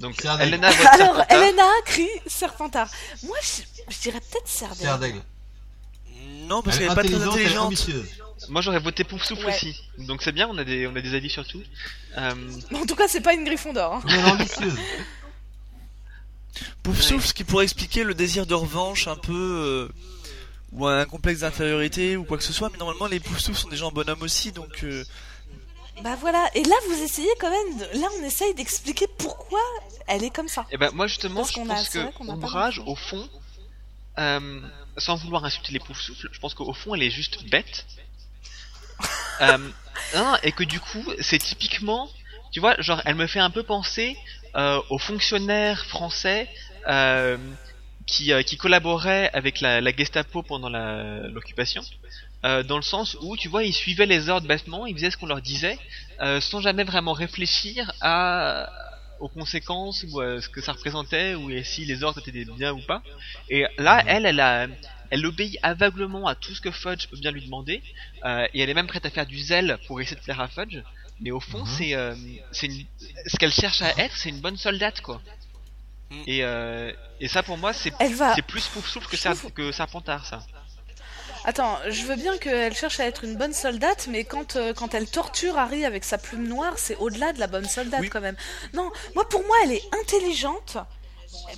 aigle. 0.00 0.54
Elena 0.54 0.68
Alors, 0.68 1.16
Serpentard. 1.16 1.26
Elena 1.42 1.68
crie 1.84 2.08
Serpentard. 2.26 2.88
Moi, 3.24 3.36
je, 3.42 3.92
je 3.94 3.98
dirais 4.00 4.20
peut-être 4.20 4.48
d'aigle. 4.98 5.20
Non, 6.48 6.62
parce 6.62 6.76
Elle 6.78 6.84
est 6.84 6.86
qu'elle 6.88 6.92
est 6.92 6.94
pas 6.96 7.04
très 7.04 7.22
intelligente. 7.28 7.88
Moi 8.48 8.62
j'aurais 8.62 8.80
voté 8.80 9.04
Poufsouffle 9.04 9.44
Ouais. 9.44 9.54
aussi. 9.54 9.76
Donc 9.98 10.22
c'est 10.22 10.32
bien, 10.32 10.48
on 10.48 10.56
a 10.56 10.64
des 10.64 10.86
on 10.86 10.96
a 10.96 11.00
des 11.02 11.14
avis 11.14 11.28
sur 11.28 11.46
tout. 11.46 11.62
Euh, 12.16 12.34
En 12.74 12.86
tout 12.86 12.96
cas, 12.96 13.06
c'est 13.06 13.20
pas 13.20 13.34
une. 13.34 13.44
Hein. 13.92 14.00
Ambitieuse. 14.24 14.78
Pouf 16.82 17.00
souffle, 17.00 17.26
ce 17.26 17.34
qui 17.34 17.44
pourrait 17.44 17.64
expliquer 17.64 18.02
le 18.02 18.14
désir 18.14 18.46
de 18.46 18.54
revanche 18.54 19.06
un 19.08 19.16
peu. 19.16 19.32
euh, 19.32 19.88
ou 20.72 20.86
un 20.86 21.04
complexe 21.04 21.40
d'infériorité 21.40 22.16
ou 22.16 22.24
quoi 22.24 22.38
que 22.38 22.44
ce 22.44 22.52
soit, 22.52 22.70
mais 22.70 22.78
normalement 22.78 23.06
les 23.08 23.18
pouf 23.20 23.38
souffles 23.38 23.58
sont 23.58 23.68
des 23.68 23.76
gens 23.76 23.90
bonhommes 23.90 24.22
aussi, 24.22 24.52
donc. 24.52 24.82
euh, 24.84 25.04
Bah 26.02 26.16
voilà, 26.20 26.48
et 26.54 26.62
là, 26.64 26.74
vous 26.88 27.02
essayez 27.02 27.30
quand 27.38 27.50
même. 27.50 28.00
Là, 28.00 28.08
on 28.18 28.24
essaye 28.24 28.54
d'expliquer 28.54 29.06
pourquoi 29.18 29.60
elle 30.06 30.24
est 30.24 30.30
comme 30.34 30.48
ça. 30.48 30.66
Et 30.70 30.76
ben 30.76 30.90
moi 30.92 31.06
justement, 31.06 31.40
Parce 31.42 31.52
je 31.52 31.60
a- 31.60 31.64
pense 31.64 31.88
que 31.88 31.98
Ombrage, 32.28 32.78
d'infos. 32.78 32.90
au 32.90 32.96
fond, 32.96 33.28
euh, 34.18 34.60
sans 34.96 35.16
vouloir 35.16 35.44
insulter 35.44 35.72
les 35.72 35.78
Poufsouffles, 35.78 36.28
je 36.32 36.38
pense 36.40 36.54
qu'au 36.54 36.72
fond 36.72 36.94
elle 36.94 37.02
est 37.02 37.10
juste 37.10 37.44
bête. 37.48 37.86
euh, 39.40 39.58
non, 40.14 40.36
et 40.42 40.52
que 40.52 40.64
du 40.64 40.80
coup, 40.80 41.04
c'est 41.20 41.38
typiquement, 41.38 42.08
tu 42.52 42.60
vois, 42.60 42.80
genre 42.80 43.00
elle 43.04 43.14
me 43.14 43.26
fait 43.26 43.40
un 43.40 43.50
peu 43.50 43.62
penser 43.62 44.16
euh, 44.56 44.80
aux 44.90 44.98
fonctionnaires 44.98 45.84
français 45.86 46.48
qui, 48.06 48.32
qui 48.44 48.56
collaboraient 48.56 49.30
avec 49.32 49.60
la, 49.60 49.80
la 49.80 49.92
Gestapo 49.96 50.42
pendant 50.42 50.68
la- 50.68 51.28
l'occupation. 51.28 51.82
Euh, 52.44 52.62
dans 52.62 52.76
le 52.76 52.82
sens 52.82 53.16
où, 53.20 53.36
tu 53.36 53.48
vois, 53.48 53.64
ils 53.64 53.72
suivaient 53.74 54.06
les 54.06 54.28
ordres 54.30 54.46
bêtement, 54.48 54.86
ils 54.86 54.94
faisaient 54.94 55.10
ce 55.10 55.16
qu'on 55.18 55.26
leur 55.26 55.42
disait, 55.42 55.78
euh, 56.22 56.40
sans 56.40 56.60
jamais 56.60 56.84
vraiment 56.84 57.12
réfléchir 57.12 57.92
à 58.00 58.70
aux 59.18 59.28
conséquences 59.28 60.06
ou 60.10 60.20
à 60.20 60.40
ce 60.40 60.48
que 60.48 60.62
ça 60.62 60.72
représentait 60.72 61.34
ou 61.34 61.50
et 61.50 61.62
si 61.62 61.84
les 61.84 62.02
ordres 62.02 62.20
étaient 62.20 62.32
des 62.32 62.46
bien 62.46 62.72
ou 62.72 62.80
pas. 62.80 63.02
Et 63.50 63.66
là, 63.76 64.02
elle, 64.06 64.24
elle 64.24 64.40
a, 64.40 64.66
elle 65.10 65.26
obéit 65.26 65.58
aveuglement 65.62 66.26
à 66.26 66.34
tout 66.34 66.54
ce 66.54 66.62
que 66.62 66.70
Fudge 66.70 67.06
peut 67.08 67.18
bien 67.18 67.30
lui 67.30 67.42
demander, 67.44 67.82
euh, 68.24 68.46
et 68.54 68.60
elle 68.62 68.70
est 68.70 68.74
même 68.74 68.86
prête 68.86 69.04
à 69.04 69.10
faire 69.10 69.26
du 69.26 69.38
zèle 69.38 69.78
pour 69.86 70.00
essayer 70.00 70.16
de 70.16 70.22
plaire 70.22 70.40
à 70.40 70.48
Fudge. 70.48 70.78
Mais 71.20 71.32
au 71.32 71.40
fond, 71.40 71.58
Mhm. 71.58 71.66
c'est, 71.66 71.94
euh, 71.94 72.14
c'est 72.50 72.68
une- 72.68 72.86
ce 73.26 73.36
qu'elle 73.36 73.52
cherche 73.52 73.82
à 73.82 73.90
être, 73.98 74.16
c'est 74.16 74.30
une 74.30 74.40
bonne 74.40 74.56
soldate, 74.56 75.02
quoi. 75.02 75.20
Mhm. 76.10 76.22
Et, 76.26 76.42
euh, 76.42 76.90
et 77.20 77.28
ça, 77.28 77.42
pour 77.42 77.58
moi, 77.58 77.74
c'est, 77.74 77.92
Elle 78.00 78.14
va. 78.14 78.34
c'est 78.34 78.40
plus 78.40 78.68
pour 78.68 78.86
souffle 78.86 79.06
que, 79.06 79.50
que 79.50 79.70
Serpentard, 79.70 80.24
ça. 80.24 80.46
Attends, 81.44 81.78
je 81.88 82.02
veux 82.04 82.16
bien 82.16 82.36
qu'elle 82.38 82.74
cherche 82.76 83.00
à 83.00 83.06
être 83.06 83.24
une 83.24 83.36
bonne 83.36 83.52
soldate, 83.54 84.06
mais 84.08 84.24
quand, 84.24 84.56
euh, 84.56 84.74
quand 84.74 84.94
elle 84.94 85.08
torture 85.08 85.56
Harry 85.58 85.84
avec 85.84 86.04
sa 86.04 86.18
plume 86.18 86.46
noire, 86.46 86.78
c'est 86.78 86.96
au-delà 86.96 87.32
de 87.32 87.40
la 87.40 87.46
bonne 87.46 87.66
soldate 87.66 88.00
Oui. 88.00 88.10
quand 88.10 88.20
même. 88.20 88.36
Non, 88.74 88.90
moi 89.14 89.28
pour 89.28 89.42
moi, 89.46 89.56
elle 89.64 89.72
est 89.72 89.82
intelligente. 90.02 90.76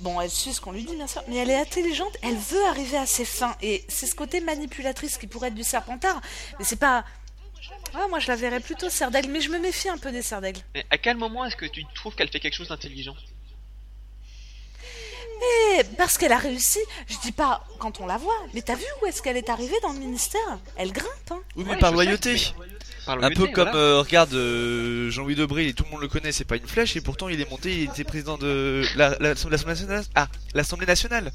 Bon, 0.01 0.21
elle 0.21 0.29
suit 0.29 0.53
ce 0.53 0.61
qu'on 0.61 0.71
lui 0.71 0.83
dit, 0.83 0.95
bien 0.95 1.07
sûr, 1.07 1.23
mais 1.27 1.37
elle 1.37 1.49
est 1.49 1.59
intelligente, 1.59 2.15
elle 2.21 2.37
veut 2.37 2.63
arriver 2.65 2.97
à 2.97 3.05
ses 3.05 3.25
fins. 3.25 3.55
Et 3.61 3.83
c'est 3.89 4.05
ce 4.05 4.15
côté 4.15 4.39
manipulatrice 4.39 5.17
qui 5.17 5.27
pourrait 5.27 5.47
être 5.49 5.55
du 5.55 5.63
serpentard, 5.63 6.21
mais 6.59 6.65
c'est 6.65 6.77
pas. 6.79 7.03
Ah, 7.95 8.07
moi 8.09 8.19
je 8.19 8.27
la 8.27 8.35
verrais 8.35 8.59
plutôt 8.59 8.89
Serdaigle, 8.89 9.29
mais 9.31 9.41
je 9.41 9.49
me 9.49 9.59
méfie 9.59 9.89
un 9.89 9.97
peu 9.97 10.11
des 10.11 10.21
Serdaigle. 10.21 10.61
Mais 10.73 10.85
à 10.89 10.97
quel 10.97 11.17
moment 11.17 11.45
est-ce 11.45 11.55
que 11.55 11.65
tu 11.65 11.83
trouves 11.95 12.15
qu'elle 12.15 12.29
fait 12.29 12.39
quelque 12.39 12.55
chose 12.55 12.69
d'intelligent? 12.69 13.15
Et 15.79 15.83
parce 15.97 16.17
qu'elle 16.17 16.31
a 16.31 16.37
réussi, 16.37 16.79
je 17.07 17.17
dis 17.23 17.31
pas 17.31 17.65
quand 17.79 17.99
on 17.99 18.05
la 18.05 18.17
voit, 18.17 18.37
mais 18.53 18.61
t'as 18.61 18.75
vu 18.75 18.85
où 19.01 19.05
est-ce 19.07 19.21
qu'elle 19.21 19.37
est 19.37 19.49
arrivée 19.49 19.75
dans 19.81 19.91
le 19.93 19.99
ministère? 19.99 20.39
Elle 20.77 20.91
grimpe, 20.91 21.07
hein 21.31 21.39
Oui, 21.55 21.63
mais 21.65 21.71
Ouais, 21.73 21.79
par 21.79 21.91
loyauté. 21.91 22.35
Par 23.05 23.21
Un 23.21 23.31
peu 23.31 23.47
comme, 23.47 23.65
voilà. 23.69 23.75
euh, 23.75 23.99
regarde, 23.99 24.33
euh, 24.33 25.09
Jean-Louis 25.09 25.35
Debré, 25.35 25.67
et 25.67 25.73
tout 25.73 25.83
le 25.83 25.89
monde 25.91 26.01
le 26.01 26.07
connaît, 26.07 26.31
c'est 26.31 26.45
pas 26.45 26.55
une 26.55 26.67
flèche, 26.67 26.95
et 26.95 27.01
pourtant 27.01 27.27
il 27.27 27.41
est 27.41 27.49
monté, 27.49 27.83
il 27.83 27.89
était 27.89 28.05
président 28.05 28.37
de 28.37 28.83
la- 28.95 29.17
la- 29.19 29.33
l'Assemblée 29.33 29.57
nationale. 29.65 30.05
Ah, 30.15 30.27
l'Assemblée 30.53 30.85
nationale. 30.85 31.31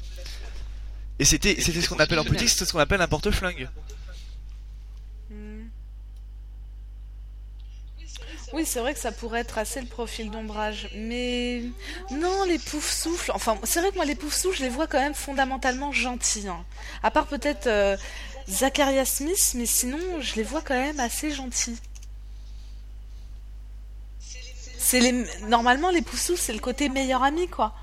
Et 1.19 1.25
c'était, 1.25 1.59
c'était 1.61 1.81
ce 1.81 1.89
qu'on 1.89 1.99
appelle 1.99 2.17
en 2.19 2.23
politique, 2.23 2.49
c'est 2.49 2.65
ce 2.65 2.71
qu'on 2.71 2.79
appelle 2.79 3.01
un 3.01 3.07
porte-flingue. 3.07 3.69
Hmm. 5.29 5.65
Oui, 8.53 8.63
c'est 8.65 8.79
vrai 8.79 8.93
que 8.95 8.99
ça 8.99 9.11
pourrait 9.11 9.43
tracer 9.43 9.79
le 9.79 9.85
profil 9.87 10.31
d'ombrage, 10.31 10.89
mais 10.95 11.61
non, 12.11 12.43
les 12.45 12.57
poufs 12.57 12.89
souffles. 12.91 13.31
Enfin, 13.35 13.57
c'est 13.63 13.79
vrai 13.79 13.91
que 13.91 13.95
moi, 13.95 14.05
les 14.05 14.15
poufs 14.15 14.33
souffles, 14.35 14.57
je 14.57 14.63
les 14.63 14.69
vois 14.69 14.87
quand 14.87 14.99
même 14.99 15.13
fondamentalement 15.13 15.91
gentils. 15.91 16.47
hein. 16.47 16.65
À 17.03 17.11
part 17.11 17.27
peut-être 17.27 17.67
euh, 17.67 17.95
Zachariah 18.49 19.05
Smith, 19.05 19.53
mais 19.55 19.67
sinon, 19.67 19.99
je 20.19 20.35
les 20.35 20.43
vois 20.43 20.61
quand 20.61 20.73
même 20.73 20.99
assez 20.99 21.31
gentils. 21.31 21.77
C'est 24.77 24.99
les 24.99 25.25
normalement 25.47 25.89
les 25.91 26.01
poufs 26.01 26.19
souffles, 26.19 26.41
c'est 26.41 26.53
le 26.53 26.59
côté 26.59 26.89
meilleur 26.89 27.21
ami, 27.23 27.47
quoi. 27.47 27.75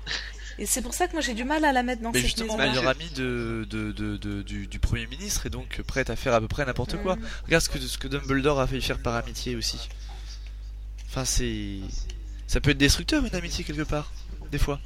Et 0.59 0.65
c'est 0.65 0.81
pour 0.81 0.93
ça 0.95 1.07
que 1.07 1.13
moi 1.13 1.21
j'ai 1.21 1.35
du 1.35 1.43
mal 1.43 1.63
à 1.63 1.71
la 1.71 1.83
mettre 1.83 2.01
dans 2.01 2.09
Mais 2.11 2.17
cette 2.19 2.25
justement, 2.29 2.57
maison. 2.57 2.69
meilleur 2.71 2.87
ami 2.89 3.07
de, 3.11 3.65
de, 3.69 3.91
de, 3.91 4.17
de- 4.17 4.41
du, 4.41 4.65
du 4.67 4.79
Premier 4.79 5.05
ministre, 5.05 5.45
et 5.45 5.49
donc 5.51 5.81
prête 5.83 6.09
à 6.09 6.15
faire 6.15 6.33
à 6.33 6.41
peu 6.41 6.47
près 6.47 6.65
n'importe 6.65 6.97
quoi. 7.03 7.15
Mm. 7.15 7.21
Regarde 7.45 7.63
ce 7.63 7.69
que, 7.69 7.79
ce 7.79 7.97
que 7.99 8.07
Dumbledore 8.07 8.59
a 8.59 8.65
failli 8.67 8.81
faire 8.81 8.97
par 8.99 9.15
amitié 9.15 9.55
aussi. 9.55 9.87
Enfin, 11.17 11.25
c'est. 11.25 11.79
Ça 12.45 12.61
peut 12.61 12.69
être 12.69 12.77
destructeur 12.77 13.25
une 13.25 13.33
amitié 13.35 13.63
quelque 13.63 13.81
part, 13.81 14.11
des 14.51 14.59
fois. 14.59 14.79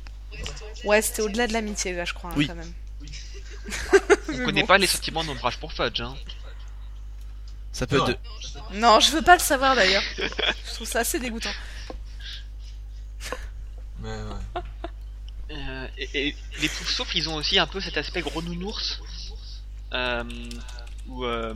Ouais, 0.85 1.01
c'était 1.01 1.21
au-delà 1.21 1.45
de 1.45 1.51
l'amitié, 1.51 1.91
là, 1.91 2.05
je 2.05 2.13
crois, 2.13 2.29
hein, 2.29 2.35
Oui. 2.37 2.47
quand 2.47 2.55
même. 2.55 2.71
On 4.29 4.37
Mais 4.37 4.45
connaît 4.45 4.61
bon. 4.61 4.67
pas 4.67 4.77
les 4.77 4.87
sentiments 4.87 5.25
d'ombrage 5.25 5.57
pour 5.57 5.73
Fudge, 5.73 5.99
hein. 5.99 6.15
Ça 7.73 7.85
peut 7.85 7.97
être. 7.97 8.07
Ouais. 8.07 8.17
de- 8.71 8.77
Non, 8.79 9.01
je 9.01 9.11
veux 9.11 9.21
pas 9.21 9.33
le 9.35 9.41
savoir 9.41 9.75
d'ailleurs. 9.75 10.03
je 10.17 10.73
trouve 10.75 10.87
ça 10.87 10.99
assez 10.99 11.19
dégoûtant. 11.19 11.51
Mais 13.99 14.09
ouais. 14.09 14.61
Euh, 15.51 15.87
et, 15.97 16.29
et 16.29 16.35
les 16.61 16.69
Poufsouffles, 16.69 17.17
ils 17.17 17.27
ont 17.27 17.35
aussi 17.35 17.59
un 17.59 17.67
peu 17.67 17.81
cet 17.81 17.97
aspect 17.97 18.21
gros 18.21 18.41
nounours. 18.41 19.01
Euh, 19.93 20.23
où, 21.07 21.25
euh, 21.25 21.53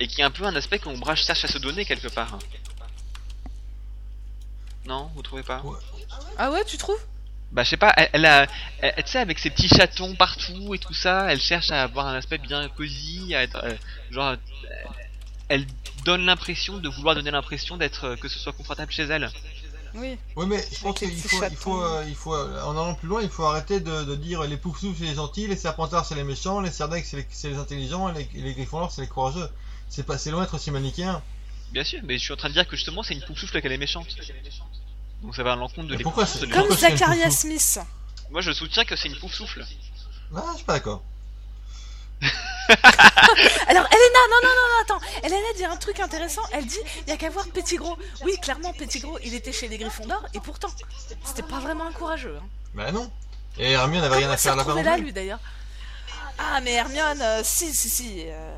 Et 0.00 0.08
qui 0.08 0.22
est 0.22 0.24
un 0.24 0.30
peu 0.32 0.44
un 0.44 0.56
aspect 0.56 0.80
qu'Ombrage 0.80 1.24
cherche 1.24 1.44
à 1.44 1.48
se 1.48 1.58
donner 1.58 1.84
quelque 1.84 2.08
part. 2.08 2.36
Non, 4.86 5.10
vous 5.14 5.22
trouvez 5.22 5.42
pas 5.42 5.60
Ouais. 5.62 5.78
Ah 6.38 6.50
ouais, 6.50 6.64
tu 6.64 6.76
trouves? 6.78 7.00
Bah 7.52 7.64
je 7.64 7.70
sais 7.70 7.76
pas, 7.76 7.92
elle, 7.96 8.10
elle 8.12 8.26
a, 8.26 8.46
elle- 8.80 8.94
tu 9.02 9.10
sais 9.10 9.18
avec 9.18 9.38
ses 9.40 9.50
petits 9.50 9.68
chatons 9.68 10.14
partout 10.14 10.72
et 10.74 10.78
tout 10.78 10.94
ça, 10.94 11.32
elle 11.32 11.40
cherche 11.40 11.70
à 11.72 11.82
avoir 11.82 12.06
un 12.06 12.14
aspect 12.14 12.38
bien 12.38 12.68
cosy, 12.68 13.34
à 13.34 13.42
être, 13.42 13.58
euh, 13.64 13.74
genre, 14.10 14.28
euh, 14.30 14.36
elle 15.48 15.66
donne 16.04 16.24
l'impression 16.26 16.78
de 16.78 16.88
vouloir 16.88 17.16
donner 17.16 17.32
l'impression 17.32 17.76
d'être, 17.76 18.04
euh, 18.04 18.16
que 18.16 18.28
ce 18.28 18.38
soit 18.38 18.52
confortable 18.52 18.92
chez 18.92 19.02
elle. 19.02 19.28
Oui. 19.94 20.16
Oui, 20.36 20.46
mais 20.46 20.64
je 20.72 20.80
pense 20.80 20.96
qu'il 20.96 21.10
faut, 21.20 21.42
il 21.50 21.56
faut, 21.56 21.82
euh, 21.82 22.04
il 22.06 22.14
faut, 22.14 22.34
euh, 22.34 22.62
en 22.62 22.70
allant 22.72 22.94
plus 22.94 23.08
loin, 23.08 23.20
il 23.22 23.28
faut 23.28 23.42
arrêter 23.44 23.80
de, 23.80 24.04
de 24.04 24.14
dire 24.14 24.42
les 24.44 24.56
poufsous 24.56 24.94
c'est 24.96 25.04
les 25.04 25.14
gentils, 25.16 25.48
les 25.48 25.56
serpentards 25.56 26.06
c'est 26.06 26.14
les 26.14 26.22
méchants, 26.22 26.60
les 26.60 26.70
cerdacs 26.70 27.04
c'est 27.04 27.48
les, 27.48 27.56
intelligents, 27.56 28.08
et 28.14 28.28
les, 28.32 28.42
les 28.42 28.54
griffons 28.54 28.88
c'est 28.88 29.02
les 29.02 29.08
courageux. 29.08 29.48
C'est 29.88 30.04
pas, 30.06 30.16
c'est 30.18 30.30
loin 30.30 30.42
d'être 30.42 30.54
aussi 30.54 30.70
manichéen. 30.70 31.20
Bien 31.72 31.84
sûr, 31.84 32.00
mais 32.02 32.18
je 32.18 32.22
suis 32.24 32.32
en 32.32 32.36
train 32.36 32.48
de 32.48 32.54
dire 32.54 32.66
que 32.66 32.76
justement 32.76 33.02
c'est 33.02 33.14
une 33.14 33.22
poufsouffle 33.22 33.60
qu'elle 33.60 33.72
est 33.72 33.76
méchante. 33.78 34.08
Donc 35.22 35.36
ça 35.36 35.42
va 35.42 35.52
à 35.52 35.56
l'encontre 35.56 35.86
de 35.88 35.92
Mais 35.92 35.98
les 35.98 36.02
pourquoi 36.02 36.26
c'est- 36.26 36.40
Comme 36.40 36.50
Pourquoi 36.66 36.76
c'est 36.76 36.86
un 36.86 36.96
Zacharia 36.96 37.26
foufou 37.26 37.36
Smith. 37.40 37.78
Moi 38.30 38.40
je 38.40 38.52
soutiens 38.52 38.84
que 38.84 38.96
c'est 38.96 39.08
une 39.08 39.16
poufsouffle. 39.16 39.64
Ah, 40.34 40.42
je 40.52 40.56
suis 40.56 40.64
pas 40.64 40.74
d'accord. 40.74 41.02
Alors, 43.66 43.86
Elena, 43.90 44.22
non, 44.30 44.36
non, 44.42 44.48
non, 44.48 44.68
non, 44.68 44.82
attends. 44.82 45.00
Elena 45.24 45.52
dit 45.56 45.64
un 45.64 45.76
truc 45.76 45.98
intéressant. 46.00 46.42
Elle 46.52 46.66
dit, 46.66 46.76
il 47.06 47.10
y 47.10 47.12
a 47.12 47.16
qu'à 47.16 47.30
voir 47.30 47.46
Petit 47.48 47.76
Gros. 47.76 47.96
Oui, 48.22 48.32
clairement, 48.40 48.72
Petit 48.74 49.00
Gros, 49.00 49.18
il 49.24 49.34
était 49.34 49.52
chez 49.52 49.68
les 49.68 49.78
Griffons 49.78 50.06
d'Or, 50.06 50.24
et 50.34 50.40
pourtant, 50.40 50.68
c'était 51.24 51.42
pas 51.42 51.58
vraiment 51.60 51.86
un 51.86 51.92
courageux. 51.92 52.36
Hein. 52.40 52.46
Bah 52.74 52.92
non. 52.92 53.10
Et 53.58 53.72
Hermione 53.72 54.02
n'avait 54.02 54.16
rien 54.18 54.30
à 54.30 54.36
faire 54.36 54.54
là-bas. 54.54 54.74
non 54.74 54.82
là, 54.82 54.94
plus. 54.94 55.04
lui, 55.04 55.12
d'ailleurs 55.12 55.40
Ah, 56.42 56.60
mais 56.62 56.72
Hermione, 56.72 57.20
euh, 57.20 57.42
si, 57.44 57.72
si, 57.74 57.90
si. 57.90 58.24
euh, 58.26 58.56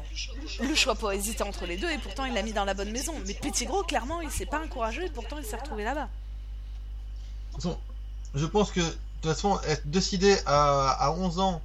le 0.61 0.75
choix 0.75 0.95
pas 0.95 1.15
hésité 1.15 1.43
entre 1.43 1.67
les 1.67 1.77
deux, 1.77 1.91
et 1.91 1.99
pourtant, 1.99 2.25
il 2.25 2.33
l'a 2.33 2.43
mis 2.43 2.53
dans 2.53 2.65
la 2.65 2.75
bonne 2.75 2.93
maison. 2.93 3.13
Mais 3.27 3.35
Petit 3.35 3.67
Gros, 3.67 3.83
clairement, 3.83 4.21
il 4.21 4.31
s'est 4.31 4.47
pas 4.47 4.59
un 4.59 4.69
courageux, 4.69 5.05
et 5.05 5.11
pourtant, 5.11 5.37
il 5.39 5.45
s'est 5.45 5.57
retrouvé 5.57 5.83
là-bas. 5.85 6.09
De 7.51 7.55
toute 7.55 7.63
façon, 7.63 7.79
je 8.35 8.47
pense 8.47 8.71
que 8.71 8.81
de 8.81 8.87
toute 9.21 9.33
façon, 9.35 9.61
être 9.67 9.87
décidé 9.89 10.37
à, 10.47 10.91
à 10.91 11.11
11 11.11 11.39
ans 11.41 11.63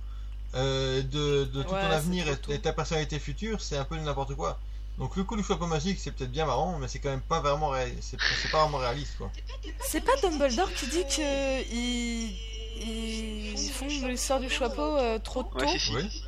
euh, 0.55 1.01
de, 1.03 1.45
de 1.45 1.63
tout 1.63 1.73
Ouais, 1.73 1.81
ton 1.81 1.91
avenir 1.91 2.25
et, 2.49 2.59
ta 2.59 2.73
personnalité 2.73 3.19
future, 3.19 3.61
c'est 3.61 3.77
un 3.77 3.85
peu 3.85 3.95
n'importe 3.97 4.35
quoi. 4.35 4.59
Donc 4.97 5.15
le 5.15 5.23
coup 5.23 5.35
du 5.35 5.43
chapeau 5.43 5.67
magique, 5.67 5.99
c'est 5.99 6.11
peut-être 6.11 6.31
bien 6.31 6.45
marrant, 6.45 6.77
mais 6.79 6.87
c'est 6.87 6.97
quand 6.99 7.09
même 7.09 7.21
pas 7.21 7.39
vraiment, 7.39 7.73
c'est 8.01 8.17
c'est 8.41 8.49
pas 8.51 8.63
vraiment 8.63 8.79
réaliste 8.79 9.15
quoi. 9.17 9.31
C'est 9.87 10.01
pas 10.01 10.15
Dumbledore 10.23 10.73
qui 10.73 10.87
dit 10.87 11.03
que 11.03 11.61
ils, 11.71 12.35
ils 12.85 13.71
font 13.71 13.87
l'histoire 14.07 14.39
du 14.39 14.49
chapeau 14.49 14.97
euh, 14.97 15.19
trop 15.19 15.43
tôt 15.43 15.59
Ouais, 15.65 15.77
si, 15.77 15.79
si. 15.79 16.23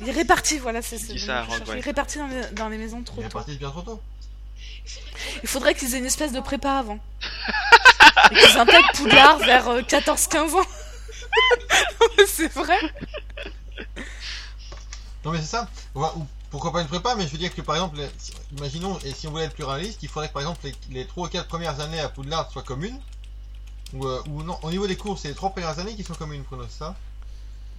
Il 0.00 0.08
est 0.08 0.12
réparti, 0.12 0.58
voilà, 0.58 0.82
c'est 0.82 0.98
ça 0.98 1.12
ouais. 1.12 1.18
Il 1.68 1.78
est 1.78 1.80
réparti 1.80 2.18
dans 2.18 2.26
les, 2.26 2.46
dans 2.52 2.68
les 2.68 2.78
maisons 2.78 3.02
trop 3.02 3.20
il 3.20 3.26
est 3.26 3.28
tôt. 3.28 3.40
bien 3.58 3.70
trop 3.70 3.82
tôt. 3.82 4.00
Il 5.42 5.48
faudrait 5.48 5.74
qu'ils 5.74 5.94
aient 5.94 5.98
une 5.98 6.06
espèce 6.06 6.32
de 6.32 6.40
prépa 6.40 6.72
avant. 6.72 6.98
Et 8.30 8.34
qu'ils 8.34 8.58
intègrent 8.58 8.92
Poudlard 8.94 9.38
vers 9.38 9.68
euh, 9.68 9.80
14-15 9.82 10.38
ans. 10.54 10.56
Non, 12.00 12.06
mais 12.16 12.26
c'est 12.28 12.52
vrai. 12.52 12.78
Non 15.24 15.32
mais 15.32 15.38
c'est 15.40 15.46
ça. 15.46 15.68
Va- 15.94 16.14
ou 16.16 16.26
pourquoi 16.50 16.72
pas 16.72 16.80
une 16.80 16.88
prépa, 16.88 17.14
mais 17.14 17.26
je 17.26 17.32
veux 17.32 17.38
dire 17.38 17.54
que 17.54 17.60
par 17.60 17.74
exemple, 17.76 17.98
les- 17.98 18.08
imaginons, 18.56 18.98
et 19.04 19.12
si 19.12 19.26
on 19.26 19.30
voulait 19.30 19.44
être 19.44 19.54
plus 19.54 19.64
réaliste, 19.64 20.02
il 20.02 20.08
faudrait 20.08 20.28
que 20.28 20.32
par 20.32 20.42
exemple 20.42 20.60
les, 20.64 20.74
les 20.90 21.06
3 21.06 21.26
ou 21.26 21.30
4 21.30 21.46
premières 21.46 21.80
années 21.80 22.00
à 22.00 22.08
Poudlard 22.08 22.50
soient 22.50 22.62
communes. 22.62 22.98
Ou, 23.94 24.06
euh, 24.06 24.22
ou 24.28 24.42
non, 24.42 24.58
au 24.62 24.70
niveau 24.70 24.86
des 24.86 24.96
cours, 24.96 25.18
c'est 25.18 25.28
les 25.28 25.34
3 25.34 25.50
premières 25.50 25.78
années 25.78 25.94
qui 25.96 26.04
sont 26.04 26.14
communes 26.14 26.44
pour 26.44 26.58
ça 26.68 26.94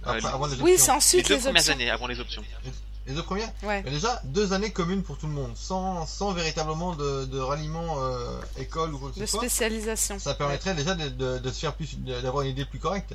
Après, 0.02 0.24
Euh, 0.24 0.28
avant 0.28 0.46
les 0.46 0.56
Oui, 0.60 0.74
c'est 0.76 0.86
Les 0.86 0.90
ensuite 0.90 1.28
deux 1.28 1.34
les, 1.36 1.40
premières 1.40 1.60
options. 1.60 1.72
années 1.74 1.90
avant 1.90 2.06
les 2.08 2.20
options. 2.20 2.42
Les 3.06 3.14
deux 3.14 3.22
premières 3.22 3.50
Ouais. 3.62 3.82
Mais 3.84 3.90
déjà, 3.90 4.20
deux 4.24 4.52
années 4.52 4.72
communes 4.72 5.02
pour 5.02 5.18
tout 5.18 5.26
le 5.26 5.32
monde, 5.32 5.52
sans, 5.56 6.06
sans 6.06 6.32
véritablement 6.32 6.94
de, 6.94 7.24
de 7.26 7.38
ralliement 7.38 7.96
euh, 7.98 8.40
école 8.58 8.92
ou 8.94 8.98
quoi 8.98 9.10
que 9.10 9.20
De 9.20 9.26
ce 9.26 9.30
soit. 9.30 9.40
spécialisation. 9.40 10.18
Ça 10.18 10.34
permettrait 10.34 10.74
déjà 10.74 10.94
de, 10.94 11.08
de- 11.08 11.38
de 11.38 11.50
se 11.50 11.58
faire 11.60 11.74
plus, 11.74 11.98
de- 11.98 12.20
d'avoir 12.20 12.42
une 12.44 12.50
idée 12.50 12.64
plus 12.64 12.78
correcte 12.78 13.14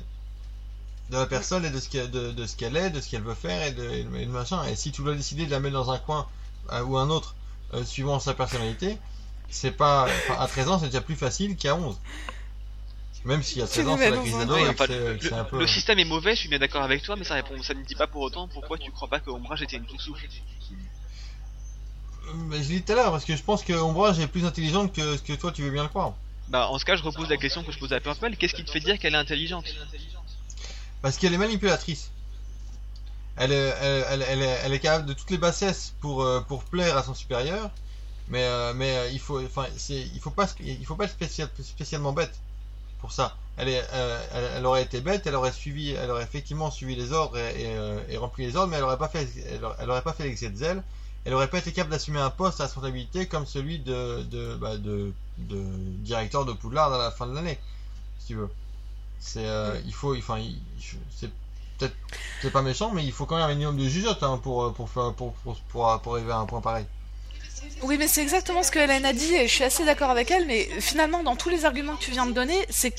de 1.10 1.16
la 1.16 1.26
personne 1.26 1.64
et 1.64 1.70
de 1.70 1.78
ce 1.78 1.88
qu'elle, 1.88 2.10
de, 2.10 2.32
de 2.32 2.46
ce 2.46 2.56
qu'elle 2.56 2.76
est, 2.76 2.90
de 2.90 3.00
ce 3.00 3.08
qu'elle 3.08 3.22
veut 3.22 3.34
faire 3.34 3.62
et 3.62 3.70
de, 3.72 3.84
et 3.90 4.02
de- 4.04 4.08
de 4.24 4.30
machin. 4.30 4.64
Et 4.64 4.74
si 4.74 4.90
tu 4.90 5.02
dois 5.02 5.14
décider 5.14 5.46
de 5.46 5.50
la 5.52 5.60
mettre 5.60 5.74
dans 5.74 5.90
un 5.92 5.98
coin 5.98 6.26
euh, 6.72 6.82
ou 6.82 6.96
un 6.98 7.08
autre, 7.10 7.36
euh, 7.74 7.84
suivant 7.84 8.18
sa 8.20 8.34
personnalité, 8.34 8.98
c'est 9.48 9.70
pas, 9.70 10.08
à 10.38 10.48
13 10.48 10.68
ans, 10.68 10.78
c'est 10.80 10.86
déjà 10.86 11.00
plus 11.00 11.14
facile 11.16 11.56
qu'à 11.56 11.76
11. 11.76 11.96
Même 13.26 13.42
si 13.42 13.60
à 13.60 13.66
13 13.66 13.84
nous 13.84 13.90
ans, 13.90 13.96
mets 13.96 14.04
c'est 14.04 14.10
la 14.12 14.16
crise 14.18 14.38
d'ado 14.38 14.54
le, 14.56 15.58
le 15.58 15.66
système 15.66 15.98
est 15.98 16.04
mauvais, 16.04 16.36
je 16.36 16.40
suis 16.40 16.48
bien 16.48 16.60
d'accord 16.60 16.84
avec 16.84 17.02
toi, 17.02 17.16
mais 17.16 17.24
ça 17.24 17.34
répond, 17.34 17.60
ça 17.60 17.74
ne 17.74 17.82
dit 17.82 17.96
pas 17.96 18.06
pour 18.06 18.22
autant 18.22 18.46
pourquoi 18.46 18.78
tu 18.78 18.92
crois 18.92 19.08
pas 19.08 19.18
que 19.18 19.30
Ombrage 19.30 19.62
était 19.62 19.76
une 19.76 19.84
poufsouffle. 19.84 20.28
Mais 22.34 22.62
je 22.62 22.68
l'ai 22.68 22.76
dit 22.76 22.82
tout 22.82 22.92
à 22.92 22.94
l'heure, 22.94 23.10
parce 23.10 23.24
que 23.24 23.34
je 23.34 23.42
pense 23.42 23.64
que 23.64 23.72
Ombrage 23.72 24.20
est 24.20 24.28
plus 24.28 24.44
intelligente 24.44 24.92
que, 24.92 25.16
que 25.18 25.32
toi, 25.32 25.50
tu 25.50 25.62
veux 25.62 25.70
bien 25.72 25.82
le 25.82 25.88
croire. 25.88 26.14
Bah 26.48 26.68
en 26.68 26.78
ce 26.78 26.84
cas, 26.84 26.94
je 26.94 27.02
repose 27.02 27.28
la 27.28 27.36
question 27.36 27.64
que 27.64 27.72
je 27.72 27.78
posais 27.80 27.96
à 27.96 28.00
Purple, 28.00 28.36
qu'est-ce 28.36 28.54
qui 28.54 28.64
te 28.64 28.70
fait 28.70 28.78
dire 28.78 28.96
qu'elle 29.00 29.14
est 29.14 29.18
intelligente? 29.18 29.66
Parce 31.02 31.16
qu'elle 31.18 31.34
est 31.34 31.38
manipulatrice. 31.38 32.12
Elle 33.36 33.50
est, 33.50 33.74
elle, 33.80 34.04
elle, 34.08 34.22
elle 34.28 34.42
est, 34.42 34.58
elle 34.64 34.72
est 34.72 34.78
capable 34.78 35.06
de 35.06 35.14
toutes 35.14 35.30
les 35.32 35.36
bassesses 35.38 35.94
pour, 36.00 36.22
euh, 36.22 36.40
pour 36.42 36.62
plaire 36.62 36.96
à 36.96 37.02
son 37.02 37.12
supérieur, 37.14 37.70
mais, 38.28 38.44
euh, 38.44 38.72
mais 38.72 38.96
euh, 38.96 39.10
il 39.10 39.18
faut, 39.18 39.44
enfin, 39.44 39.66
il 39.90 40.20
faut 40.20 40.30
pas, 40.30 40.46
il 40.60 40.86
faut 40.86 40.94
pas 40.94 41.04
être 41.04 41.10
spécial- 41.12 41.50
spécialement 41.62 42.12
bête 42.12 42.32
pour 43.06 43.12
ça. 43.12 43.36
Elle, 43.56 43.68
est, 43.68 43.84
euh, 43.92 44.50
elle, 44.56 44.66
aurait 44.66 44.82
été 44.82 45.00
bête, 45.00 45.26
elle 45.26 45.36
aurait 45.36 45.52
suivi, 45.52 45.92
elle 45.92 46.10
aurait 46.10 46.24
effectivement 46.24 46.70
suivi 46.72 46.96
les 46.96 47.12
ordres 47.12 47.38
et, 47.38 47.62
et, 47.62 47.76
euh, 47.76 48.00
et 48.08 48.16
rempli 48.16 48.44
les 48.44 48.56
ordres, 48.56 48.68
mais 48.70 48.78
elle 48.78 48.82
aurait 48.82 48.98
pas 48.98 49.08
fait, 49.08 49.28
elle, 49.48 49.64
aurait- 49.64 49.76
elle 49.78 49.90
aurait 49.90 50.02
pas 50.02 50.12
fait 50.12 50.24
l'excès 50.24 50.50
de 50.50 50.56
zèle. 50.56 50.82
Elle 51.24 51.34
aurait 51.34 51.48
pas 51.48 51.58
été 51.58 51.72
capable 51.72 51.92
d'assumer 51.92 52.18
un 52.20 52.30
poste 52.30 52.60
à 52.60 52.64
responsabilité 52.64 53.26
comme 53.28 53.46
celui 53.46 53.78
de, 53.78 54.22
de, 54.24 54.56
bah, 54.56 54.76
de, 54.76 55.12
de 55.38 55.62
directeur 56.02 56.44
de 56.44 56.52
Poudlard 56.52 56.92
à 56.92 56.98
la 56.98 57.10
fin 57.12 57.26
de 57.28 57.34
l'année, 57.34 57.58
si 58.18 58.28
tu 58.28 58.34
veux. 58.36 58.50
C'est, 59.20 59.46
euh, 59.46 59.80
il 59.86 59.94
faut, 59.94 60.16
enfin, 60.16 60.40
c'est 61.10 61.30
peut-être, 61.78 61.96
c'est 62.42 62.50
pas 62.50 62.62
méchant, 62.62 62.92
mais 62.92 63.04
il 63.04 63.12
faut 63.12 63.26
quand 63.26 63.36
même 63.36 63.46
un 63.46 63.54
minimum 63.54 63.76
de 63.78 63.88
jugeote 63.88 64.22
hein, 64.22 64.38
pour, 64.42 64.72
pour, 64.74 64.88
pour, 64.90 65.34
pour, 65.34 65.56
pour 65.68 65.88
arriver 65.88 66.32
à 66.32 66.38
un 66.38 66.46
point 66.46 66.60
pareil. 66.62 66.86
Oui, 67.82 67.96
mais 67.98 68.08
c'est 68.08 68.22
exactement 68.22 68.62
ce 68.62 68.70
que 68.70 68.78
Hélène 68.78 69.04
a 69.04 69.12
dit 69.12 69.34
et 69.34 69.46
je 69.48 69.52
suis 69.52 69.64
assez 69.64 69.84
d'accord 69.84 70.10
avec 70.10 70.30
elle. 70.30 70.46
Mais 70.46 70.68
finalement, 70.80 71.22
dans 71.22 71.36
tous 71.36 71.48
les 71.50 71.64
arguments 71.64 71.94
que 71.96 72.02
tu 72.04 72.10
viens 72.10 72.26
de 72.26 72.32
donner, 72.32 72.66
c'est 72.70 72.92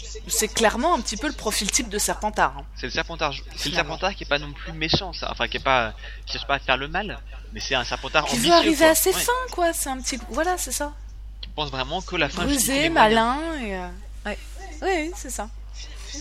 clairement 0.54 0.94
un 0.94 1.02
petit 1.02 1.18
peu 1.18 1.28
le 1.28 1.34
profil 1.34 1.70
type 1.72 1.90
de 1.90 1.98
Serpentard. 1.98 2.56
hein. 2.58 2.66
C'est 2.76 2.86
le 2.88 2.92
Serpentard, 2.92 3.34
c'est 3.56 3.70
le. 3.70 3.76
Serpentard 3.76 4.14
qui 4.16 4.24
est 4.24 4.28
pas 4.28 4.40
non 4.40 4.54
plus 4.54 4.72
méchant, 4.74 5.14
ça. 5.14 5.30
Enfin, 5.32 5.48
qui 5.48 5.58
est 5.58 5.64
pas, 5.64 5.94
qui 6.26 6.34
cherche 6.34 6.48
pas 6.48 6.56
à 6.56 6.60
faire 6.60 6.78
le 6.78 6.88
mal, 6.88 7.20
mais 7.54 7.60
c'est 7.60 7.76
un 7.76 7.84
Serpentard 7.84 8.26
Qui 8.26 8.34
ambitieux. 8.36 8.50
veut 8.52 8.56
arriver 8.58 8.76
quoi. 8.78 8.90
à 8.90 8.96
ses 8.96 9.14
Ouais, 9.14 9.20
fins, 9.22 9.32
quoi. 9.52 9.74
C'est 9.74 9.90
un 9.90 10.00
petit. 10.00 10.20
Voilà, 10.30 10.58
c'est 10.58 10.72
ça. 10.72 10.94
Qui 11.42 11.50
pense 11.50 11.70
vraiment 11.72 12.02
que 12.02 12.16
la 12.16 12.30
fin 12.30 12.44
Rusé, 12.44 12.90
malin 12.90 13.40
et. 13.64 13.76
euh, 13.76 13.88
Ouais. 14.26 14.38
Oui, 14.82 14.90
oui, 14.94 15.12
c'est 15.16 15.30
ça. 15.32 15.50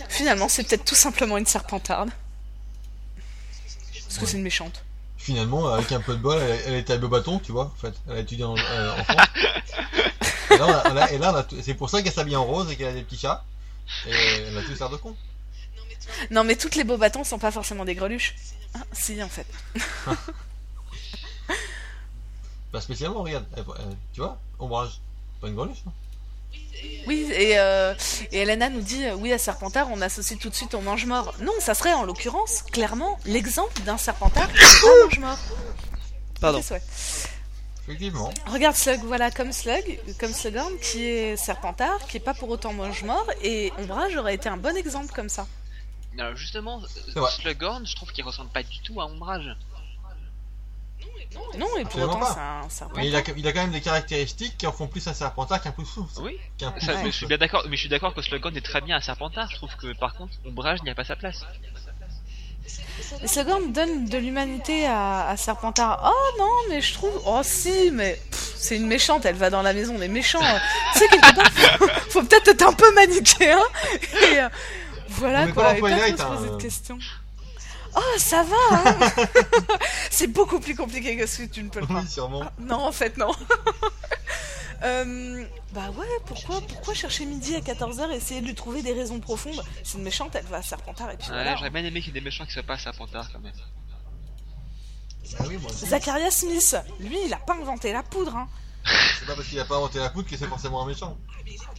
Finalement, 0.09 0.49
c'est 0.49 0.63
peut-être 0.67 0.85
tout 0.85 0.95
simplement 0.95 1.37
une 1.39 1.47
Serpentarde. 1.47 2.11
Parce 4.07 4.19
que 4.19 4.27
c'est 4.27 4.37
une 4.37 4.43
méchante. 4.43 4.83
Finalement, 5.27 5.67
avec 5.75 5.91
un 5.91 5.99
peu 6.01 6.13
de 6.13 6.21
bol, 6.21 6.39
elle, 6.41 6.61
elle 6.67 6.75
était 6.75 6.93
à 6.93 6.99
bâton, 6.99 7.41
tu 7.41 7.51
vois, 7.51 7.65
en 7.65 7.81
fait. 7.81 7.93
Elle 8.09 8.17
a 8.19 8.21
étudié 8.21 8.45
en, 8.45 8.57
euh, 8.57 8.93
en 8.93 9.03
France. 9.05 9.27
Et 10.53 10.57
là, 10.57 10.67
on 10.69 10.71
a- 10.73 10.93
on 10.93 10.97
a- 10.97 11.11
et 11.11 11.19
là, 11.19 11.33
on 11.33 11.37
a 11.37 11.43
tout- 11.43 11.57
c'est 11.61 11.75
pour 11.75 11.91
ça 11.91 12.01
qu'elle 12.01 12.13
s'habille 12.13 12.37
en 12.37 12.45
rose 12.45 12.71
et 12.71 12.77
qu'elle 12.77 12.87
a 12.87 12.93
des 12.93 13.03
petits 13.03 13.19
chats. 13.19 13.43
Et 14.07 14.13
elle 14.13 14.57
a 14.57 14.63
tous 14.63 14.79
l'air 14.79 14.89
de 14.89 14.97
con. 14.97 15.17
Non, 16.31 16.45
mais 16.45 16.55
toutes 16.55 16.77
les 16.77 16.85
beaux 16.85 16.97
bâtons 16.97 17.25
sont 17.25 17.41
pas 17.41 17.51
forcément 17.51 17.85
des 17.85 17.97
greluches. 17.97 18.37
Ah, 18.75 18.85
si, 18.93 19.21
en 19.21 19.29
fait. 19.29 19.47
Pas 22.71 22.81
spécialement, 22.81 23.25
regarde. 23.25 23.47
Elle- 23.57 23.65
elle- 23.81 23.97
tu 24.13 24.21
vois, 24.21 24.39
ombrage. 24.61 25.01
Pas 25.41 25.49
une 25.49 25.57
greluche, 25.57 25.83
hein. 25.89 25.93
Oui, 27.07 27.29
et, 27.33 27.59
euh, 27.59 27.95
et 28.33 28.39
Elena 28.39 28.69
nous 28.69 28.81
dit, 28.81 29.05
euh, 29.05 29.15
oui, 29.15 29.33
à 29.33 29.39
Serpentard, 29.39 29.89
on 29.93 30.01
associe 30.01 30.39
tout 30.39 30.51
de 30.51 30.55
suite 30.55 30.75
au 30.75 30.81
mange-mort. 30.81 31.35
Non, 31.41 31.53
ça 31.61 31.75
serait 31.75 31.93
en 31.93 32.03
l'occurrence, 32.03 32.63
clairement, 32.73 33.19
l'exemple 33.25 33.81
d'un 33.83 33.97
Serpentard 33.97 34.53
qui 34.53 34.59
est 34.59 34.81
pas 34.83 35.05
mange-mort. 35.05 35.39
Pardon. 36.41 36.59
Effectivement. 37.89 38.35
Regarde 38.47 38.75
Slug, 38.75 39.01
voilà, 39.05 39.31
comme 39.31 39.53
Slug, 39.53 40.01
comme 40.19 40.33
Slughorn, 40.33 40.77
qui 40.79 41.05
est 41.05 41.37
Serpentard, 41.37 42.05
qui 42.09 42.17
est 42.17 42.21
pas 42.21 42.35
pour 42.35 42.49
autant 42.49 42.73
mange-mort, 42.73 43.27
et 43.43 43.73
Ombrage 43.79 44.17
aurait 44.17 44.35
été 44.35 44.49
un 44.49 44.57
bon 44.57 44.77
exemple 44.77 45.15
comme 45.15 45.29
ça. 45.29 45.47
Alors 46.19 46.35
justement. 46.35 46.83
Slughorn, 47.41 47.87
je 47.87 47.95
trouve 47.95 48.11
qu'il 48.11 48.25
ressemble 48.25 48.51
pas 48.51 48.65
du 48.65 48.81
tout 48.81 49.01
à 49.01 49.07
Ombrage. 49.07 49.57
Non, 51.59 51.67
et 51.79 51.85
pour 51.85 52.03
autant, 52.03 52.19
pas. 52.21 52.33
c'est 52.33 52.41
un 52.41 52.69
Serpentard. 52.69 53.03
Mais 53.03 53.09
il 53.09 53.17
a, 53.17 53.23
il 53.37 53.47
a 53.49 53.53
quand 53.53 53.61
même 53.63 53.71
des 53.71 53.81
caractéristiques 53.81 54.57
qui 54.59 54.67
en 54.67 54.73
font 54.73 54.87
plus 54.87 55.07
un 55.09 55.15
serpentard 55.15 55.61
qu'un 55.61 55.73
poufsouffle. 55.73 56.21
Oui. 56.21 56.39
Qu'un 56.59 56.69
Ça, 56.69 56.73
poufsouffle. 56.73 56.99
mais 57.05 57.11
je 57.11 57.17
suis 57.17 57.27
bien 57.27 57.39
d'accord, 57.39 57.65
mais 57.69 57.77
je 57.77 57.81
suis 57.81 57.89
d'accord 57.89 58.15
que 58.15 58.23
Slughorn 58.23 58.57
est 58.57 58.65
très 58.65 58.81
bien 58.81 58.97
à 58.97 59.01
Serpentard. 59.01 59.51
Je 59.51 59.57
trouve 59.57 59.75
que 59.77 59.97
par 59.99 60.15
contre, 60.15 60.33
Ombrage 60.47 60.83
n'y 60.83 60.91
a 60.91 60.95
pas 60.95 61.05
sa 61.05 61.17
place. 61.17 61.45
Slughorn 63.25 63.73
donne 63.73 64.07
de 64.07 64.19
l'humanité 64.19 64.87
à, 64.87 65.29
à 65.29 65.37
Serpentard. 65.37 66.01
Oh 66.05 66.39
non, 66.39 66.53
mais 66.69 66.81
je 66.81 66.95
trouve. 66.95 67.23
Oh 67.27 67.41
si, 67.43 67.91
mais 67.93 68.21
c'est 68.33 68.77
une 68.77 68.87
méchante, 68.87 69.25
elle 69.25 69.37
va 69.37 69.51
dans 69.51 69.63
la 69.63 69.73
maison 69.73 69.99
des 69.99 70.09
méchants. 70.09 70.41
tu 70.93 70.99
sais, 70.99 71.09
quelque 71.09 71.35
part, 71.35 71.51
faut, 71.53 71.89
faut 72.11 72.23
peut-être 72.23 72.49
être 72.49 72.63
un 72.67 72.73
peu 72.73 72.93
manichéen. 72.95 73.61
Et 74.33 74.41
euh, 74.41 74.49
voilà 75.11 75.47
On 75.49 75.53
quoi, 75.53 75.65
pas 75.65 75.77
et 75.77 75.81
dans 75.81 75.87
pas 75.87 75.89
trop 75.89 75.99
Twilight, 75.99 76.19
se 76.19 76.25
poser 76.25 76.49
hein. 76.49 76.57
de 76.57 76.63
questions? 76.63 76.99
Oh, 77.97 78.19
ça 78.19 78.43
va, 78.43 78.57
hein 78.73 78.99
C'est 80.11 80.27
beaucoup 80.27 80.61
plus 80.61 80.77
compliqué 80.77 81.17
que 81.17 81.27
ce 81.27 81.43
que 81.43 81.49
tu 81.49 81.63
ne 81.63 81.71
peux 81.71 81.81
le 81.81 81.87
croire. 81.87 82.03
Oui, 82.03 82.09
sûrement. 82.11 82.45
Non, 82.59 82.85
en 82.87 82.93
fait, 82.93 83.17
non. 83.17 83.33
Euh, 84.83 85.47
bah 85.73 85.89
ouais, 85.97 86.07
pourquoi, 86.27 86.61
pourquoi 86.61 86.93
chercher 86.93 87.25
midi 87.25 87.57
à 87.57 87.61
14h 87.61 88.11
et 88.13 88.17
essayer 88.17 88.43
de 88.43 88.47
lui 88.47 88.55
trouver 88.55 88.83
des 88.83 88.93
raisons 88.93 89.19
profondes? 89.21 89.59
C'est 89.83 89.97
une 89.97 90.05
méchante, 90.05 90.35
elle 90.35 90.45
va 90.45 90.59
à 90.59 90.63
Serpentard 90.63 91.11
et 91.13 91.17
puis 91.17 91.29
Ouais, 91.29 91.35
voilà. 91.35 91.57
j'aurais 91.57 91.71
bien 91.71 91.83
aimé 91.83 92.01
qu'il 92.01 92.09
y 92.09 92.11
ait 92.19 92.21
des 92.21 92.25
méchants 92.25 92.45
qui 92.45 92.53
soient 92.53 92.63
pas 92.63 92.75
à 92.75 92.79
Serpentard 92.79 93.33
quand 93.33 93.39
même. 93.41 93.55
Ah 95.39 95.45
oui, 95.49 95.57
moi 95.57 95.71
aussi. 95.71 95.87
Zacharias 95.87 96.31
Smith, 96.31 96.77
lui, 97.01 97.17
il 97.25 97.33
a 97.33 97.39
pas 97.39 97.55
inventé 97.55 97.91
la 97.91 98.03
poudre, 98.03 98.37
hein. 98.37 98.49
C'est 99.19 99.27
pas 99.27 99.35
parce 99.35 99.49
qu'il 99.49 99.59
a 99.59 99.65
pas 99.65 99.77
inventé 99.77 99.99
la 99.99 100.11
poudre 100.11 100.29
que 100.29 100.37
c'est 100.37 100.47
forcément 100.47 100.83
un 100.83 100.87
méchant. 100.87 101.17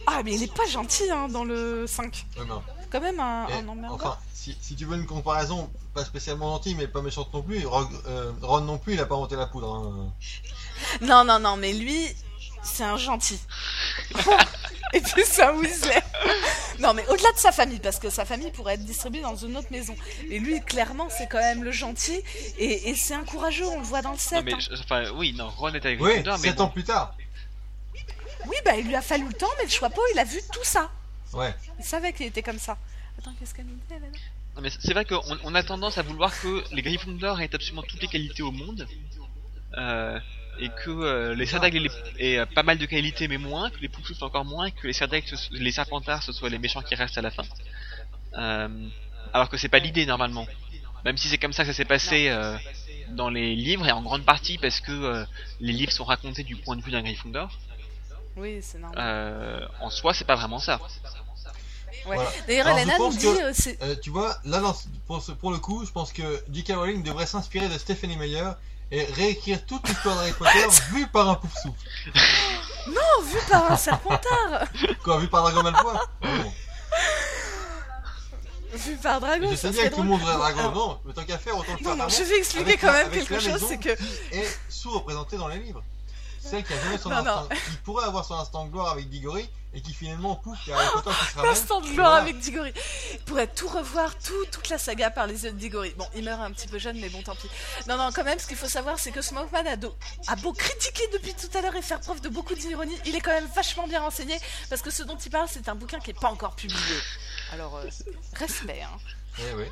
Ah, 0.08 0.22
mais 0.24 0.34
il 0.34 0.42
est 0.42 0.52
pas 0.52 0.66
gentil, 0.66 1.08
hein, 1.08 1.28
dans 1.28 1.44
le 1.44 1.86
5. 1.86 2.26
Ouais, 2.36 2.44
non. 2.46 2.62
Quand 2.90 3.00
même 3.00 3.20
un, 3.20 3.46
un 3.46 3.68
emmerdeur. 3.68 3.94
enfin, 3.94 4.18
si, 4.32 4.56
si 4.60 4.74
tu 4.76 4.84
veux 4.86 4.96
une 4.96 5.06
comparaison, 5.06 5.70
pas 5.94 6.04
spécialement 6.04 6.52
gentil, 6.52 6.74
mais 6.74 6.86
pas 6.88 7.02
méchante 7.02 7.32
non 7.34 7.42
plus, 7.42 7.66
Rogue- 7.66 7.88
euh, 8.06 8.32
Ron 8.42 8.60
non 8.62 8.78
plus, 8.78 8.94
il 8.94 9.00
a 9.00 9.06
pas 9.06 9.14
inventé 9.14 9.36
la 9.36 9.46
poudre. 9.46 9.74
hein. 9.74 10.12
Non, 11.02 11.24
non, 11.24 11.38
non, 11.40 11.56
mais 11.56 11.72
lui, 11.72 12.06
c'est 12.62 12.84
un 12.84 12.96
gentil. 12.96 13.40
Et 14.94 15.00
puis 15.02 15.22
c'est 15.26 15.42
un 15.42 15.52
Weasley. 15.54 16.02
Non, 16.78 16.94
mais 16.94 17.06
au-delà 17.08 17.30
de 17.32 17.36
sa 17.38 17.52
famille, 17.52 17.78
parce 17.80 17.98
que 17.98 18.08
sa 18.08 18.24
famille 18.24 18.50
pourrait 18.52 18.74
être 18.74 18.84
distribuée 18.84 19.20
dans 19.20 19.36
une 19.36 19.54
autre 19.58 19.68
maison. 19.70 19.94
Et 20.30 20.38
lui, 20.38 20.60
clairement, 20.62 21.08
c'est 21.10 21.26
quand 21.28 21.38
même 21.40 21.62
le 21.62 21.72
gentil. 21.72 22.22
Et, 22.58 22.88
et 22.88 22.94
c'est 22.94 23.12
un 23.14 23.24
courageux, 23.24 23.66
on 23.66 23.80
le 23.80 23.84
voit 23.84 24.00
dans 24.00 24.12
le 24.12 24.18
7. 24.18 24.38
Non 24.38 24.42
mais, 24.44 24.54
hein. 24.54 24.58
je- 24.60 24.80
enfin, 24.80 25.10
oui, 25.16 25.34
non, 25.34 25.50
Ron 25.58 25.74
est 25.74 25.84
avec 25.84 26.00
Oui, 26.00 26.10
Gryffondor, 26.12 26.38
mais 26.38 26.48
7 26.48 26.56
bon. 26.56 26.64
ans 26.64 26.68
plus 26.68 26.84
tard. 26.84 27.14
Oui, 28.46 28.56
bah 28.64 28.76
il 28.76 28.86
lui 28.86 28.94
a 28.94 29.02
fallu 29.02 29.26
le 29.26 29.34
temps, 29.34 29.48
mais 29.58 29.64
le 29.64 29.70
Choixpeau, 29.70 30.00
il 30.14 30.18
a 30.18 30.24
vu 30.24 30.40
tout 30.52 30.62
ça. 30.64 30.90
Ouais. 31.34 31.54
Il 31.78 31.84
savait 31.84 32.12
qu'il 32.12 32.26
était 32.26 32.42
comme 32.42 32.58
ça. 32.58 32.76
Attends, 33.18 33.32
qu'est-ce 33.38 33.54
qu'elle 33.54 33.66
nous 33.66 33.74
dit, 33.74 33.80
elle, 33.94 34.02
là 34.02 34.08
Non, 34.56 34.62
mais 34.62 34.70
c'est 34.70 34.92
vrai 34.94 35.04
qu'on 35.04 35.20
on 35.44 35.54
a 35.54 35.62
tendance 35.62 35.98
à 35.98 36.02
vouloir 36.02 36.32
que 36.40 36.62
les 36.72 36.82
Gryffondor 36.82 37.40
aient 37.40 37.54
absolument 37.54 37.82
toutes 37.82 38.00
les 38.02 38.08
qualités 38.08 38.42
au 38.42 38.52
monde. 38.52 38.86
Euh, 39.76 40.18
et 40.60 40.70
que 40.84 40.90
euh, 40.90 41.34
les 41.34 41.46
Serdaigle 41.46 41.88
aient, 42.18 42.38
euh, 42.38 42.46
pas 42.46 42.62
mal 42.64 42.78
de 42.78 42.86
qualités 42.86 43.28
mais 43.28 43.38
moins, 43.38 43.70
que 43.70 43.78
les 43.78 43.88
Poufsouffles 43.88 44.24
encore 44.24 44.44
moins, 44.44 44.70
que 44.70 44.86
les 44.88 44.92
Serdaigle, 44.92 45.28
ce- 45.28 45.52
les 45.52 45.70
Serpentards 45.70 46.22
ce 46.24 46.32
soient 46.32 46.48
les 46.48 46.58
méchants 46.58 46.82
qui 46.82 46.94
restent 46.96 47.18
à 47.18 47.22
la 47.22 47.30
fin. 47.30 47.44
Euh, 48.36 48.88
alors 49.32 49.48
que 49.50 49.56
c'est 49.56 49.68
pas 49.68 49.78
l'idée 49.78 50.06
normalement. 50.06 50.46
Même 51.04 51.16
si 51.16 51.28
c'est 51.28 51.38
comme 51.38 51.52
ça 51.52 51.62
que 51.64 51.70
ça 51.70 51.76
s'est 51.76 51.84
passé 51.84 52.28
euh, 52.28 52.56
dans 53.10 53.30
les 53.30 53.54
livres 53.54 53.86
et 53.86 53.92
en 53.92 54.02
grande 54.02 54.24
partie 54.24 54.58
parce 54.58 54.80
que 54.80 54.90
euh, 54.90 55.24
les 55.60 55.72
livres 55.72 55.92
sont 55.92 56.04
racontés 56.04 56.42
du 56.42 56.56
point 56.56 56.74
de 56.76 56.82
vue 56.82 56.90
d'un 56.90 57.02
Gryffondor. 57.02 57.56
Oui, 58.38 58.60
c'est 58.62 58.78
normal. 58.78 58.98
Euh, 59.00 59.60
en 59.80 59.90
soi, 59.90 60.14
c'est 60.14 60.24
pas 60.24 60.36
vraiment 60.36 60.58
ça. 60.58 60.78
Ouais. 62.06 62.14
voilà. 62.16 62.30
D'ailleurs, 62.46 62.68
Elena 62.68 62.98
nous 62.98 63.08
dit. 63.10 63.18
que- 63.18 63.26
euh, 63.42 63.52
Euh, 63.82 63.94
tu 64.00 64.10
vois, 64.10 64.36
là, 64.44 64.60
dans 64.60 64.74
pour, 65.06 65.20
ce- 65.22 65.32
pour 65.32 65.50
le 65.50 65.58
coup, 65.58 65.84
je 65.84 65.90
pense 65.90 66.12
que 66.12 66.42
J.K. 66.50 66.72
Rowling 66.74 67.02
devrait 67.02 67.26
s'inspirer 67.26 67.68
de 67.68 67.76
Stephanie 67.76 68.16
Meyer 68.16 68.48
et 68.90 69.04
réécrire 69.04 69.66
toute 69.66 69.86
l'histoire 69.88 70.16
d'Harry 70.16 70.32
Potter 70.32 70.66
vue 70.92 71.06
par 71.08 71.28
un 71.28 71.34
pouf 71.34 71.52
souffle. 71.54 71.78
Oh, 72.88 73.22
vu 73.22 73.38
par 73.50 73.70
un 73.72 73.76
serpentard 73.76 74.64
Quoi, 75.04 75.18
vue 75.18 75.28
par 75.28 75.42
Dragon 75.42 75.62
Malfoy? 75.62 75.94
Bon. 76.22 76.52
Vu 78.74 78.96
par 78.96 79.20
Dragon, 79.20 79.48
Je 79.50 79.56
sais 79.56 79.70
bien 79.70 79.88
que 79.88 79.94
tout 79.94 80.02
le 80.02 80.08
monde 80.08 80.20
voudrait 80.20 80.36
Dragon, 80.36 80.70
non, 80.72 81.00
mais 81.04 81.12
tant 81.14 81.24
qu'à 81.24 81.38
faire, 81.38 81.56
autant 81.56 81.72
le 81.72 81.78
Non, 81.78 81.78
faire 81.78 81.90
non, 81.96 82.04
vraiment 82.04 82.08
je 82.10 82.22
vais 82.22 82.38
expliquer 82.38 82.76
quand 82.76 82.92
même 82.92 83.10
quelque 83.10 83.38
chose, 83.40 83.64
c'est 83.66 83.78
que 83.78 83.94
qui 83.94 84.04
est 84.38 84.58
sous-représentée 84.68 85.36
dans 85.38 85.48
les 85.48 85.58
livres. 85.58 85.82
Celle 86.38 86.64
qui 86.64 86.72
a 86.72 86.80
jamais 86.82 86.98
son 86.98 87.08
Non, 87.10 87.22
non. 87.22 87.30
instant, 87.30 87.48
qui 87.70 87.76
pourrait 87.84 88.04
avoir 88.06 88.24
son 88.24 88.34
instant 88.34 88.64
de 88.66 88.70
gloire 88.70 88.92
avec 88.92 89.08
Diggory 89.08 89.48
et 89.74 89.82
qui 89.82 89.92
finalement 89.92 90.34
pouf, 90.36 90.58
il 90.66 90.70
y 90.70 90.72
a 90.72 90.78
Harry 90.78 90.88
Potter 90.94 91.10
qui 91.18 91.26
se 91.26 91.34
ramène. 91.36 91.50
L'instant 91.50 91.80
de 91.80 91.88
gloire 91.88 92.08
voilà. 92.10 92.22
avec 92.22 92.38
Diggory. 92.38 92.72
Il 93.12 93.18
pourrait 93.20 93.46
tout 93.48 93.68
revoir, 93.68 94.16
tout, 94.18 94.46
toute 94.50 94.68
la 94.70 94.78
saga 94.78 95.10
par 95.10 95.26
les 95.26 95.44
yeux 95.44 95.52
de 95.52 95.58
Diggory. 95.58 95.92
Bon, 95.98 96.06
il 96.14 96.24
meurt 96.24 96.40
un 96.40 96.50
petit 96.52 96.68
peu 96.68 96.78
jeune, 96.78 96.98
mais 97.00 97.08
bon, 97.10 97.22
tant 97.22 97.34
pis. 97.34 97.48
Non, 97.86 97.96
non, 97.98 98.10
quand 98.14 98.24
même, 98.24 98.38
ce 98.38 98.46
qu'il 98.46 98.56
faut 98.56 98.68
savoir, 98.68 98.98
c'est 98.98 99.10
que 99.12 99.20
Smokeman 99.20 99.66
a, 99.66 99.76
do- 99.76 99.94
a 100.26 100.36
beau 100.36 100.52
critiquer 100.54 101.06
depuis 101.12 101.34
tout 101.34 101.50
à 101.56 101.60
l'heure 101.60 101.76
et 101.76 101.82
faire 101.82 102.00
preuve 102.00 102.20
de 102.22 102.28
beaucoup 102.30 102.54
d'ironie, 102.54 102.96
il 103.04 103.14
est 103.14 103.20
quand 103.20 103.32
même 103.32 103.48
vachement 103.54 103.86
bien 103.86 104.00
renseigné, 104.00 104.38
parce 104.70 104.80
que 104.80 104.90
ce 104.90 105.02
dont 105.02 105.16
il 105.16 105.30
parle, 105.30 105.48
c'est 105.50 105.68
un 105.68 105.74
bouquin 105.74 105.98
qui 106.00 106.10
est 106.10 106.20
pas 106.20 106.30
encore 106.30 106.54
publié. 106.56 106.80
Alors, 107.52 107.76
euh, 107.76 107.84
respect, 108.34 108.82
hein. 108.82 108.98
Eh 109.40 109.54
oui. 109.54 109.64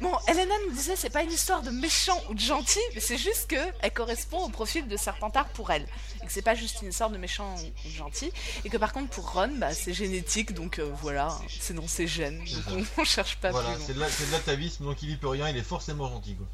Bon, 0.00 0.12
Elena 0.26 0.54
nous 0.66 0.74
disait, 0.74 0.96
c'est 0.96 1.10
pas 1.10 1.22
une 1.22 1.30
histoire 1.30 1.62
de 1.62 1.70
méchant 1.70 2.20
ou 2.28 2.34
de 2.34 2.40
gentil, 2.40 2.80
mais 2.94 3.00
c'est 3.00 3.16
juste 3.18 3.48
que 3.48 3.56
elle 3.80 3.92
correspond 3.92 4.38
au 4.44 4.48
profil 4.48 4.88
de 4.88 4.96
Serpentard 4.96 5.48
pour 5.50 5.70
elle. 5.70 5.86
Et 6.22 6.26
que 6.26 6.32
c'est 6.32 6.42
pas 6.42 6.54
juste 6.54 6.82
une 6.82 6.88
histoire 6.88 7.10
de 7.10 7.16
méchant 7.18 7.54
ou 7.54 7.88
de 7.88 7.94
gentil. 7.94 8.32
Et 8.64 8.70
que 8.70 8.76
par 8.76 8.92
contre, 8.92 9.10
pour 9.10 9.32
Ron, 9.32 9.52
bah, 9.58 9.72
c'est 9.72 9.92
génétique, 9.94 10.52
donc 10.52 10.78
euh, 10.78 10.90
voilà, 11.00 11.28
c'est 11.60 11.74
dans 11.74 11.86
ses 11.86 12.06
gènes. 12.08 12.38
Donc 12.38 12.86
on, 12.96 13.00
on 13.02 13.04
cherche 13.04 13.36
pas 13.36 13.50
Voilà, 13.50 13.70
plus 13.84 13.94
loin. 13.94 14.06
c'est 14.10 14.26
de 14.26 14.32
l'atavisme, 14.32 14.84
donc 14.84 15.02
il 15.02 15.10
y 15.10 15.16
peut 15.16 15.28
rien, 15.28 15.48
il 15.48 15.56
est 15.56 15.62
forcément 15.62 16.08
gentil 16.08 16.34
quoi. 16.34 16.46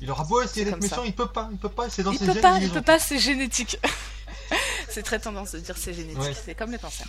Il 0.00 0.10
aura 0.10 0.24
beau 0.24 0.42
essayer 0.42 0.64
d'être 0.64 0.82
ça. 0.82 0.96
méchant, 0.96 1.04
il 1.04 1.14
peut 1.14 1.28
pas, 1.28 1.48
il 1.52 1.56
peut 1.58 1.68
pas, 1.70 1.88
c'est 1.88 2.02
dans 2.02 2.12
Il 2.12 2.18
ses 2.18 2.26
peut 2.26 2.32
gènes, 2.34 2.42
pas, 2.42 2.58
il 2.58 2.64
il 2.64 2.70
peut 2.70 2.82
pas, 2.82 2.98
c'est 2.98 3.18
génétique. 3.18 3.78
c'est 4.90 5.02
très 5.02 5.18
tendance 5.20 5.52
de 5.52 5.60
dire 5.60 5.76
c'est 5.78 5.94
génétique, 5.94 6.20
Ouais. 6.20 6.34
c'est 6.44 6.54
comme 6.54 6.72
les 6.72 6.78
cancers. 6.78 7.06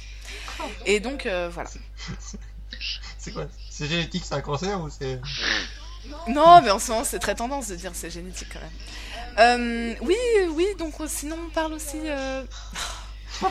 Et 0.85 0.99
donc, 0.99 1.25
euh, 1.25 1.49
voilà. 1.51 1.69
C'est 3.27 3.33
quoi 3.33 3.45
C'est 3.69 3.87
génétique, 3.87 4.23
c'est 4.25 4.35
un 4.35 4.41
cancer 4.41 4.79
ou 4.81 4.89
c'est. 4.89 5.19
Non, 6.27 6.61
mais 6.61 6.71
en 6.71 6.79
ce 6.79 6.91
moment, 6.91 7.03
c'est 7.03 7.19
très 7.19 7.35
tendance 7.35 7.67
de 7.67 7.75
dire 7.75 7.91
c'est 7.93 8.09
génétique 8.09 8.47
quand 8.53 8.59
même. 8.59 8.71
Euh, 9.39 9.95
oui, 10.01 10.15
oui, 10.51 10.65
donc 10.79 10.93
euh, 11.01 11.05
sinon 11.07 11.35
on 11.45 11.49
parle 11.49 11.73
aussi. 11.73 11.99
Euh... 12.05 12.43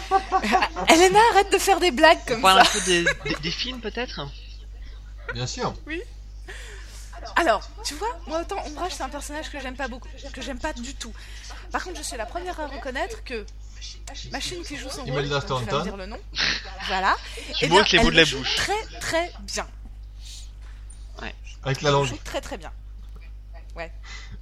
Elena, 0.89 1.18
arrête 1.33 1.53
de 1.53 1.59
faire 1.59 1.79
des 1.81 1.91
blagues 1.91 2.18
On 2.24 2.29
comme 2.33 2.43
parle 2.43 2.64
ça. 2.64 2.70
un 2.70 2.72
peu 2.72 2.81
des, 2.87 3.05
des- 3.24 3.35
des 3.43 3.51
films 3.51 3.81
peut-être 3.81 4.20
Bien 5.35 5.47
sûr. 5.47 5.74
Alors, 7.37 7.68
tu 7.85 7.95
vois, 7.95 8.09
moi 8.27 8.41
autant 8.41 8.57
Ombrage 8.66 8.93
c'est 8.97 9.03
un 9.03 9.09
personnage 9.09 9.51
que 9.51 9.61
j'aime 9.61 9.77
pas 9.77 9.89
beaucoup, 9.89 10.09
que 10.33 10.41
j'aime 10.43 10.59
pas 10.59 10.72
du 10.72 10.95
tout. 10.95 11.12
Par 11.70 11.85
contre, 11.85 11.99
je 11.99 12.03
suis 12.03 12.16
la 12.16 12.27
première 12.27 12.59
à 12.61 12.66
reconnaître 12.66 13.22
que 13.24 13.45
Machine 14.33 14.62
qui 14.64 14.77
joue 14.77 14.89
son 14.89 15.05
rôle, 15.05 15.24
je 15.24 15.29
vais 15.29 15.41
Staunton. 15.41 15.83
dire 15.83 15.97
le 15.97 16.07
nom, 16.07 16.18
voilà. 16.87 17.14
Tu 17.59 17.64
eh 17.64 17.68
m'ôtes 17.68 17.85
bien, 17.91 17.93
les 17.93 17.99
mots 17.99 18.09
elle 18.09 18.12
de 18.12 18.16
la 18.16 18.22
le 18.22 18.24
joue 18.27 18.39
bouche. 18.39 18.57
Très 18.57 18.87
très 19.01 19.33
bien. 19.43 19.66
Avec 21.64 21.83
la 21.83 21.89
Elle 21.91 21.95
langue. 21.97 22.07
joue 22.07 22.18
très 22.24 22.41
très 22.41 22.57
bien. 22.59 22.70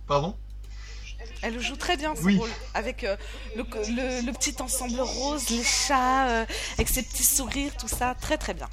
Pardon? 0.07 0.37
Elle 1.41 1.55
le 1.55 1.61
joue 1.61 1.77
très 1.77 1.97
bien 1.97 2.15
son 2.15 2.23
Oui. 2.25 2.37
rôle, 2.37 2.51
avec 2.75 3.05
euh, 3.05 3.17
le, 3.57 3.63
le- 3.63 4.27
le 4.27 4.33
petit 4.33 4.55
ensemble 4.61 5.01
rose, 5.01 5.49
les 5.51 5.65
chats, 5.65 6.29
euh, 6.29 6.47
avec 6.75 6.89
ses 6.89 7.03
petits 7.03 7.25
sourires, 7.25 7.75
tout 7.79 7.89
ça, 7.89 8.15
très 8.21 8.37
très 8.37 8.53
bien. 8.55 8.69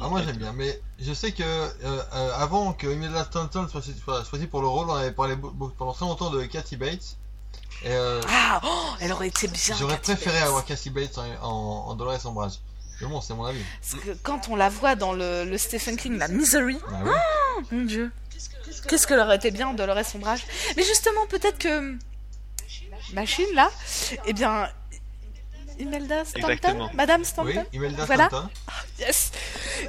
Ah, 0.00 0.08
moi 0.08 0.22
j'aime 0.22 0.36
bien, 0.36 0.52
mais 0.54 0.80
je 0.98 1.12
sais 1.12 1.32
que 1.32 1.42
euh, 1.42 1.68
euh, 1.82 2.32
avant 2.38 2.72
que 2.72 2.86
Imelda 2.86 3.24
Staunton 3.24 3.68
soit, 3.68 3.82
soit 3.82 4.24
choisie 4.24 4.46
pour 4.46 4.62
le 4.62 4.68
rôle, 4.68 4.88
on 4.88 4.94
avait 4.94 5.12
parlé 5.12 5.36
pendant 5.76 5.92
très 5.92 6.06
longtemps 6.06 6.30
de 6.30 6.42
Kathy 6.44 6.76
Bates. 6.76 7.16
Et 7.82 7.88
euh, 7.90 8.20
Ah, 8.28 8.60
oh, 8.64 8.86
elle 9.00 9.12
aurait 9.12 9.28
été 9.28 9.48
bien. 9.48 9.74
j'aurais 9.78 9.98
préféré 9.98 10.38
Bates. 10.38 10.46
avoir 10.48 10.64
Kathy 10.64 10.90
Bates 10.90 11.16
en, 11.18 11.24
en, 11.42 11.88
en 11.90 11.94
Dolores 11.94 12.24
Ombrage. 12.26 12.54
Mais 13.00 13.06
bon, 13.06 13.20
c'est 13.22 13.32
mon 13.34 13.44
avis. 13.46 13.62
Parce 13.80 14.02
que 14.04 14.10
quand 14.22 14.48
on 14.50 14.56
la 14.56 14.68
voit 14.68 14.94
dans 14.94 15.12
le, 15.14 15.44
le 15.44 15.56
Stephen 15.58 15.96
King, 15.96 16.18
la 16.18 16.28
Misery, 16.28 16.78
Ah 16.88 16.92
oui. 17.02 17.10
oh, 17.58 17.62
mon 17.72 17.84
dieu, 17.86 18.12
qu'est-ce 18.88 19.06
qu'elle 19.06 19.20
aurait 19.20 19.36
été 19.36 19.50
bien 19.50 19.68
en 19.68 19.72
Dolores 19.74 20.04
Ombrage. 20.14 20.44
Mais 20.76 20.82
justement, 20.82 21.26
peut-être 21.28 21.56
que 21.58 21.96
Machine 23.14 23.46
là, 23.54 23.70
eh 24.26 24.32
bien, 24.34 24.68
Imelda 25.78 26.24
Stanton, 26.26 26.48
Exactement. 26.50 26.90
Madame 26.92 27.22
Oui, 27.22 27.26
Stanton, 27.26 27.64
Imelda 27.72 28.04
Voilà. 28.04 28.26
Staunton. 28.28 28.48
yes. 28.98 29.32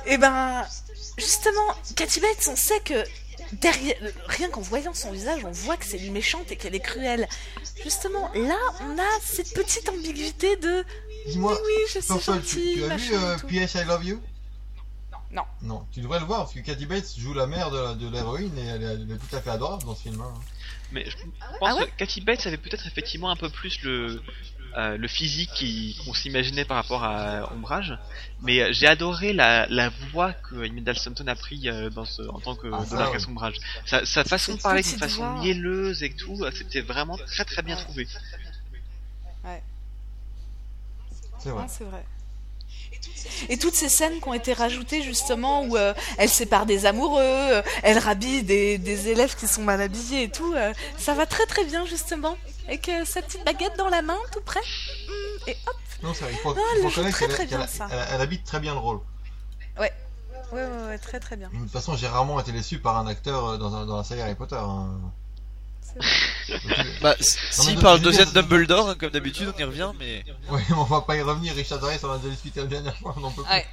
Et 0.06 0.18
ben, 0.18 0.66
justement, 1.18 1.68
Kathy 1.98 2.22
Bates, 2.22 2.48
on 2.50 2.56
sait 2.56 2.80
que 2.80 3.04
derrière, 3.54 3.96
rien 4.28 4.50
qu'en 4.50 4.62
voyant 4.62 4.94
son 4.94 5.12
visage, 5.12 5.44
on 5.46 5.52
voit 5.52 5.78
que 5.78 5.86
c'est 5.86 5.98
une 5.98 6.14
méchante 6.14 6.52
et 6.52 6.56
qu'elle 6.56 6.76
est 6.76 6.80
cruelle. 6.80 7.28
Justement, 7.84 8.32
là, 8.34 8.58
on 8.82 8.98
a 8.98 9.20
cette 9.22 9.54
petite 9.54 9.88
ambiguïté 9.90 10.56
de 10.58 10.84
Dis-moi, 11.28 11.54
oui, 11.54 11.60
oui, 11.66 11.84
je 11.88 12.00
suis 12.00 12.08
Purple, 12.08 12.22
tu, 12.22 12.32
gentille, 12.32 12.74
tu 12.76 12.84
as 12.86 12.98
vu 12.98 13.14
euh. 13.14 13.38
P.S. 13.48 13.76
I 13.76 13.86
Love 13.86 14.04
You? 14.06 14.22
Non. 15.32 15.44
Non, 15.62 15.86
tu 15.94 16.02
devrais 16.02 16.20
le 16.20 16.26
voir 16.26 16.40
parce 16.42 16.54
que 16.54 16.60
Kathy 16.60 16.86
Bates 16.86 17.14
joue 17.18 17.34
la 17.34 17.48
mère 17.48 17.72
de, 17.72 17.94
de 17.94 18.10
l'héroïne 18.10 18.58
et 18.58 18.66
elle 18.66 18.84
est, 18.84 18.86
elle 18.86 19.12
est 19.12 19.18
tout 19.18 19.34
à 19.36 19.40
fait 19.42 19.52
adorable 19.52 19.84
dans 19.86 19.96
ce 19.96 20.02
film. 20.04 20.20
hein. 20.22 20.34
Mais 20.92 21.10
je 21.10 21.16
pense 21.16 21.60
Ah 21.62 21.76
ouais 21.76 21.86
que 21.88 21.96
Kathy 21.96 22.20
Bates 22.20 22.46
avait 22.48 22.58
peut-être 22.58 22.86
effectivement 22.86 23.30
un 23.30 23.38
peu 23.38 23.50
plus 23.50 23.82
le, 23.84 24.22
euh, 24.78 24.98
le 24.98 25.08
physique 25.08 25.50
qui- 25.54 25.98
qu'on 26.06 26.14
s'imaginait 26.14 26.66
par 26.66 26.78
rapport 26.78 27.04
à 27.04 27.52
Ombrage. 27.54 27.98
Mais 28.42 28.62
euh, 28.62 28.70
j'ai 28.72 28.88
adoré 28.88 29.34
la, 29.34 29.68
la 29.70 29.90
voix 30.12 30.34
que 30.34 30.66
Imelda 30.66 30.94
Staunton 30.94 31.28
a 31.28 31.36
pris 31.36 31.70
euh, 31.70 31.90
dans 31.90 32.06
ce, 32.06 32.22
en 32.30 32.40
tant 32.40 32.56
que 32.56 32.68
Ah, 32.74 33.10
ouais. 33.12 33.18
Ombrage. 33.28 33.56
Sa, 33.86 34.06
sa 34.06 34.24
façon 34.24 34.56
de 34.56 34.62
parler 34.62 34.82
d'une 34.82 34.98
façon 35.00 35.24
voix. 35.32 35.42
mielleuse 35.42 36.04
et 36.04 36.14
tout, 36.14 36.44
c'était 36.56 36.82
vraiment 36.82 37.18
très 37.18 37.46
très 37.46 37.62
bien 37.62 37.76
Ouais. 37.76 37.82
trouvé. 37.84 38.08
C'est 41.40 41.50
vrai. 41.50 41.62
Non, 41.64 41.68
c'est 41.68 41.84
vrai. 41.86 42.06
Et 43.50 43.58
toutes 43.58 43.74
ces 43.74 43.90
scènes 43.90 44.20
qui 44.22 44.28
ont 44.28 44.34
été 44.34 44.54
rajoutées 44.54 45.02
justement 45.02 45.64
où 45.64 45.76
euh, 45.76 45.94
elle 46.20 46.30
sépare 46.30 46.68
des 46.68 46.86
amoureux, 46.86 47.20
euh, 47.24 47.62
elle 47.82 47.98
rhabille 47.98 48.44
des, 48.44 48.78
des 48.78 49.08
élèves 49.08 49.36
qui 49.36 49.48
sont 49.48 49.64
mal 49.64 49.82
habillés 49.82 50.24
et 50.24 50.30
tout, 50.30 50.54
euh, 50.54 50.72
ça 51.00 51.16
va 51.16 51.26
très 51.26 51.48
très 51.48 51.66
bien 51.66 51.84
justement. 51.88 52.38
Avec 52.68 52.88
euh, 52.90 53.06
sa 53.06 53.22
petite 53.22 53.44
baguette 53.46 53.78
dans 53.78 53.90
la 53.90 54.02
main, 54.02 54.18
tout 54.32 54.42
près. 54.42 54.60
Hum, 54.60 55.40
Et 55.48 55.58
hop, 55.68 55.76
Non, 56.04 56.14
c'est 56.14 56.24
vrai, 56.26 56.34
il 56.34 56.38
faut, 56.40 56.54
il 56.56 56.62
elle 56.78 56.90
joue 56.90 56.96
connaître 56.96 57.18
très, 57.18 57.28
très 57.28 57.48
qu'elle- 57.48 57.58
bien, 57.58 57.68
ça. 57.68 57.88
elle- 57.92 58.08
elle 58.14 58.22
habite 58.22 58.44
très 58.46 58.60
bien 58.60 58.74
le 58.74 58.80
rôle. 58.80 59.00
Ouais, 59.80 59.92
ouais, 60.54 60.66
ouais, 60.88 60.98
très 60.98 61.20
très 61.20 61.36
bien. 61.38 61.50
De 61.54 61.58
toute 61.60 61.72
façon, 61.72 61.96
j'ai 61.98 62.08
rarement 62.08 62.40
été 62.40 62.52
déçu 62.52 62.80
par 62.80 62.98
un 62.98 63.08
acteur 63.08 63.46
euh, 63.46 63.58
dans, 63.58 63.74
un- 63.76 63.86
dans 63.86 63.98
la 63.98 64.04
série 64.04 64.22
Harry 64.22 64.36
Potter. 64.36 64.56
hein. 64.58 65.00
Bah, 67.02 67.16
s'il 67.20 67.78
parle 67.80 68.00
de 68.02 68.12
Zen 68.12 68.30
Dumbledore, 68.32 68.90
hein, 68.90 68.96
comme 69.00 69.10
d'habitude, 69.10 69.52
on 69.56 69.60
y 69.60 69.64
revient, 69.64 69.92
mais. 70.00 70.24
Oui, 70.50 70.62
mais 70.70 70.76
on 70.76 70.84
va 70.84 71.02
pas 71.02 71.16
y 71.18 71.22
revenir. 71.22 71.54
Richard 71.54 71.84
Harris, 71.84 72.00
on 72.04 72.12
a 72.12 72.18
déjà 72.18 72.30
discuté 72.30 72.62
la 72.62 72.68
dernière 72.68 72.96
fois. 72.98 73.14
On 73.18 73.24
en 73.24 73.32
peut 73.32 73.44
plus. 73.44 73.52
Ouais. 73.52 73.66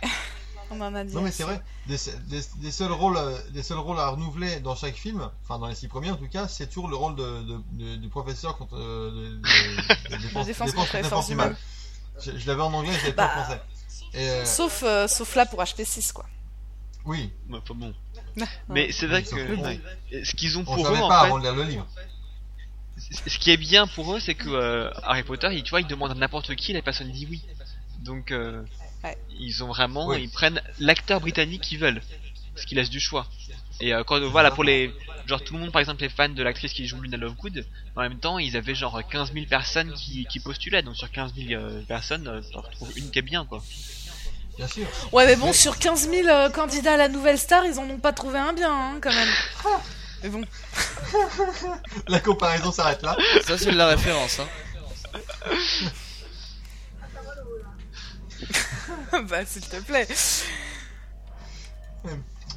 On 0.71 0.81
en 0.81 0.95
a 0.95 1.05
dit. 1.05 1.14
Non 1.14 1.23
mais 1.23 1.31
c'est 1.31 1.45
vrai, 1.45 1.61
des, 1.87 1.97
des, 2.29 2.41
des 2.57 2.71
seuls 2.71 2.93
rôles, 2.93 3.16
euh, 3.16 3.37
des 3.53 3.62
seuls 3.62 3.79
rôles 3.79 3.99
à 3.99 4.09
renouveler 4.09 4.61
dans 4.61 4.75
chaque 4.77 4.97
film, 4.97 5.29
enfin 5.45 5.59
dans 5.59 5.66
les 5.66 5.75
six 5.75 5.89
premiers 5.89 6.11
en 6.11 6.16
tout 6.16 6.29
cas, 6.29 6.47
c'est 6.49 6.66
toujours 6.66 6.89
le 6.89 6.97
rôle 6.97 7.16
de, 7.16 7.43
de- 7.43 7.61
de- 7.73 7.97
du 7.97 8.09
professeur 8.09 8.57
contre 8.59 8.77
euh, 8.77 9.11
de, 9.11 9.29
de- 9.37 10.16
de 10.16 10.16
défense, 10.23 10.47
défense 10.47 10.47
défense- 10.47 10.73
contre 10.75 10.97
les 10.97 11.03
défense 11.03 11.29
humaine. 11.31 11.57
Je, 12.21 12.37
je 12.37 12.47
l'avais 12.47 12.62
en 12.62 12.73
anglais, 12.75 12.93
je 12.93 12.99
l'avais 12.99 13.12
pas 13.12 13.25
en 13.25 13.27
Bah, 13.37 13.43
français. 13.45 13.62
Et 14.14 14.29
euh, 14.29 14.45
Sauf, 14.45 14.83
euh, 14.83 15.07
sauf 15.09 15.35
là 15.37 15.47
pour 15.47 15.61
HP6, 15.62 16.12
quoi. 16.12 16.27
oui, 17.05 17.31
Ouais, 17.49 17.59
enfin 17.62 17.75
bon. 17.75 17.95
Mais 18.69 18.93
c'est 18.93 19.07
vrai 19.07 19.23
que 19.23 19.31
ce 19.31 20.35
qu'ils 20.37 20.59
ont 20.59 20.64
on 20.66 20.75
pour 20.77 20.85
savait 20.87 20.97
eux, 20.99 21.09
pas 21.09 21.23
en 21.23 21.25
avant 21.25 21.39
de 21.39 21.43
lire 21.45 21.55
le 21.55 21.62
livre. 21.64 21.87
ce 22.99 23.39
qui 23.39 23.51
est 23.51 23.57
bien 23.57 23.87
pour 23.87 24.14
eux, 24.14 24.21
c'est 24.21 24.35
que 24.35 24.49
euh, 24.49 24.91
Harry 25.05 25.23
Potter, 25.23 25.49
il, 25.53 25.62
tu 25.62 25.71
vois, 25.71 25.81
ils 25.81 25.87
demandent 25.87 26.11
à 26.12 26.14
n'importe 26.14 26.55
qui, 26.57 26.73
la 26.73 26.83
personne 26.83 27.11
dit 27.11 27.27
oui. 27.31 27.43
Donc, 28.01 28.31
euh, 28.33 28.62
Ouais. 29.05 29.17
ils 29.39 29.63
ont 29.63 29.69
vraiment, 29.69 30.09
Oui. 30.09 30.23
ils 30.23 30.31
prennent 30.31 30.61
l'acteur 30.81 31.21
britannique 31.21 31.63
qu'ils 31.63 31.79
veulent, 31.79 32.03
ce 32.57 32.67
qui 32.67 32.75
laisse 32.75 32.91
du 32.91 33.01
choix. 33.01 33.27
Et 33.81 33.95
euh, 33.95 34.03
quand 34.03 34.21
voilà 34.21 34.51
pour 34.51 34.65
les, 34.65 34.93
genre 35.27 35.43
tout 35.43 35.55
le 35.55 35.61
monde 35.61 35.71
par 35.71 35.81
exemple 35.81 36.03
est 36.03 36.09
fan 36.09 36.35
de 36.35 36.43
l'actrice 36.43 36.73
qui 36.73 36.87
joue 36.87 37.01
Luna 37.01 37.17
Lovegood, 37.17 37.65
en 37.95 38.01
même 38.01 38.19
temps 38.19 38.39
ils 38.39 38.57
avaient 38.57 38.75
genre 38.75 39.01
15 39.09 39.33
000 39.33 39.47
personnes 39.47 39.93
qui, 39.93 40.27
qui 40.27 40.41
postulaient, 40.41 40.83
donc 40.83 40.97
sur 40.97 41.11
15 41.11 41.33
000 41.37 41.53
euh, 41.61 41.81
personnes, 41.83 42.27
euh, 42.27 42.41
t'en 42.53 42.61
retrouves 42.63 42.91
une 42.97 43.11
qui 43.11 43.21
est 43.21 43.23
bien 43.23 43.45
quoi. 43.45 43.63
Bien 44.57 44.67
sûr. 44.67 44.87
Ouais, 45.13 45.25
mais 45.27 45.37
bon, 45.37 45.53
sur 45.53 45.79
15 45.79 46.11
000 46.11 46.27
euh, 46.27 46.51
candidats 46.51 46.95
à 46.95 46.97
la 46.97 47.09
nouvelle 47.09 47.39
star, 47.39 47.65
ils 47.65 47.79
en 47.79 47.89
ont 47.89 47.99
pas 47.99 48.13
trouvé 48.13 48.41
un 48.41 48.53
bien, 48.53 48.73
hein, 48.73 48.99
quand 49.01 49.13
même. 49.13 49.29
Mais 50.25 50.29
bon. 50.31 50.45
La 52.09 52.19
comparaison 52.19 52.73
s'arrête 52.73 53.03
là. 53.03 53.17
Ça, 53.47 53.57
c'est 53.57 53.71
de 53.71 53.77
la 53.77 53.87
référence, 53.87 54.41
hein. 54.41 54.49
bah, 59.28 59.45
s'il 59.47 59.62
te 59.66 59.76
plaît. 59.80 60.07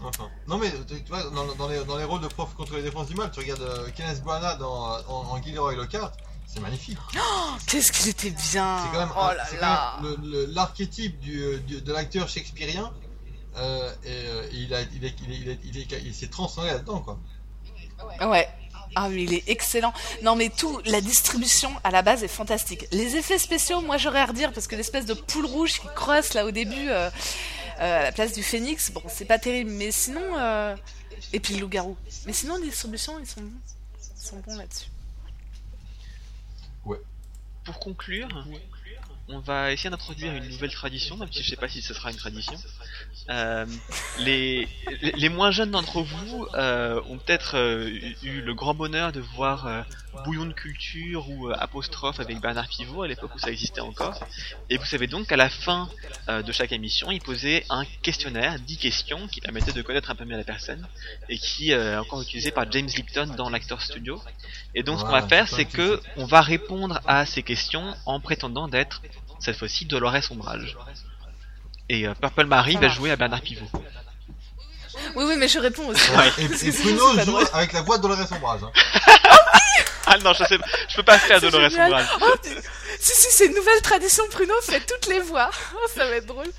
Enfin. 0.03 0.29
Non 0.47 0.57
mais 0.57 0.71
tu 0.87 0.95
vois, 1.09 1.23
dans, 1.29 1.45
dans 1.55 1.67
les, 1.67 1.83
dans 1.85 1.97
les 1.97 2.03
rôles 2.05 2.21
de 2.21 2.27
prof 2.27 2.53
contre 2.55 2.75
les 2.75 2.81
défenses 2.83 3.07
du 3.07 3.15
mal, 3.15 3.29
tu 3.31 3.39
regardes 3.39 3.61
euh, 3.61 3.89
Kenneth 3.95 4.21
Branagh 4.23 4.57
dans, 4.57 4.97
en, 5.07 5.31
en 5.31 5.41
Gilderoy 5.43 5.75
Lockhart, 5.75 6.11
c'est 6.47 6.59
magnifique. 6.59 6.97
Qu'est-ce 7.67 7.91
qu'il 7.91 8.09
était 8.09 8.31
bien. 8.31 8.39
C'est 8.83 8.91
quand 8.91 8.99
même, 8.99 9.11
oh 9.15 9.29
là 9.35 9.45
c'est 9.47 9.57
quand 9.57 9.61
là. 9.65 9.99
même 10.01 10.15
le- 10.23 10.29
le- 10.31 10.45
l'archétype 10.53 11.19
du, 11.19 11.59
du- 11.61 11.81
de 11.81 11.93
l'acteur 11.93 12.27
shakespearien. 12.29 12.91
euh, 13.57 13.91
et 14.03 14.07
euh, 14.09 14.47
il, 14.53 14.73
a, 14.73 14.81
il, 14.81 15.05
est- 15.05 15.15
il, 15.23 15.31
est- 15.33 15.35
il, 15.37 15.49
est- 15.49 15.59
il, 15.65 15.77
est- 15.77 16.01
il 16.05 16.15
s'est 16.15 16.29
transcendé 16.29 16.69
là-dedans 16.69 17.01
quoi. 17.01 17.19
Ouais. 18.27 18.47
Ah 18.95 19.09
mais 19.09 19.23
il 19.23 19.33
est 19.33 19.43
excellent. 19.47 19.93
Non 20.23 20.35
mais 20.35 20.49
tout, 20.49 20.81
la 20.85 21.01
distribution 21.01 21.71
à 21.83 21.91
la 21.91 22.01
base 22.01 22.23
est 22.23 22.27
fantastique. 22.27 22.87
Les 22.91 23.15
effets 23.15 23.37
spéciaux, 23.37 23.81
moi 23.81 23.97
j'aurais 23.97 24.19
à 24.19 24.25
redire 24.25 24.51
parce 24.51 24.67
que 24.67 24.75
l'espèce 24.75 25.05
de 25.05 25.13
poule 25.13 25.45
rouge 25.45 25.79
qui 25.79 25.87
crosse 25.95 26.33
là 26.33 26.45
au 26.45 26.51
début 26.51 26.89
euh, 26.89 27.09
euh, 27.79 27.99
à 27.99 28.03
la 28.03 28.11
place 28.11 28.33
du 28.33 28.43
phénix, 28.43 28.91
bon 28.91 29.01
c'est 29.07 29.25
pas 29.25 29.39
terrible, 29.39 29.71
mais 29.71 29.91
sinon 29.91 30.21
euh, 30.37 30.75
et 31.33 31.39
puis 31.39 31.55
le 31.55 31.61
loup-garou. 31.61 31.95
Mais 32.25 32.33
sinon 32.33 32.57
les 32.57 32.67
distributions 32.67 33.17
ils 33.19 33.27
sont 33.27 33.41
bons, 33.41 33.51
ils 34.17 34.21
sont 34.21 34.37
bons 34.45 34.55
là-dessus. 34.55 34.89
Pour 37.63 37.79
conclure, 37.79 38.27
on 39.31 39.39
va 39.39 39.71
essayer 39.71 39.89
d'introduire 39.89 40.33
une 40.35 40.47
nouvelle 40.49 40.71
tradition, 40.71 41.17
même 41.17 41.31
si 41.31 41.43
je 41.43 41.49
sais 41.49 41.55
pas 41.55 41.67
si 41.67 41.81
ce 41.81 41.93
sera 41.93 42.11
une 42.11 42.17
tradition. 42.17 42.53
Euh, 43.29 43.65
les, 44.19 44.67
les, 45.15 45.29
moins 45.29 45.51
jeunes 45.51 45.71
d'entre 45.71 46.01
vous 46.01 46.47
euh, 46.55 46.99
ont 47.07 47.17
peut-être 47.17 47.55
euh, 47.55 47.87
eu- 48.23 48.41
le 48.41 48.53
grand 48.53 48.73
bonheur 48.73 49.11
de 49.11 49.19
voir 49.19 49.85
Bouillon 50.25 50.45
de 50.45 50.53
culture 50.53 51.29
ou 51.29 51.49
Apostrophe 51.51 52.19
avec 52.19 52.39
Bernard 52.41 52.67
Pivot 52.67 53.03
à 53.03 53.07
l'époque 53.07 53.33
où 53.35 53.39
ça 53.39 53.49
existait 53.51 53.81
encore. 53.81 54.19
Et 54.69 54.77
vous 54.77 54.85
savez 54.85 55.07
donc 55.07 55.27
qu'à 55.27 55.37
la 55.37 55.49
fin 55.49 55.89
de 56.27 56.51
chaque 56.51 56.71
émission, 56.71 57.11
il 57.11 57.21
posait 57.21 57.65
un 57.69 57.85
questionnaire, 58.01 58.59
10 58.59 58.77
questions, 58.77 59.27
qui 59.27 59.39
permettaient 59.41 59.71
de 59.71 59.81
connaître 59.81 60.11
un 60.11 60.15
peu 60.15 60.25
mieux 60.25 60.37
la 60.37 60.43
personne 60.43 60.85
et 61.29 61.37
qui 61.37 61.71
est 61.71 61.95
encore 61.97 62.21
utilisé 62.21 62.51
par 62.51 62.69
James 62.71 62.87
Lipton 62.93 63.33
dans 63.37 63.49
l'Actor 63.49 63.81
Studio. 63.81 64.21
Et 64.75 64.83
donc 64.83 64.99
ce 64.99 65.05
qu'on 65.05 65.11
va 65.11 65.27
faire, 65.27 65.47
c'est 65.47 65.65
que 65.65 66.01
on 66.17 66.25
va 66.25 66.41
répondre 66.41 66.99
à 67.05 67.25
ces 67.25 67.43
questions 67.43 67.95
en 68.05 68.19
prétendant 68.19 68.67
d'être 68.67 69.01
cette 69.41 69.57
fois-ci 69.57 69.85
Dolores 69.85 70.31
Ombrage. 70.31 70.77
Et 71.89 72.07
euh, 72.07 72.13
Purple 72.13 72.45
Marie 72.45 72.77
va 72.77 72.87
jouer 72.87 73.11
à 73.11 73.15
Bernard 73.15 73.41
Pivot. 73.41 73.67
Oui 75.15 75.25
oui 75.27 75.35
mais 75.37 75.47
je 75.47 75.59
réponds 75.59 75.87
aussi. 75.87 76.11
Ouais. 76.11 76.29
Et, 76.37 76.45
et 76.45 76.71
Bruno 76.71 77.19
joue 77.19 77.25
drôle. 77.31 77.47
avec 77.53 77.73
la 77.73 77.81
voix 77.81 77.97
de 77.97 78.03
Dolores 78.03 78.31
Ombrage. 78.31 78.61
Hein. 78.63 78.71
Ah 80.07 80.17
non, 80.17 80.33
je 80.33 80.43
sais, 80.43 80.57
je 80.89 80.95
peux 80.95 81.03
pas 81.03 81.17
faire 81.19 81.39
Dolores 81.39 81.69
génial. 81.69 81.85
Ombrage. 81.91 82.07
Oh, 82.21 82.35
si 82.99 83.13
si 83.13 83.27
c'est 83.31 83.45
une 83.45 83.55
nouvelle 83.55 83.81
tradition, 83.81 84.23
Pruno 84.29 84.53
fait 84.61 84.81
toutes 84.81 85.07
les 85.07 85.19
voix. 85.19 85.49
Oh, 85.73 85.87
ça 85.93 86.05
va 86.05 86.15
être 86.15 86.25
drôle. 86.25 86.51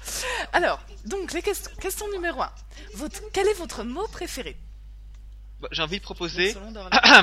Alors 0.53 0.81
donc 1.05 1.33
les 1.33 1.43
questions. 1.43 1.71
Question 1.81 2.11
numéro 2.13 2.41
1. 2.43 2.51
Votre, 2.95 3.21
quel 3.33 3.47
est 3.49 3.55
votre 3.55 3.85
mot 3.85 4.07
préféré? 4.09 4.57
Bah, 5.61 5.69
J'ai 5.73 5.83
envie 5.83 5.99
de 5.99 6.03
proposer. 6.03 6.53
Selon 6.53 6.73
Dorla. 6.73 6.91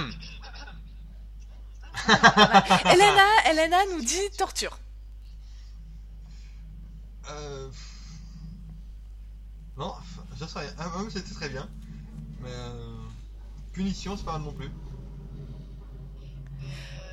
Elena, 2.94 3.28
Elena 3.50 3.78
nous 3.92 4.02
dit 4.02 4.30
torture. 4.38 4.78
Euh... 7.30 7.70
Non, 9.78 9.94
je 10.40 10.46
sais 10.46 10.60
rien. 10.60 10.74
Ah, 10.78 10.90
même 10.98 11.10
c'était 11.10 11.34
très 11.34 11.50
bien. 11.50 11.70
Mais 12.42 12.52
euh... 12.52 12.96
punition, 13.74 14.18
c'est 14.18 14.26
pas 14.26 14.34
mal 14.34 14.42
non 14.42 14.54
plus. 14.54 14.70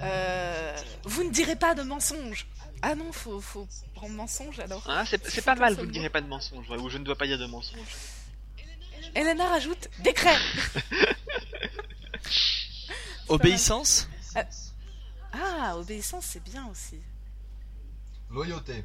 Euh, 0.00 0.76
vous 1.04 1.24
ne 1.24 1.30
direz 1.30 1.56
pas 1.56 1.74
de 1.74 1.82
mensonge. 1.82 2.46
Ah 2.82 2.94
non, 2.94 3.10
faut, 3.12 3.40
faut 3.40 3.66
prendre 3.94 4.14
mensonge 4.14 4.60
alors. 4.60 4.84
Ah, 4.86 5.04
c'est 5.06 5.26
c'est 5.26 5.42
pas 5.42 5.54
mal, 5.54 5.74
vous 5.74 5.86
ne 5.86 5.90
direz 5.90 6.10
pas 6.10 6.20
de 6.20 6.26
mensonge, 6.26 6.68
ouais, 6.68 6.76
ou 6.76 6.90
je 6.90 6.98
ne 6.98 7.04
dois 7.04 7.16
pas 7.16 7.26
dire 7.26 7.38
de 7.38 7.46
mensonge. 7.46 7.88
Elena 9.14 9.48
rajoute 9.48 9.88
décret. 10.00 10.36
Obéissance? 13.28 14.08
Ah, 15.32 15.76
obéissance, 15.78 16.26
c'est 16.26 16.42
bien 16.42 16.68
aussi. 16.68 17.00
Loyauté. 18.30 18.84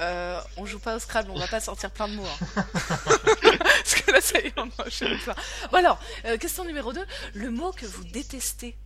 Euh, 0.00 0.40
on 0.56 0.64
joue 0.64 0.78
pas 0.78 0.96
au 0.96 0.98
Scrabble, 0.98 1.30
on 1.30 1.38
va 1.38 1.46
pas 1.48 1.60
sortir 1.60 1.90
plein 1.90 2.08
de 2.08 2.14
mots. 2.14 2.24
hein. 2.26 2.64
Parce 3.58 3.94
que 3.96 4.10
là, 4.12 4.20
ça 4.20 4.40
y 4.40 4.46
est, 4.46 4.54
on 4.58 4.70
enchaîne 4.84 5.18
plein. 5.18 5.34
Bon 5.70 5.78
alors, 5.78 6.00
euh, 6.24 6.38
question 6.38 6.64
numéro 6.64 6.92
2. 6.92 7.04
Le 7.34 7.50
mot 7.50 7.72
que 7.72 7.84
vous 7.86 8.04
détestez. 8.04 8.76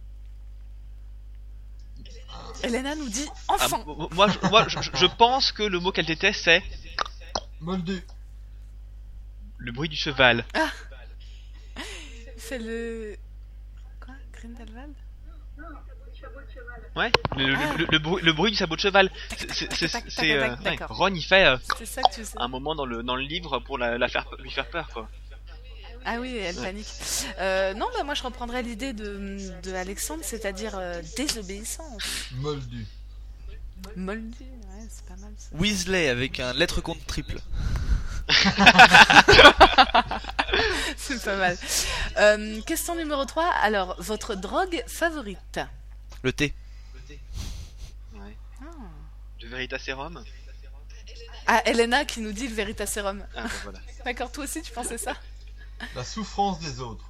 Elena 2.63 2.95
nous 2.97 3.09
dit 3.09 3.29
Ah, 3.49 3.55
enfant. 3.55 4.09
moi, 4.13 4.27
je, 4.29 4.49
moi 4.49 4.67
je, 4.69 4.79
je 4.95 5.07
pense 5.07 5.53
que 5.53 5.63
le 5.63 5.79
mot 5.79 5.93
qu'elle 5.93 6.07
déteste, 6.07 6.43
c'est 6.45 6.63
Moldu. 7.61 8.03
le 9.59 9.73
bruit 9.73 9.89
du 9.89 9.97
cheval. 9.97 10.45
C'est 12.37 12.59
le. 12.59 13.17
Quoi 14.01 14.15
Grindelwald? 14.33 14.95
Ouais, 16.97 17.11
le, 17.37 17.55
Ah. 17.57 17.75
le- 17.77 17.87
le 17.91 17.99
bruit, 17.99 18.23
le 18.23 18.33
bruit 18.33 18.51
du 18.53 18.57
sabot 18.57 18.77
de 18.77 18.81
cheval. 18.81 19.11
C'est- 20.09 20.31
euh, 20.33 20.55
ouais. 20.65 20.79
Ron, 20.89 21.13
il 21.15 21.23
fait 21.23 21.45
euh, 21.45 21.57
C'est 21.77 21.87
ça 21.87 22.03
que 22.03 22.15
tu 22.15 22.25
sais. 22.25 22.37
un 22.39 22.47
moment 22.49 22.75
dans 22.77 22.87
le, 22.87 23.03
dans 23.03 23.17
le 23.17 23.23
livre 23.23 23.59
pour 23.59 23.79
la, 23.79 23.99
la 23.99 24.07
faire, 24.09 24.27
lui 24.39 24.51
faire 24.51 24.67
peur, 24.69 24.89
quoi. 24.93 25.09
Ah 26.07 26.17
oui, 26.21 26.37
elle 26.37 26.55
Ouais. 26.59 26.63
panique. 26.67 26.87
Euh, 27.41 27.75
non, 27.75 27.87
bah 27.97 28.05
moi 28.05 28.15
je 28.15 28.23
reprendrais 28.23 28.63
l'idée 28.63 28.93
de, 28.93 29.39
de 29.63 29.75
Alexandre, 29.75 30.23
c'est-à-dire 30.23 30.73
euh, 30.77 31.03
désobéissance. 31.17 32.03
Moldu. 32.37 32.87
Moldu, 33.97 34.45
ouais, 34.45 34.87
c'est 34.89 35.05
pas 35.07 35.17
mal 35.17 35.33
ça. 35.37 35.49
Weasley 35.55 36.09
avec 36.09 36.39
un 36.41 36.53
lettre 36.53 36.81
compte 36.81 37.05
triple. 37.07 37.39
C'est 40.97 41.23
pas 41.25 41.37
mal. 41.37 41.57
Euh, 42.19 42.61
question 42.63 42.95
numéro 42.95 43.25
3. 43.25 43.45
Alors, 43.63 43.97
votre 43.99 44.35
drogue 44.35 44.83
favorite? 44.87 45.61
Le 46.25 46.33
thé. 46.33 46.55
Ouais. 48.15 48.35
Ah. 48.63 48.65
Le 49.43 49.49
Veritaserum. 49.49 50.25
Ah, 51.47 51.61
Elena 51.67 52.07
qui 52.07 52.23
nous 52.23 52.33
dit 52.33 52.49
le 52.49 52.55
Veritaserum. 52.55 53.27
Ah, 53.37 53.45
voilà. 53.63 53.79
D'accord, 54.07 54.33
toi 54.33 54.45
aussi 54.45 54.63
tu 54.63 54.73
pensais 54.73 54.97
ça 54.97 55.15
La 55.95 56.03
souffrance 56.03 56.61
des 56.61 56.81
autres. 56.81 57.05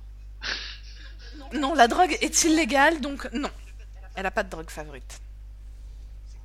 Non, 1.53 1.75
la 1.75 1.87
drogue 1.87 2.19
est 2.21 2.43
illégale, 2.43 3.01
donc 3.01 3.33
non. 3.33 3.51
Elle 4.17 4.27
a 4.27 4.33
pas 4.33 4.43
de 4.43 4.51
drogue 4.51 4.69
favorite. 4.69 5.21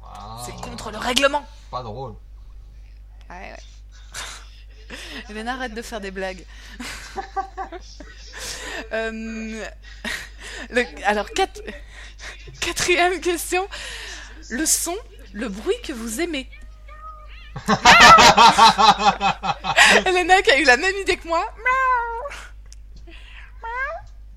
Ah, 0.04 0.40
C'est 0.46 0.54
contre 0.62 0.92
le 0.92 1.00
règlement. 1.00 1.48
Pas 1.72 1.82
drôle. 1.82 2.14
Ouais, 3.32 3.52
ouais. 3.52 4.96
Elena, 5.30 5.54
arrête 5.54 5.74
de 5.74 5.82
faire 5.82 6.02
des 6.02 6.12
blagues. 6.12 6.46
Euh, 8.94 9.68
le- 10.70 10.86
alors, 11.06 11.30
quatre- 11.32 11.62
quatrième 12.60 13.20
question. 13.22 13.68
Le 14.50 14.66
son, 14.66 14.98
le 15.34 15.48
bruit 15.50 15.76
que 15.84 15.94
vous 15.94 16.22
aimez. 16.22 16.50
Elena 20.06 20.42
qui 20.42 20.52
a 20.52 20.60
eu 20.60 20.64
la 20.66 20.78
même 20.78 20.96
idée 21.02 21.18
que 21.18 21.28
moi. 21.28 21.46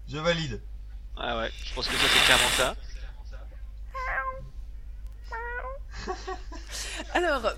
Je 0.08 0.18
valide. 0.18 0.60
Ouais, 1.18 1.32
ouais, 1.34 1.50
je 1.64 1.74
pense 1.74 1.86
que 1.88 1.94
ça 1.96 2.04
c'est 2.12 2.24
clairement 2.26 2.50
ça. 2.56 2.74
Alors, 7.14 7.52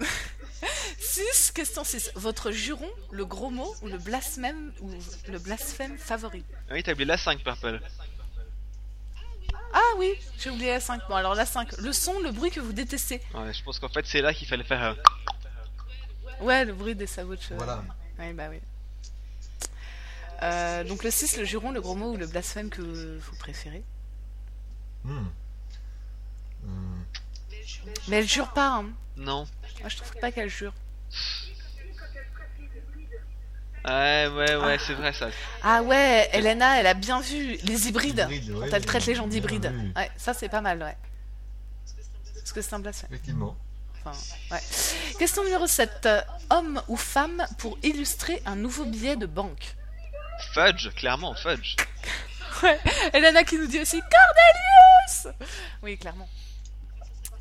6, 1.01 1.53
question 1.55 1.83
6. 1.85 2.11
Votre 2.15 2.51
juron, 2.51 2.91
le 3.11 3.25
gros 3.25 3.51
mot 3.51 3.75
ou 3.83 3.89
le 3.89 3.99
blasphème 3.99 4.73
ou 4.81 4.91
le 5.31 5.39
blasphème 5.39 5.97
favori? 5.99 6.45
Ah 6.69 6.75
Oui, 6.75 6.83
t'as 6.83 6.93
oublié 6.93 7.07
la 7.07 7.17
5, 7.19 7.43
Purple. 7.43 7.81
Ah 9.77 9.81
oui, 9.99 10.15
j'ai 10.39 10.51
oublié 10.51 10.71
la 10.71 10.81
5. 10.81 11.03
Bon, 11.09 11.17
alors 11.17 11.35
la 11.35 11.45
5. 11.47 11.77
Le 11.79 11.93
son, 11.93 12.21
le 12.21 12.31
bruit 12.31 12.51
que 12.51 12.61
vous 12.61 12.73
détestez. 12.73 13.21
Ouais, 13.35 13.53
je 13.53 13.63
pense 13.65 13.79
qu'en 13.81 13.89
fait 13.89 14.07
c'est 14.07 14.21
là 14.23 14.33
qu'il 14.33 14.47
fallait 14.47 14.63
faire. 14.65 14.83
euh, 14.83 14.95
Ouais, 16.41 16.65
le 16.65 16.73
bruit 16.73 16.95
des 16.95 17.07
sabots 17.09 17.35
de 17.37 17.41
cheveux. 17.41 17.57
Voilà. 17.57 17.83
Oui, 18.19 18.33
bah 18.33 18.45
oui. 18.51 18.61
Euh, 20.43 20.85
donc 20.85 21.03
le 21.05 21.11
6, 21.11 21.39
le 21.39 21.45
juron, 21.45 21.71
le 21.73 21.81
gros 21.81 21.95
mot 21.97 22.13
ou 22.13 22.17
le 22.17 22.27
blasphème 22.27 22.71
que 22.71 22.83
vous 23.19 23.37
préférez? 23.37 23.83
Hmm. 25.05 25.27
Hmm. 26.63 27.03
Mais 28.09 28.17
elle 28.19 28.29
jure 28.29 28.53
pas, 28.53 28.69
hein. 28.69 28.87
Non. 29.17 29.47
Moi, 29.81 29.89
je 29.89 29.97
trouve 29.97 30.15
pas 30.21 30.33
qu'elle 30.33 30.49
jure. 30.51 30.73
Ouais, 33.85 34.29
ouais, 34.29 34.57
ouais, 34.57 34.79
c'est 34.79 34.95
vrai 34.95 35.13
ça. 35.13 35.29
Ah 35.63 35.83
ouais, 35.83 36.31
Elena, 36.33 36.81
elle 36.81 36.87
a 36.87 36.95
bien 36.95 37.21
vu 37.21 37.59
les 37.65 37.89
hybrides. 37.89 38.27
Ouais, 38.31 38.69
quand 38.71 38.77
elle 38.77 38.87
traite 38.87 39.05
les 39.07 39.15
gens 39.15 39.27
d'hybrides. 39.27 39.67
vu. 39.67 39.93
Ouais, 39.95 40.11
ça 40.17 40.33
c'est 40.33 40.49
pas 40.49 40.63
mal, 40.63 40.83
ouais. 40.83 40.97
Parce 42.35 42.53
que 42.53 42.63
c'est 42.63 42.75
un 42.75 42.79
blasphème. 42.79 43.11
Effectivement. 43.13 43.57
Enfin, 44.05 44.19
ouais. 44.51 44.61
Question 45.19 45.45
numéro 45.45 45.67
7. 45.67 46.09
Homme 46.51 46.83
ou 46.89 46.97
femme 46.97 47.47
pour 47.59 47.79
illustrer 47.83 48.43
un 48.47 48.57
nouveau 48.57 48.85
billet 48.85 49.17
de 49.17 49.27
banque? 49.27 49.75
Fudge, 50.53 50.89
clairement, 50.95 51.35
Fudge. 51.35 51.77
Ouais, 52.63 52.79
Elena 53.13 53.43
qui 53.43 53.59
nous 53.59 53.67
dit 53.67 53.81
aussi 53.81 54.01
Cordelius 54.01 55.37
Oui, 55.83 55.99
clairement. 55.99 56.29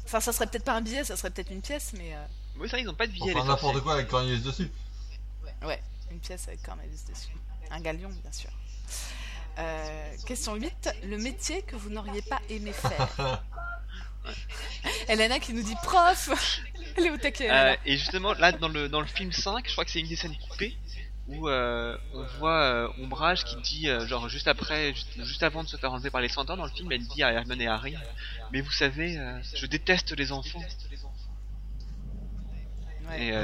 Enfin, 0.05 0.19
ça 0.19 0.33
serait 0.33 0.47
peut-être 0.47 0.63
pas 0.65 0.73
un 0.73 0.81
billet, 0.81 1.03
ça 1.03 1.15
serait 1.15 1.29
peut-être 1.29 1.51
une 1.51 1.61
pièce, 1.61 1.91
mais 1.93 2.13
euh, 2.15 2.25
Oui, 2.57 2.67
ça, 2.67 2.79
ils 2.79 2.89
ont 2.89 2.95
pas 2.95 3.05
de 3.05 3.15
prend 3.15 3.27
les 3.27 3.33
n'importe 3.35 3.81
quoi 3.81 3.93
avec 3.93 4.07
Cornelius 4.07 4.41
dessus. 4.41 4.71
ouais, 5.65 5.79
une 6.14 6.20
pièce 6.20 6.47
avec 6.47 6.61
Cornelius 6.61 7.05
dessus. 7.05 7.36
Un 7.72 7.82
galion, 7.82 8.09
bien 8.09 8.32
sûr. 8.32 8.49
Euh, 9.57 10.16
question 10.26 10.55
8. 10.55 10.89
Le 11.05 11.18
métier 11.18 11.64
que 11.64 11.76
vous 11.76 11.89
n'auriez 11.89 12.22
pas 12.22 12.39
aimé 12.49 12.72
faire 12.72 13.43
Elena 15.07 15.39
qui 15.39 15.53
nous 15.53 15.64
dit 15.64 15.76
prof 15.84 16.30
Elle 16.95 17.07
est 17.07 17.11
au 17.11 17.18
taquet. 17.18 17.49
Euh, 17.51 17.76
et 17.86 17.97
justement, 17.97 18.34
là, 18.34 18.51
dans 18.51 18.70
le, 18.70 18.89
dans 18.89 19.01
le 19.01 19.07
film 19.07 19.32
5, 19.32 19.68
je 19.68 19.72
crois 19.72 19.86
que 19.86 19.91
c'est 19.91 19.99
une 19.99 20.07
des 20.07 20.16
scènes 20.16 20.38
coupées 20.49 20.78
où 21.28 21.47
euh, 21.47 21.97
on 22.14 22.24
voit 22.38 22.93
Ombrage 22.99 23.45
qui 23.45 23.55
dit, 23.57 23.88
genre 24.07 24.28
juste 24.30 24.47
après, 24.47 24.93
juste, 24.93 25.24
juste 25.24 25.43
avant 25.43 25.64
de 25.64 25.70
se 25.70 25.78
faire 25.78 25.91
enlever 25.91 26.09
par 26.09 26.22
les 26.22 26.30
centaures 26.30 26.57
dans 26.57 26.66
le 26.66 26.72
film, 26.72 26.91
elle 26.91 27.05
dit 27.05 27.24
à 27.24 27.32
Hermione 27.32 27.61
et 27.61 27.68
Harry 27.68 27.95
Mais 28.51 28.61
vous 28.61 28.72
savez, 28.72 29.20
je 29.55 29.66
déteste 29.66 30.16
les 30.18 30.32
enfants. 30.32 30.61
Ouais. 33.09 33.25
Et 33.25 33.31
euh, 33.33 33.43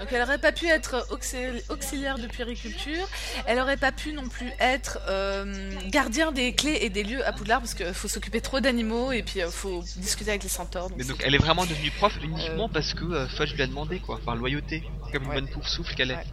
Donc 0.00 0.08
elle 0.12 0.22
aurait 0.22 0.38
pas 0.38 0.52
pu 0.52 0.66
être 0.66 1.06
auxil- 1.10 1.62
auxiliaire 1.68 2.18
de 2.18 2.26
puériculture, 2.26 3.08
elle 3.46 3.58
aurait 3.60 3.76
pas 3.76 3.92
pu 3.92 4.12
non 4.12 4.28
plus 4.28 4.50
être 4.58 4.98
euh, 5.08 5.70
gardien 5.88 6.32
des 6.32 6.54
clés 6.54 6.78
et 6.82 6.90
des 6.90 7.04
lieux 7.04 7.24
à 7.26 7.32
Poudlard 7.32 7.60
parce 7.60 7.74
qu'il 7.74 7.94
faut 7.94 8.08
s'occuper 8.08 8.40
trop 8.40 8.60
d'animaux 8.60 9.12
et 9.12 9.22
puis 9.22 9.40
il 9.40 9.46
faut 9.50 9.82
discuter 9.96 10.30
avec 10.30 10.42
les 10.42 10.48
centaures. 10.48 10.88
donc 10.88 10.98
Mais 10.98 11.04
donc 11.04 11.22
elle 11.24 11.34
est 11.34 11.38
vraiment 11.38 11.64
devenue 11.66 11.90
prof 11.92 12.14
uniquement 12.22 12.68
parce 12.68 12.94
que 12.94 13.04
euh, 13.04 13.28
Fudge 13.28 13.54
lui 13.54 13.62
a 13.62 13.66
demandé 13.66 14.00
quoi, 14.00 14.20
par 14.24 14.34
loyauté, 14.34 14.82
comme 15.12 15.24
une 15.24 15.28
Ouais. 15.30 15.40
bonne 15.40 15.62
souffle 15.64 15.94
qu'elle 15.94 16.10
est. 16.10 16.24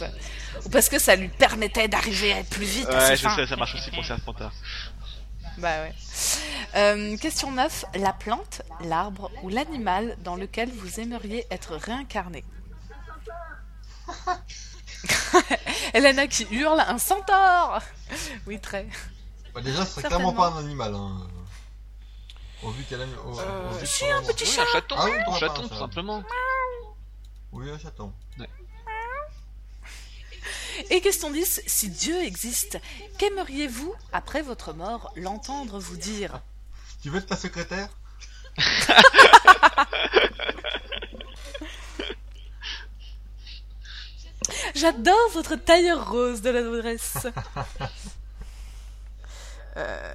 Ouais. 0.00 0.10
Ou 0.64 0.68
parce 0.70 0.88
que 0.88 0.98
ça 0.98 1.16
lui 1.16 1.28
permettait 1.28 1.88
d'arriver 1.88 2.34
plus 2.50 2.64
vite 2.64 2.88
à 2.88 3.08
Ouais, 3.08 3.16
je 3.16 3.28
sais, 3.28 3.46
ça 3.46 3.56
marche 3.56 3.74
aussi 3.74 3.90
pour 3.90 4.04
Serpentard. 4.04 4.52
Bah 5.58 5.82
ouais. 5.82 5.94
Euh, 6.74 7.16
question 7.16 7.52
9. 7.52 7.84
La 7.94 8.12
plante, 8.12 8.62
l'arbre 8.80 9.30
ou 9.42 9.48
l'animal 9.48 10.16
dans 10.22 10.36
lequel 10.36 10.70
vous 10.70 11.00
aimeriez 11.00 11.46
être 11.50 11.76
réincarné? 11.76 12.44
Elena 15.94 16.26
qui 16.26 16.46
hurle 16.50 16.80
un 16.80 16.98
centaure 16.98 17.80
Oui, 18.46 18.60
très. 18.60 18.88
Bah, 19.54 19.60
déjà, 19.60 19.84
ce 19.84 19.92
serait 19.92 20.08
clairement 20.08 20.32
pas 20.32 20.48
un 20.48 20.58
animal. 20.58 20.94
Hein. 20.94 21.26
Au 22.62 22.70
vu 22.70 22.82
qu'elle 22.84 23.02
a. 23.02 23.04
Au, 23.24 23.32
au 23.34 23.40
Euh, 23.40 23.70
vu 23.78 23.86
si, 23.86 24.10
un 24.10 24.22
petit 24.22 24.44
Oui, 24.44 24.50
chat 24.50 24.62
un 24.62 24.66
chaton, 24.72 24.96
Ah 24.98 25.04
oui, 25.04 25.12
un 25.12 25.24
pourquoi 25.24 25.48
chaton 25.48 25.62
pas, 25.62 25.68
tout 25.68 25.78
simplement. 25.78 26.22
Oui, 27.52 27.70
un 27.70 27.78
chaton. 27.78 28.12
Et 30.90 31.00
question 31.00 31.30
10. 31.30 31.62
Si 31.66 31.88
Dieu 31.88 32.22
existe, 32.22 32.78
qu'aimeriez-vous, 33.18 33.94
après 34.12 34.42
votre 34.42 34.72
mort, 34.72 35.12
l'entendre 35.16 35.78
vous 35.78 35.96
dire? 35.96 36.40
Tu 37.02 37.10
veux 37.10 37.18
être 37.18 37.26
ta 37.26 37.36
secrétaire? 37.36 37.88
J'adore 44.74 45.30
votre 45.32 45.56
tailleur 45.56 46.10
rose 46.10 46.40
de 46.42 46.50
l'adresse. 46.50 47.26
Euh, 49.76 50.14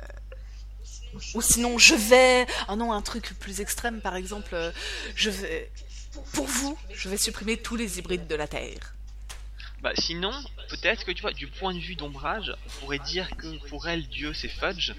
Ou 1.33 1.41
sinon, 1.41 1.77
je 1.77 1.93
vais. 1.93 2.47
Oh 2.69 2.77
non, 2.77 2.93
un 2.93 3.01
truc 3.01 3.37
plus 3.41 3.59
extrême, 3.59 3.99
par 3.99 4.15
exemple, 4.15 4.55
euh, 4.55 4.71
je 5.15 5.29
vais. 5.29 5.69
Pour 6.31 6.45
vous, 6.45 6.77
je 6.93 7.09
vais 7.09 7.17
supprimer 7.17 7.57
tous 7.57 7.75
les 7.75 7.99
hybrides 7.99 8.25
de 8.25 8.35
la 8.35 8.47
Terre. 8.47 8.95
Bah 9.81 9.91
sinon, 9.97 10.31
peut-être 10.69 11.05
que 11.05 11.11
tu 11.11 11.21
vois, 11.21 11.31
du 11.31 11.47
point 11.47 11.73
de 11.73 11.79
vue 11.79 11.95
d'ombrage, 11.95 12.53
on 12.65 12.69
pourrait 12.81 12.99
dire 12.99 13.29
que 13.37 13.47
pour 13.69 13.87
elle, 13.87 14.07
Dieu 14.07 14.33
c'est 14.33 14.49
Fudge, 14.49 14.91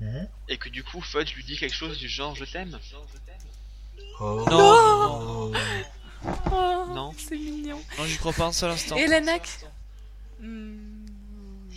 Mhm. 0.00 0.28
et 0.48 0.58
que 0.58 0.68
du 0.68 0.82
coup 0.82 1.00
Fudge 1.00 1.34
lui 1.34 1.44
dit 1.44 1.56
quelque 1.56 1.74
chose 1.74 1.98
du 1.98 2.08
genre 2.08 2.34
je 2.34 2.44
t'aime. 2.44 2.78
Oh. 4.20 4.44
Non. 4.50 5.52
Oh. 5.52 5.52
Oh, 6.50 6.86
Non. 6.94 7.12
c'est 7.16 7.36
mignon. 7.36 7.80
Non, 7.98 8.04
j'y 8.06 8.16
crois 8.16 8.32
pas 8.32 8.46
un 8.46 8.52
seul 8.52 8.70
instant. 8.70 8.96
Et 8.96 9.04
qui... 9.06 9.64
Hmm, 10.40 11.06
non. 11.30 11.68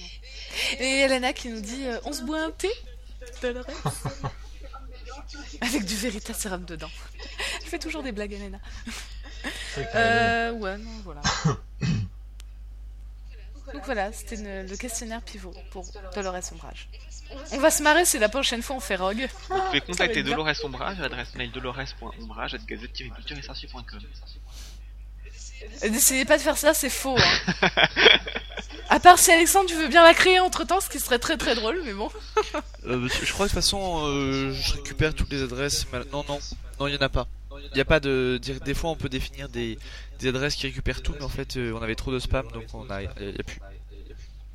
Et 0.79 0.99
Elena 1.01 1.33
qui 1.33 1.49
nous 1.49 1.61
dit 1.61 1.85
euh, 1.85 1.99
on 2.05 2.13
se 2.13 2.23
boit 2.23 2.41
un 2.43 2.51
thé 2.51 2.71
Avec 5.61 5.85
du 5.85 5.95
véritable 5.95 6.37
sérum 6.37 6.65
dedans. 6.65 6.89
Elle 7.61 7.67
fait 7.67 7.79
toujours 7.79 8.01
des 8.03 8.11
blagues, 8.11 8.33
Elena. 8.33 8.59
Euh, 9.95 10.51
ouais, 10.53 10.77
non, 10.77 10.89
voilà. 11.03 11.21
Donc 13.73 13.83
voilà, 13.85 14.13
c'était 14.13 14.37
le 14.63 14.77
questionnaire 14.77 15.21
pivot 15.21 15.53
pour 15.71 15.85
Dolores 16.15 16.39
Ombrage. 16.53 16.87
On 17.51 17.57
va 17.59 17.69
se 17.69 17.83
marrer 17.83 18.05
si 18.05 18.17
la 18.19 18.29
prochaine 18.29 18.61
fois 18.61 18.77
on 18.77 18.79
fait 18.79 18.95
Rogue. 18.95 19.27
Vous 19.49 19.59
pouvez 19.67 19.81
contacter. 19.87 20.23
Dolores 20.23 20.53
Ombrage 20.63 20.97
à 20.99 21.01
l'adresse 21.03 21.35
mail 21.35 21.51
dolores.ombrage.gazette-culture-et-sorcier.com. 21.51 23.99
Et 25.81 25.89
N'essayez 25.89 26.23
pas 26.23 26.37
de 26.37 26.43
faire 26.43 26.55
ça, 26.57 26.73
c'est 26.73 26.89
faux. 26.89 27.17
Hein. 27.17 27.69
À 28.89 29.01
part 29.01 29.19
si 29.19 29.29
Alexandre, 29.31 29.67
tu 29.67 29.75
veux 29.75 29.89
bien 29.89 30.01
la 30.01 30.13
créer 30.13 30.39
entre 30.39 30.63
temps, 30.63 30.79
ce 30.79 30.87
qui 30.89 31.01
serait 31.01 31.19
très 31.19 31.35
très 31.35 31.55
drôle, 31.55 31.81
mais 31.83 31.91
bon. 31.93 32.09
Euh, 32.85 33.09
je 33.21 33.33
crois 33.33 33.47
que 33.47 33.51
de 33.51 33.55
toute 33.55 33.61
façon, 33.61 34.05
euh, 34.07 34.53
je 34.53 34.75
récupère 34.75 35.13
toutes 35.13 35.29
les 35.29 35.43
adresses. 35.43 35.85
mais- 35.91 35.99
Non, 36.13 36.23
non, 36.29 36.39
non, 36.79 36.87
il 36.87 36.93
y 36.93 36.97
en 36.97 37.01
a 37.01 37.09
pas. 37.09 37.27
Il 37.71 37.75
n'y 37.75 37.81
a 37.81 37.85
pas 37.85 37.99
de. 37.99 38.39
dire- 38.41 38.59
Des 38.61 38.73
fois, 38.73 38.89
on 38.91 38.95
peut 38.95 39.09
définir 39.09 39.49
des, 39.49 39.77
des 40.19 40.27
adresses 40.29 40.55
qui 40.55 40.67
récupèrent 40.67 41.01
tout, 41.01 41.13
mais 41.17 41.23
en 41.25 41.29
fait, 41.29 41.57
euh, 41.57 41.73
on 41.73 41.81
avait 41.81 41.95
trop 41.95 42.11
de 42.11 42.19
spam, 42.19 42.47
donc 42.51 42.65
on 42.73 42.89
a, 42.89 43.01
il 43.03 43.05
y 43.05 43.39
a 43.39 43.43
plus. 43.43 43.59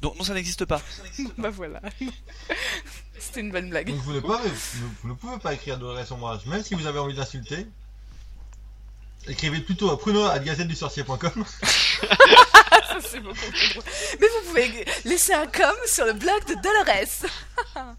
Donc, 0.00 0.16
non, 0.18 0.24
ça 0.24 0.34
n'existe 0.34 0.64
pas. 0.64 0.82
bah 1.38 1.50
voilà. 1.50 1.80
C'était 3.18 3.40
une 3.40 3.52
bonne 3.52 3.70
blague. 3.70 3.88
Donc 3.88 4.00
vous 4.00 4.12
ne, 4.14 4.20
pouvez, 4.20 4.36
vous- 4.48 4.90
vous 5.02 5.08
ne 5.10 5.14
pouvez 5.14 5.38
pas 5.38 5.54
écrire 5.54 5.78
Dolores 5.78 6.10
Ombrage, 6.10 6.44
même 6.46 6.62
si 6.64 6.74
vous 6.74 6.86
avez 6.86 6.98
envie 6.98 7.14
d'insulter. 7.14 7.66
Écrivez 9.28 9.60
plutôt 9.60 9.90
à 9.90 9.98
pruno.gazette-du-sorcier.com 9.98 11.44
Ça, 11.62 12.98
c'est 13.00 13.20
beaucoup 13.20 13.36
plus 13.38 13.68
drôle. 13.70 13.84
Mais 14.20 14.26
vous 14.26 14.48
pouvez 14.48 14.84
laisser 15.04 15.32
un 15.34 15.46
com 15.46 15.72
sur 15.86 16.04
le 16.04 16.14
blog 16.14 16.44
de 16.48 16.54
Dolores. 16.60 17.94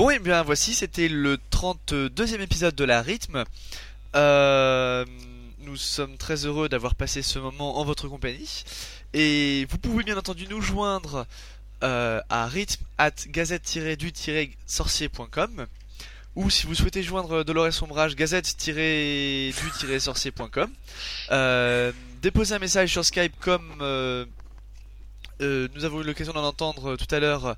Bon, 0.00 0.08
et 0.08 0.18
bien 0.18 0.42
voici, 0.42 0.72
c'était 0.72 1.08
le 1.08 1.36
32e 1.52 2.40
épisode 2.40 2.74
de 2.74 2.84
la 2.84 3.02
rythme. 3.02 3.44
Euh, 4.16 5.04
nous 5.58 5.76
sommes 5.76 6.16
très 6.16 6.46
heureux 6.46 6.70
d'avoir 6.70 6.94
passé 6.94 7.20
ce 7.20 7.38
moment 7.38 7.76
en 7.76 7.84
votre 7.84 8.08
compagnie. 8.08 8.64
Et 9.12 9.66
vous 9.68 9.76
pouvez 9.76 10.02
bien 10.02 10.16
entendu 10.16 10.46
nous 10.48 10.62
joindre 10.62 11.26
euh, 11.84 12.18
à 12.30 12.46
rythme 12.46 12.82
at 12.96 13.10
gazette-du-sorcier.com 13.26 15.66
ou 16.34 16.48
si 16.48 16.64
vous 16.64 16.74
souhaitez 16.74 17.02
joindre 17.02 17.44
Dolores 17.44 17.74
Sombrage, 17.74 18.16
gazette-du-sorcier.com. 18.16 20.70
Euh, 21.30 21.92
déposez 22.22 22.54
un 22.54 22.58
message 22.58 22.90
sur 22.90 23.04
Skype 23.04 23.38
comme 23.38 24.26
euh, 25.42 25.68
nous 25.74 25.84
avons 25.84 26.00
eu 26.00 26.04
l'occasion 26.04 26.32
d'en 26.32 26.44
entendre 26.44 26.96
tout 26.96 27.14
à 27.14 27.20
l'heure 27.20 27.56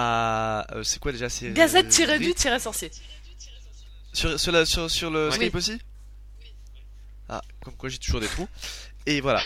à... 0.00 0.66
euh, 0.74 0.82
c'est 0.82 0.98
quoi 1.00 1.12
déjà 1.12 1.28
c'est, 1.28 1.50
Gazette-du-sorcier. 1.52 2.90
sur, 4.12 4.38
sur, 4.38 4.52
la, 4.52 4.64
sur, 4.64 4.90
sur 4.90 5.10
le 5.10 5.28
Oui. 5.28 5.34
Skype 5.34 5.54
aussi 5.54 5.78
Ah, 7.28 7.42
comme 7.62 7.74
quoi 7.74 7.88
j'ai 7.88 7.98
toujours 7.98 8.20
des 8.20 8.28
trous. 8.28 8.48
Et 9.06 9.20
voilà. 9.20 9.42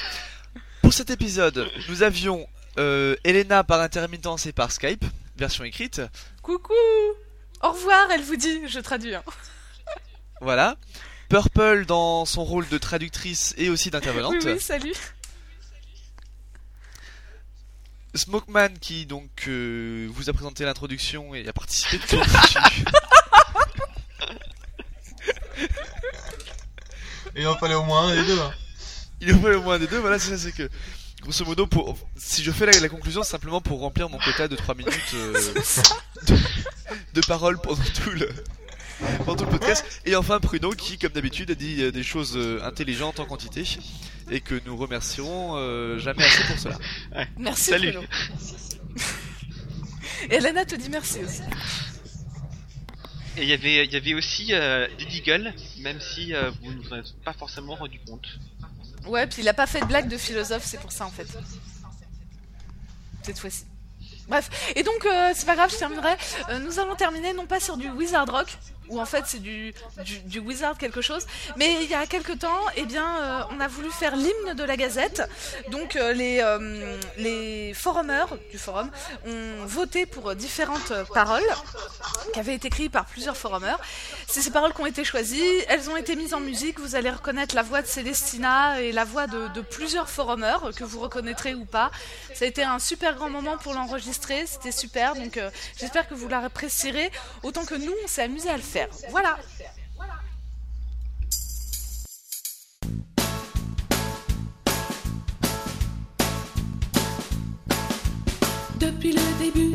Pour 0.83 0.93
cet 0.93 1.11
épisode, 1.11 1.69
nous 1.89 2.03
avions 2.03 2.47
euh, 2.79 3.17
Elena 3.25 3.65
par 3.65 3.81
intermittence 3.81 4.47
et 4.47 4.53
par 4.53 4.73
Skype, 4.73 5.05
version 5.37 5.65
écrite. 5.65 6.03
Coucou 6.43 6.73
Au 7.63 7.71
revoir, 7.73 8.11
elle 8.11 8.23
vous 8.23 8.37
dit, 8.37 8.69
je 8.69 8.81
traduis. 8.81 9.15
hein. 9.15 9.23
Voilà. 10.41 10.77
Purple 11.29 11.87
dans 11.87 12.25
son 12.27 12.45
rôle 12.45 12.69
de 12.69 12.77
traductrice 12.79 13.55
et 13.57 13.69
aussi 13.71 13.91
d'intervenante. 13.91 14.35
Oui, 14.45 14.53
oui, 14.53 14.61
salut. 14.61 14.93
Smokeman 18.15 18.79
qui 18.79 19.07
donc 19.07 19.31
euh, 19.49 20.09
vous 20.13 20.29
a 20.29 20.33
présenté 20.33 20.65
l'introduction 20.65 21.35
et 21.35 21.49
a 21.49 21.53
participé. 21.53 21.99
Et 27.35 27.43
il 27.43 27.47
en 27.47 27.57
fallait 27.57 27.75
au 27.75 27.83
moins 27.85 28.09
un 28.09 28.15
des 28.15 28.25
deux. 28.27 28.39
hein. 28.39 28.53
Il 29.21 29.35
en 29.35 29.41
fallait 29.41 29.55
au 29.57 29.63
moins 29.63 29.79
des 29.79 29.87
deux, 29.87 29.99
voilà, 29.99 30.19
c'est 30.19 30.31
ça, 30.31 30.39
c'est 30.39 30.53
que 30.53 30.69
grosso 31.23 31.45
modo, 31.45 31.67
pour, 31.67 31.97
si 32.17 32.43
je 32.43 32.51
fais 32.51 32.67
la, 32.67 32.79
la 32.79 32.89
conclusion, 32.89 33.23
c'est 33.23 33.31
simplement 33.31 33.61
pour 33.61 33.81
remplir 33.81 34.09
mon 34.11 34.19
quota 34.19 34.49
de 34.49 34.57
3 34.57 34.75
minutes 34.75 34.93
euh, 35.15 35.33
de, 36.27 36.37
de 37.15 37.21
parole 37.27 37.59
pendant 37.61 37.83
tout 37.83 38.11
le 38.11 38.29
pendant 39.19 39.37
tout 39.37 39.45
le 39.45 39.51
podcast. 39.51 39.85
Et 40.05 40.17
enfin 40.17 40.41
Pruno 40.41 40.71
qui, 40.71 40.99
comme 40.99 41.13
d'habitude, 41.13 41.51
a 41.51 41.55
dit 41.55 41.83
euh, 41.83 41.93
des 41.93 42.03
choses 42.03 42.37
euh, 42.37 42.63
intelligentes 42.63 43.21
en 43.21 43.25
quantité 43.25 43.65
et 44.31 44.41
que 44.41 44.61
nous 44.67 44.77
remercierons 44.77 45.57
euh, 45.57 45.99
jamais 45.99 46.25
assez 46.25 46.45
pour 46.45 46.59
cela. 46.59 46.79
Merci, 47.39 47.71
Salut. 47.71 47.93
Bruno. 47.93 48.07
Et 50.31 50.35
Elena 50.37 50.65
te 50.65 50.77
dit 50.77 50.89
merci 50.89 51.19
aussi. 51.25 51.43
Et 53.37 53.43
il 53.43 53.49
y 53.49 53.53
avait, 53.53 53.85
il 53.87 53.93
y 53.93 53.97
avait 53.97 54.15
aussi 54.15 54.49
euh, 54.53 54.87
Diddy 54.99 55.23
Gull, 55.23 55.55
même 55.81 56.01
si 56.01 56.35
euh, 56.35 56.51
vous 56.63 56.73
ne 56.73 56.83
vous 56.83 56.93
en 56.93 56.99
êtes 56.99 57.15
pas 57.25 57.33
forcément 57.33 57.75
rendu 57.75 57.99
compte. 58.07 58.27
Ouais, 59.07 59.27
puis 59.27 59.43
il 59.43 59.49
a 59.49 59.55
pas 59.55 59.67
fait 59.67 59.81
de 59.81 59.87
blague 59.87 60.09
de 60.09 60.17
philosophe, 60.19 60.65
c'est 60.65 60.81
pour 60.81 60.93
ça 60.93 61.07
en 61.07 61.11
fait. 61.11 61.27
Cette 63.23 63.39
fois-ci. 63.39 63.65
Bref, 64.29 64.73
et 64.77 64.83
donc 64.83 65.05
euh, 65.07 65.33
c'est 65.35 65.47
pas 65.47 65.57
grave, 65.57 65.71
je 65.73 65.79
terminerai. 65.79 66.15
Euh, 66.51 66.59
nous 66.61 66.79
allons 66.79 66.95
terminer 66.95 67.33
non 67.33 67.47
pas 67.47 67.59
sur 67.59 67.77
du 67.77 67.91
Wizard 67.91 68.31
Rock, 68.31 68.57
où 68.93 69.01
en 69.01 69.07
fait 69.07 69.24
c'est 69.26 69.40
du, 69.40 69.74
du, 70.26 70.38
Wizard 70.38 70.76
quelque 70.76 71.01
chose, 71.01 71.26
mais 71.57 71.82
il 71.82 71.90
y 71.90 71.95
a 71.95 72.07
quelque 72.07 72.32
temps, 72.32 72.61
eh 72.76 72.84
bien, 72.84 73.16
euh, 73.20 73.43
on 73.51 73.61
a 73.61 73.68
voulu 73.68 73.90
faire 73.90 74.16
l'hymne 74.16 74.55
de 74.55 74.64
la 74.64 74.76
Gazette. 74.76 75.22
Donc 75.70 75.97
euh, 75.97 76.12
les, 76.12 76.40
euh, 76.40 76.99
les 77.16 77.72
forumers 77.74 78.36
du 78.51 78.59
forum 78.59 78.90
ont 79.26 79.64
voté 79.64 80.05
pour 80.05 80.34
différentes 80.34 80.93
paroles 81.14 81.43
qui 82.34 82.40
avaient 82.40 82.55
été 82.55 82.68
écrites 82.68 82.93
par 82.93 83.07
plusieurs 83.07 83.36
forumers. 83.36 83.78
C'est 84.28 84.43
ces 84.43 84.51
paroles 84.51 84.74
qui 84.74 84.80
ont 84.82 84.86
été 84.86 85.05
choisies, 85.05 85.43
elles 85.68 85.88
ont 85.88 85.97
été 85.97 86.16
mises 86.16 86.34
en 86.34 86.40
musique, 86.40 86.78
vous 86.78 86.95
allez 86.95 87.11
reconnaître 87.11 87.55
la 87.55 87.62
voix 87.62 87.80
de 87.80 87.86
Célestina 87.86 88.80
et 88.80 88.93
la 88.93 89.05
voix 89.05 89.26
de, 89.26 89.61
plusieurs 89.62 90.11
forumers 90.11 90.70
que 90.76 90.84
vous 90.84 91.01
reconnaîtrez 91.01 91.55
ou 91.55 91.64
pas. 91.64 91.90
Ça 92.34 92.45
a 92.45 92.49
été 92.49 92.62
un 92.62 92.78
super 92.78 93.14
grand 93.14 93.30
moment 93.30 93.57
pour 93.57 93.72
l'enregistrer, 93.72 94.45
c'était 94.47 94.72
super, 94.72 95.14
donc 95.14 95.40
j'espère 95.78 96.09
que 96.09 96.14
vous 96.14 96.28
l'apprécierez 96.28 97.11
autant 97.43 97.64
que 97.64 97.74
nous 97.74 97.95
on 98.05 98.09
s'est 98.09 98.22
amusé 98.22 98.51
à 98.51 98.57
le 98.57 98.62
faire. 98.62 98.82
Voilà. 99.11 99.39
Depuis 108.80 109.12
le 109.12 109.39
début, 109.39 109.72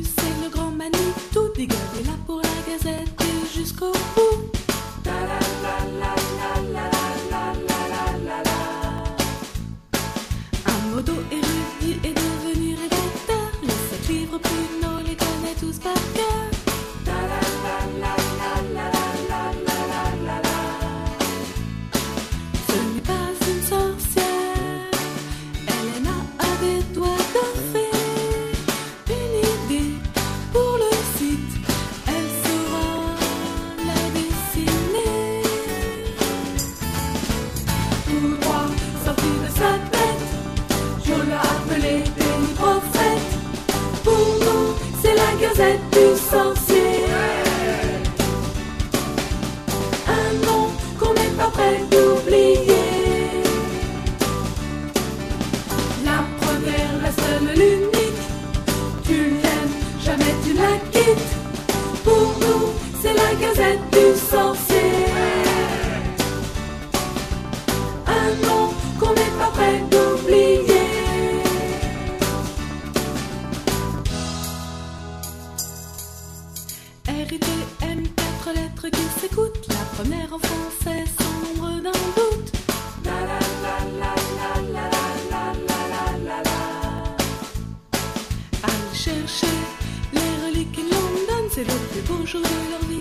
chose 92.27 92.43
de 92.43 92.71
leur 92.71 92.81
vie. 92.89 92.96